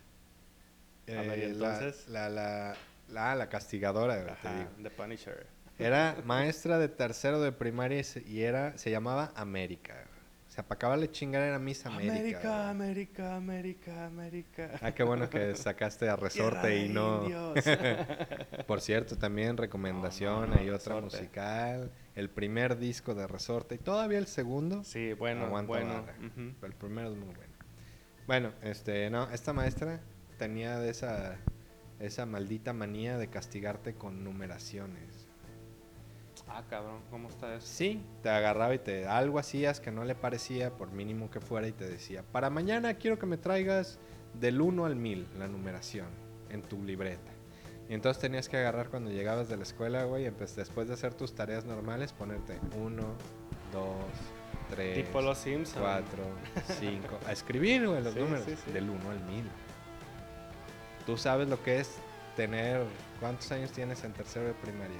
A 1.08 1.22
ver, 1.22 1.38
¿y 1.38 1.42
Eh, 1.42 1.46
entonces? 1.46 2.06
La, 2.08 2.28
la, 2.28 2.68
la, 2.70 2.76
la 3.08 3.48
castigadora, 3.48 4.36
te 4.42 4.48
digo. 4.48 4.70
The 4.82 4.90
Punisher. 4.90 5.46
Era 5.78 6.16
maestra 6.24 6.78
de 6.78 6.88
tercero 6.88 7.40
de 7.40 7.50
primaria 7.52 8.02
y 8.26 8.42
era, 8.42 8.78
se 8.78 8.90
llamaba 8.90 9.32
América. 9.34 10.04
O 10.48 10.50
sea, 10.54 10.62
para 10.62 10.76
acabarle 10.76 11.10
chingar 11.10 11.42
era 11.42 11.58
Miss 11.58 11.84
América. 11.84 12.14
América. 12.14 12.70
América, 12.70 13.34
América, 13.36 14.06
América. 14.06 14.70
Ah, 14.80 14.92
qué 14.92 15.02
bueno 15.02 15.28
que 15.28 15.52
sacaste 15.56 16.08
a 16.08 16.14
resorte 16.14 16.78
y 16.78 16.88
no. 16.88 17.24
Por 18.68 18.80
cierto, 18.80 19.18
también 19.18 19.56
recomendación, 19.56 20.42
No, 20.42 20.46
no, 20.46 20.60
hay 20.60 20.70
otra 20.70 20.94
Resorte. 20.94 21.16
musical, 21.16 21.90
el 22.14 22.30
primer 22.30 22.78
disco 22.78 23.16
de 23.16 23.26
Resorte 23.26 23.74
y 23.74 23.78
todavía 23.78 24.18
el 24.18 24.28
segundo. 24.28 24.84
Sí, 24.84 25.12
bueno, 25.14 25.48
bueno. 25.66 26.04
pero 26.60 26.72
el 26.72 26.78
primero 26.78 27.10
es 27.10 27.16
muy 27.16 27.34
bueno. 27.34 27.52
Bueno, 28.28 28.52
este, 28.62 29.10
no, 29.10 29.28
esta 29.30 29.52
maestra 29.52 30.00
tenía 30.38 30.78
de 30.78 30.90
esa 30.90 31.36
esa 32.00 32.26
maldita 32.26 32.72
manía 32.72 33.18
de 33.18 33.28
castigarte 33.28 33.94
con 33.94 34.24
numeraciones. 34.24 35.28
Ah, 36.48 36.62
cabrón, 36.68 37.00
¿cómo 37.10 37.28
está 37.28 37.54
eso? 37.56 37.66
Sí, 37.66 38.02
te 38.22 38.28
agarraba 38.28 38.74
y 38.74 38.78
te 38.78 39.06
algo 39.06 39.38
hacías 39.38 39.80
que 39.80 39.90
no 39.90 40.04
le 40.04 40.14
parecía, 40.14 40.70
por 40.76 40.92
mínimo 40.92 41.30
que 41.30 41.40
fuera, 41.40 41.66
y 41.66 41.72
te 41.72 41.88
decía, 41.88 42.22
para 42.32 42.50
mañana 42.50 42.94
quiero 42.94 43.18
que 43.18 43.26
me 43.26 43.38
traigas 43.38 43.98
del 44.34 44.60
1 44.60 44.84
al 44.84 44.96
1000 44.96 45.26
la 45.38 45.48
numeración 45.48 46.06
en 46.50 46.62
tu 46.62 46.82
libreta. 46.82 47.32
Y 47.88 47.94
entonces 47.94 48.20
tenías 48.20 48.48
que 48.48 48.56
agarrar 48.56 48.88
cuando 48.88 49.10
llegabas 49.10 49.48
de 49.48 49.56
la 49.56 49.62
escuela, 49.62 50.04
güey, 50.04 50.26
y 50.26 50.30
después 50.30 50.88
de 50.88 50.94
hacer 50.94 51.14
tus 51.14 51.34
tareas 51.34 51.64
normales, 51.64 52.12
ponerte 52.12 52.58
1, 52.78 53.02
2, 53.72 53.94
3, 54.70 55.04
Tipo 55.06 55.20
los 55.20 55.38
Simpsons. 55.38 55.80
4, 55.80 56.24
5, 56.78 57.18
a 57.26 57.32
escribir, 57.32 57.86
güey, 57.88 58.02
los 58.02 58.14
Sí, 58.14 58.20
números 58.20 58.44
sí, 58.46 58.54
sí. 58.64 58.72
del 58.72 58.90
1 58.90 59.10
al 59.10 59.20
1000. 59.24 59.44
Tú 61.06 61.16
sabes 61.16 61.48
lo 61.48 61.62
que 61.62 61.80
es 61.80 61.96
tener, 62.36 62.84
¿cuántos 63.20 63.50
años 63.52 63.70
tienes 63.72 64.02
en 64.04 64.12
tercero 64.12 64.46
de 64.46 64.54
primaria? 64.54 64.96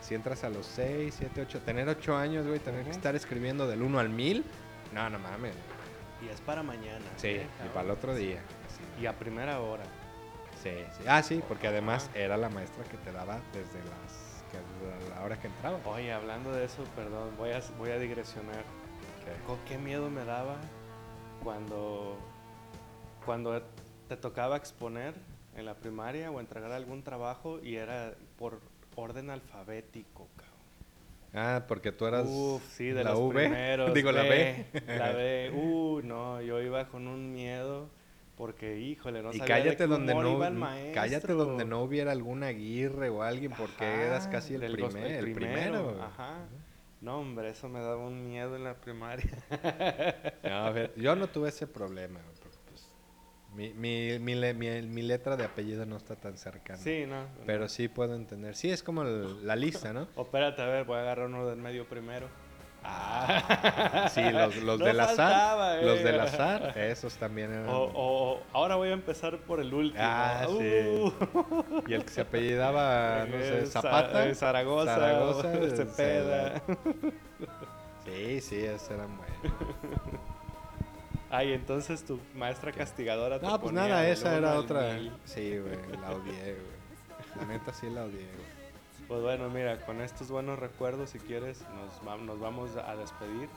Si 0.00 0.14
entras 0.14 0.44
a 0.44 0.50
los 0.50 0.66
6, 0.66 1.14
7, 1.16 1.42
8, 1.42 1.60
tener 1.60 1.88
8 1.88 2.16
años, 2.16 2.46
güey, 2.46 2.58
tener 2.58 2.84
que 2.84 2.90
estar 2.90 3.14
escribiendo 3.14 3.68
del 3.68 3.82
1 3.82 3.98
al 4.00 4.08
1000, 4.08 4.44
no, 4.92 5.08
no 5.08 5.18
mames. 5.18 5.54
Y 6.20 6.28
es 6.28 6.40
para 6.40 6.62
mañana. 6.62 7.04
Sí, 7.16 7.28
¿eh, 7.28 7.46
y 7.64 7.68
para 7.68 7.86
el 7.86 7.90
otro 7.90 8.14
día. 8.14 8.40
Sí, 8.68 9.02
Y 9.02 9.06
a 9.06 9.12
primera 9.18 9.60
hora. 9.60 9.84
sí, 10.62 10.70
sí. 10.96 11.04
Ah, 11.08 11.22
sí, 11.22 11.42
porque 11.48 11.68
además 11.68 12.10
era 12.14 12.36
la 12.36 12.48
maestra 12.48 12.84
que 12.84 12.96
te 12.98 13.12
daba 13.12 13.40
desde 13.52 13.78
las 13.78 14.44
que, 14.50 15.08
la 15.14 15.22
hora 15.24 15.40
que 15.40 15.46
entraba. 15.48 15.78
Oye, 15.86 16.12
hablando 16.12 16.52
de 16.52 16.64
eso, 16.64 16.84
perdón, 16.94 17.30
voy 17.38 17.50
a, 17.50 17.60
voy 17.78 17.90
a 17.90 17.98
digresionar. 17.98 18.64
Con 19.46 19.58
qué 19.66 19.78
miedo 19.78 20.10
me 20.10 20.24
daba 20.24 20.56
cuando, 21.42 22.18
cuando 23.24 23.62
te 24.08 24.16
tocaba 24.16 24.56
exponer 24.56 25.14
en 25.56 25.64
la 25.66 25.74
primaria 25.74 26.30
o 26.30 26.40
entregar 26.40 26.72
algún 26.72 27.02
trabajo 27.02 27.60
y 27.62 27.76
era 27.76 28.14
por 28.38 28.60
orden 28.96 29.30
alfabético, 29.30 30.28
cabrón. 30.36 30.52
Ah, 31.34 31.64
porque 31.66 31.92
tú 31.92 32.06
eras 32.06 32.26
Uf, 32.26 32.62
sí, 32.76 32.90
de 32.90 33.04
la 33.04 33.10
los 33.10 33.20
V, 33.20 33.48
primeros. 33.48 33.94
digo 33.94 34.12
la 34.12 34.22
B. 34.22 34.66
La 34.86 35.12
B, 35.12 35.50
uh, 35.54 36.00
no, 36.02 36.40
yo 36.42 36.60
iba 36.60 36.88
con 36.88 37.06
un 37.08 37.32
miedo 37.32 37.88
porque, 38.36 38.78
híjole, 38.80 39.22
no 39.22 39.32
y 39.32 39.38
sabía 39.38 39.64
de 39.64 39.76
cállate 39.76 39.84
qué 39.84 39.88
donde 39.88 40.14
no, 40.14 40.36
iba 40.36 40.46
el 40.48 40.54
n- 40.54 40.60
cállate 40.92 41.32
maestro. 41.32 41.36
donde 41.46 41.64
no 41.64 41.82
hubiera 41.82 42.12
algún 42.12 42.42
Aguirre 42.42 43.08
o 43.08 43.22
alguien 43.22 43.52
porque 43.54 43.84
Ajá, 43.84 44.06
eras 44.06 44.28
casi 44.28 44.54
el, 44.54 44.62
primer, 44.70 45.10
el 45.12 45.32
primero. 45.32 46.02
Ajá. 46.02 46.38
No, 47.00 47.18
hombre, 47.18 47.50
eso 47.50 47.68
me 47.68 47.80
daba 47.80 47.96
un 48.06 48.24
miedo 48.28 48.56
en 48.56 48.64
la 48.64 48.74
primaria. 48.74 49.30
No, 50.44 50.66
a 50.66 50.70
ver, 50.70 50.92
yo 50.96 51.14
no 51.16 51.28
tuve 51.28 51.48
ese 51.50 51.66
problema, 51.66 52.20
mi, 53.54 53.72
mi, 53.74 54.18
mi, 54.18 54.34
le- 54.34 54.54
mi- 54.54 55.02
letra 55.02 55.36
de 55.36 55.44
apellido 55.44 55.84
no 55.86 55.96
está 55.96 56.16
tan 56.16 56.36
cercana. 56.38 56.78
sí, 56.78 57.04
¿no? 57.06 57.24
Pero 57.46 57.68
sí 57.68 57.88
puedo 57.88 58.14
entender. 58.14 58.54
Sí, 58.56 58.70
es 58.70 58.82
como 58.82 59.02
el- 59.02 59.46
la 59.46 59.56
lista, 59.56 59.92
¿no? 59.92 60.08
O 60.16 60.22
espérate, 60.22 60.62
a 60.62 60.66
ver, 60.66 60.84
voy 60.84 60.96
a 60.98 61.00
agarrar 61.02 61.26
uno 61.26 61.46
del 61.46 61.58
medio 61.58 61.86
primero. 61.86 62.28
Ah, 62.84 64.08
sí, 64.12 64.22
los, 64.32 64.56
los 64.56 64.80
No 64.80 64.84
del 64.86 64.98
azar. 64.98 65.80
eh. 65.80 65.86
Los 65.86 66.02
del 66.02 66.18
azar, 66.18 66.76
esos 66.76 67.14
también 67.14 67.52
eran. 67.52 67.66
O, 67.68 68.40
ahora 68.52 68.74
voy 68.74 68.88
a 68.88 68.92
empezar 68.92 69.38
por 69.38 69.60
el 69.60 69.72
último. 69.72 70.02
Ah, 70.04 70.46
Uh. 70.48 70.58
sí. 70.58 71.12
Y 71.86 71.94
el 71.94 72.04
que 72.04 72.10
se 72.10 72.22
apellidaba, 72.22 73.24
no 73.26 73.38
sé, 73.38 73.66
Za- 73.66 73.82
Zapata. 73.82 74.34
Zaragoza, 74.34 74.96
Zaragoza, 74.96 75.52
Cepeda. 75.76 76.60
Sí, 78.04 78.40
sí, 78.40 78.56
esos 78.64 78.90
eran 78.90 79.16
buenos. 79.16 79.36
Ay, 81.32 81.52
entonces 81.54 82.04
tu 82.04 82.20
maestra 82.34 82.70
castigadora 82.72 83.40
te 83.40 83.46
No, 83.46 83.58
pues 83.58 83.72
ponía 83.72 83.88
nada, 83.88 84.06
esa 84.08 84.36
era 84.36 84.54
otra. 84.58 84.92
mil. 84.94 85.12
Sí, 85.24 85.58
güey, 85.58 85.78
la 86.00 86.10
odié, 86.12 86.54
güey. 86.54 86.82
La 87.40 87.46
neta 87.46 87.72
sí 87.72 87.88
la 87.88 88.04
odié, 88.04 88.18
güey. 88.18 88.52
Pues 89.08 89.22
bueno, 89.22 89.48
mira, 89.48 89.80
con 89.84 90.00
estos 90.02 90.30
buenos 90.30 90.58
recuerdos, 90.58 91.10
si 91.10 91.18
quieres, 91.18 91.64
nos, 91.74 92.20
nos 92.22 92.38
vamos 92.38 92.70
a 92.76 92.94
despedir 92.96 93.48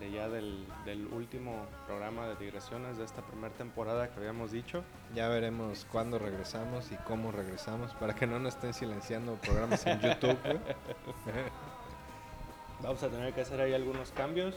de 0.00 0.10
ya 0.10 0.28
del, 0.28 0.64
del 0.86 1.06
último 1.08 1.66
programa 1.86 2.26
de 2.28 2.36
digresiones 2.36 2.96
de 2.96 3.04
esta 3.04 3.20
primera 3.22 3.52
temporada 3.54 4.08
que 4.08 4.18
habíamos 4.18 4.50
dicho. 4.50 4.82
Ya 5.14 5.28
veremos 5.28 5.86
cuándo 5.92 6.18
regresamos 6.18 6.90
y 6.92 6.96
cómo 7.06 7.30
regresamos 7.30 7.92
para 7.94 8.14
que 8.14 8.26
no 8.26 8.38
nos 8.38 8.54
estén 8.54 8.72
silenciando 8.74 9.34
programas 9.36 9.86
en 9.86 10.00
YouTube. 10.00 10.38
Vamos 12.82 13.02
a 13.02 13.08
tener 13.08 13.32
que 13.32 13.42
hacer 13.42 13.60
ahí 13.60 13.74
algunos 13.74 14.10
cambios, 14.10 14.56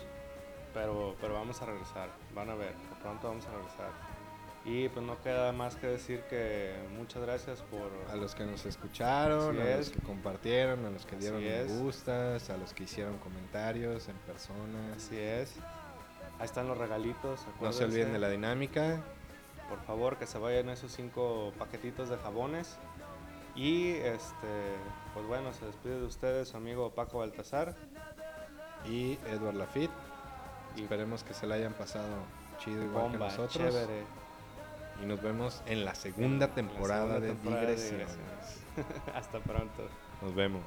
pero, 0.76 1.16
pero 1.22 1.34
vamos 1.34 1.60
a 1.62 1.66
regresar. 1.66 2.10
Van 2.36 2.50
a 2.52 2.56
ver, 2.56 2.74
pronto 3.02 3.30
vamos 3.30 3.46
a 3.48 3.52
regresar. 3.52 3.90
Y 4.66 4.90
pues 4.90 5.06
no 5.06 5.20
queda 5.22 5.52
más 5.52 5.76
que 5.76 5.88
decir 5.88 6.22
que 6.30 6.74
muchas 6.98 7.22
gracias 7.22 7.62
por... 7.62 7.90
A 8.12 8.16
los 8.16 8.36
que 8.36 8.46
nos 8.46 8.66
escucharon, 8.66 9.60
a 9.60 9.78
los 9.78 9.90
que 9.90 10.00
compartieron, 10.02 10.86
a 10.86 10.90
los 10.90 11.06
que 11.06 11.16
dieron 11.16 11.44
me 11.44 11.64
gustas, 11.66 12.50
a 12.50 12.58
los 12.58 12.74
que 12.74 12.84
hicieron 12.84 13.18
comentarios 13.20 14.10
en 14.10 14.16
persona. 14.18 14.94
Así 14.96 15.18
es. 15.18 15.56
Ahí 16.40 16.46
están 16.46 16.68
los 16.68 16.78
regalitos. 16.78 17.42
No 17.62 17.72
se 17.72 17.86
olviden 17.86 18.12
de 18.12 18.20
la 18.20 18.30
dinámica. 18.30 19.02
Por 19.70 19.80
favor, 19.84 20.18
que 20.18 20.28
se 20.28 20.40
vayan 20.40 20.70
esos 20.70 20.92
cinco 20.92 21.54
paquetitos 21.58 22.10
de 22.10 22.18
jabones. 22.18 22.78
Y 23.56 23.92
este, 23.92 24.76
pues 25.14 25.26
bueno, 25.28 25.54
se 25.54 25.66
despide 25.68 26.00
de 26.00 26.06
ustedes 26.06 26.50
su 26.50 26.58
amigo 26.58 26.90
Paco 26.90 27.20
Baltazar. 27.20 27.76
Y 28.90 29.20
Edward 29.28 29.56
Lafitte. 29.56 29.94
Y 30.76 30.84
Esperemos 30.84 31.24
que 31.24 31.34
se 31.34 31.48
la 31.48 31.56
hayan 31.56 31.74
pasado 31.74 32.06
chido 32.64 32.84
igual 32.84 33.12
que 33.12 33.18
nosotros. 33.18 33.52
chévere. 33.52 34.04
Y 35.02 35.06
nos 35.06 35.22
vemos 35.22 35.62
en 35.66 35.84
la 35.84 35.94
segunda 35.94 36.48
temporada, 36.48 37.02
segunda 37.02 37.20
de, 37.20 37.28
temporada 37.28 37.62
de 37.62 37.68
digresiones. 37.68 38.18
Hasta 39.16 39.40
pronto. 39.40 39.88
Nos 40.22 40.34
vemos. 40.36 40.64